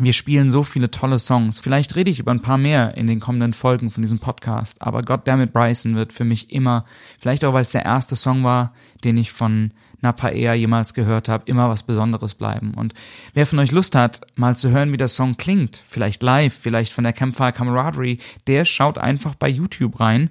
wir 0.00 0.12
spielen 0.12 0.50
so 0.50 0.62
viele 0.62 0.90
tolle 0.90 1.18
Songs. 1.18 1.58
Vielleicht 1.58 1.94
rede 1.94 2.10
ich 2.10 2.18
über 2.18 2.30
ein 2.30 2.40
paar 2.40 2.58
mehr 2.58 2.96
in 2.96 3.06
den 3.06 3.20
kommenden 3.20 3.52
Folgen 3.52 3.90
von 3.90 4.02
diesem 4.02 4.18
Podcast, 4.18 4.80
aber 4.80 5.02
Goddammit 5.02 5.52
Bryson 5.52 5.94
wird 5.94 6.12
für 6.12 6.24
mich 6.24 6.50
immer, 6.50 6.84
vielleicht 7.18 7.44
auch 7.44 7.52
weil 7.52 7.64
es 7.64 7.72
der 7.72 7.84
erste 7.84 8.16
Song 8.16 8.42
war, 8.42 8.72
den 9.04 9.16
ich 9.16 9.32
von 9.32 9.72
Napa 10.00 10.30
Air 10.30 10.54
jemals 10.54 10.94
gehört 10.94 11.28
habe, 11.28 11.44
immer 11.46 11.68
was 11.68 11.82
Besonderes 11.82 12.34
bleiben. 12.34 12.72
Und 12.74 12.94
wer 13.34 13.46
von 13.46 13.58
euch 13.58 13.70
Lust 13.70 13.94
hat, 13.94 14.22
mal 14.34 14.56
zu 14.56 14.70
hören, 14.70 14.92
wie 14.92 14.96
der 14.96 15.08
Song 15.08 15.36
klingt, 15.36 15.80
vielleicht 15.86 16.22
live, 16.22 16.54
vielleicht 16.54 16.92
von 16.92 17.04
der 17.04 17.12
Campfire 17.12 17.52
Camaraderie, 17.52 18.18
der 18.46 18.64
schaut 18.64 18.96
einfach 18.96 19.34
bei 19.34 19.48
YouTube 19.48 20.00
rein. 20.00 20.30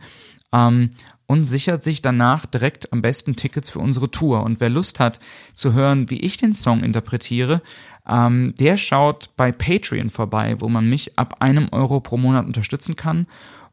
Ähm, 0.51 0.91
und 1.29 1.43
sichert 1.43 1.83
sich 1.83 2.01
danach 2.01 2.47
direkt 2.47 2.91
am 2.91 3.03
besten 3.03 3.35
Tickets 3.35 3.69
für 3.69 3.77
unsere 3.77 4.09
Tour. 4.09 4.41
Und 4.41 4.59
wer 4.59 4.69
Lust 4.69 4.99
hat 4.99 5.19
zu 5.53 5.73
hören, 5.73 6.09
wie 6.09 6.19
ich 6.21 6.37
den 6.37 6.55
Song 6.55 6.83
interpretiere, 6.83 7.61
ähm, 8.09 8.53
der 8.59 8.77
schaut 8.77 9.29
bei 9.37 9.51
Patreon 9.51 10.09
vorbei, 10.09 10.55
wo 10.59 10.67
man 10.67 10.89
mich 10.89 11.17
ab 11.17 11.37
einem 11.39 11.69
Euro 11.71 11.99
pro 11.99 12.17
Monat 12.17 12.45
unterstützen 12.45 12.95
kann. 12.95 13.27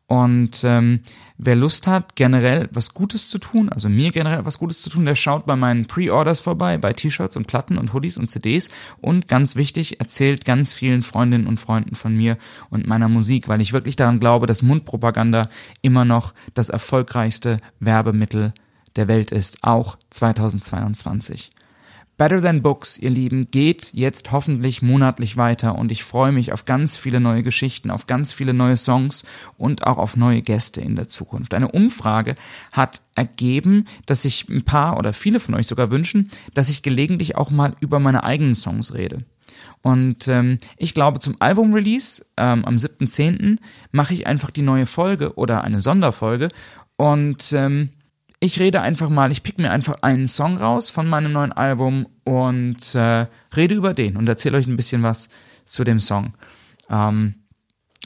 Und 0.08 0.62
ähm, 0.62 1.00
wer 1.36 1.56
Lust 1.56 1.88
hat, 1.88 2.14
generell 2.14 2.68
was 2.70 2.94
Gutes 2.94 3.28
zu 3.28 3.38
tun, 3.38 3.68
also 3.70 3.88
mir 3.88 4.12
generell 4.12 4.44
was 4.44 4.58
Gutes 4.58 4.80
zu 4.80 4.88
tun, 4.88 5.04
der 5.04 5.16
schaut 5.16 5.46
bei 5.46 5.56
meinen 5.56 5.86
Pre-Orders 5.86 6.38
vorbei, 6.38 6.78
bei 6.78 6.92
T-Shirts 6.92 7.36
und 7.36 7.48
Platten 7.48 7.76
und 7.76 7.92
Hoodies 7.92 8.16
und 8.16 8.28
CDs 8.28 8.70
und 9.00 9.26
ganz 9.26 9.56
wichtig, 9.56 9.98
erzählt 9.98 10.44
ganz 10.44 10.72
vielen 10.72 11.02
Freundinnen 11.02 11.48
und 11.48 11.58
Freunden 11.58 11.96
von 11.96 12.14
mir 12.14 12.38
und 12.70 12.86
meiner 12.86 13.08
Musik, 13.08 13.48
weil 13.48 13.60
ich 13.60 13.72
wirklich 13.72 13.96
daran 13.96 14.20
glaube, 14.20 14.46
dass 14.46 14.62
Mundpropaganda 14.62 15.48
immer 15.82 16.04
noch 16.04 16.34
das 16.54 16.68
erfolgreichste 16.68 17.60
Werbemittel 17.80 18.54
der 18.94 19.08
Welt 19.08 19.32
ist, 19.32 19.58
auch 19.64 19.98
2022. 20.10 21.50
Better 22.16 22.40
Than 22.40 22.62
Books, 22.62 22.96
ihr 22.96 23.10
Lieben, 23.10 23.50
geht 23.50 23.90
jetzt 23.92 24.32
hoffentlich 24.32 24.80
monatlich 24.80 25.36
weiter 25.36 25.76
und 25.76 25.92
ich 25.92 26.02
freue 26.02 26.32
mich 26.32 26.52
auf 26.52 26.64
ganz 26.64 26.96
viele 26.96 27.20
neue 27.20 27.42
Geschichten, 27.42 27.90
auf 27.90 28.06
ganz 28.06 28.32
viele 28.32 28.54
neue 28.54 28.78
Songs 28.78 29.24
und 29.58 29.86
auch 29.86 29.98
auf 29.98 30.16
neue 30.16 30.40
Gäste 30.40 30.80
in 30.80 30.96
der 30.96 31.08
Zukunft. 31.08 31.52
Eine 31.52 31.72
Umfrage 31.72 32.36
hat 32.72 33.02
ergeben, 33.14 33.86
dass 34.06 34.22
sich 34.22 34.48
ein 34.48 34.62
paar 34.62 34.98
oder 34.98 35.12
viele 35.12 35.40
von 35.40 35.54
euch 35.54 35.66
sogar 35.66 35.90
wünschen, 35.90 36.30
dass 36.54 36.70
ich 36.70 36.80
gelegentlich 36.80 37.36
auch 37.36 37.50
mal 37.50 37.76
über 37.80 37.98
meine 37.98 38.24
eigenen 38.24 38.54
Songs 38.54 38.94
rede. 38.94 39.24
Und 39.82 40.26
ähm, 40.26 40.58
ich 40.78 40.94
glaube, 40.94 41.18
zum 41.18 41.36
Album-Release 41.38 42.24
ähm, 42.38 42.64
am 42.64 42.76
7.10. 42.76 43.58
mache 43.92 44.14
ich 44.14 44.26
einfach 44.26 44.50
die 44.50 44.62
neue 44.62 44.86
Folge 44.86 45.34
oder 45.34 45.64
eine 45.64 45.82
Sonderfolge 45.82 46.48
und 46.96 47.52
ähm, 47.52 47.90
ich 48.40 48.60
rede 48.60 48.82
einfach 48.82 49.08
mal, 49.08 49.32
ich 49.32 49.42
pick 49.42 49.58
mir 49.58 49.70
einfach 49.70 50.02
einen 50.02 50.26
Song 50.26 50.56
raus 50.58 50.90
von 50.90 51.08
meinem 51.08 51.32
neuen 51.32 51.52
Album 51.52 52.06
und 52.24 52.94
äh, 52.94 53.26
rede 53.56 53.74
über 53.74 53.94
den 53.94 54.16
und 54.16 54.28
erzähle 54.28 54.58
euch 54.58 54.66
ein 54.66 54.76
bisschen 54.76 55.02
was 55.02 55.28
zu 55.64 55.84
dem 55.84 56.00
Song. 56.00 56.34
Ähm, 56.90 57.34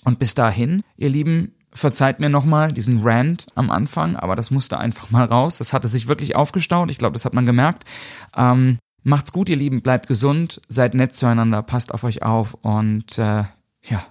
und 0.04 0.18
bis 0.18 0.34
dahin, 0.34 0.82
ihr 0.96 1.10
Lieben, 1.10 1.54
verzeiht 1.72 2.20
mir 2.20 2.28
nochmal 2.28 2.72
diesen 2.72 3.00
Rant 3.02 3.46
am 3.54 3.70
Anfang, 3.70 4.16
aber 4.16 4.34
das 4.34 4.50
musste 4.50 4.78
einfach 4.78 5.10
mal 5.10 5.24
raus. 5.24 5.58
Das 5.58 5.72
hatte 5.72 5.88
sich 5.88 6.08
wirklich 6.08 6.36
aufgestaut. 6.36 6.90
Ich 6.90 6.98
glaube, 6.98 7.14
das 7.14 7.24
hat 7.24 7.34
man 7.34 7.46
gemerkt. 7.46 7.84
Ähm, 8.36 8.78
macht's 9.02 9.32
gut, 9.32 9.48
ihr 9.48 9.56
Lieben, 9.56 9.82
bleibt 9.82 10.06
gesund, 10.06 10.60
seid 10.68 10.94
nett 10.94 11.14
zueinander, 11.14 11.62
passt 11.62 11.92
auf 11.92 12.04
euch 12.04 12.22
auf 12.22 12.54
und 12.54 13.18
äh, 13.18 13.44
ja, 13.82 14.04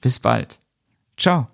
bis 0.00 0.18
bald. 0.18 0.58
Ciao. 1.16 1.48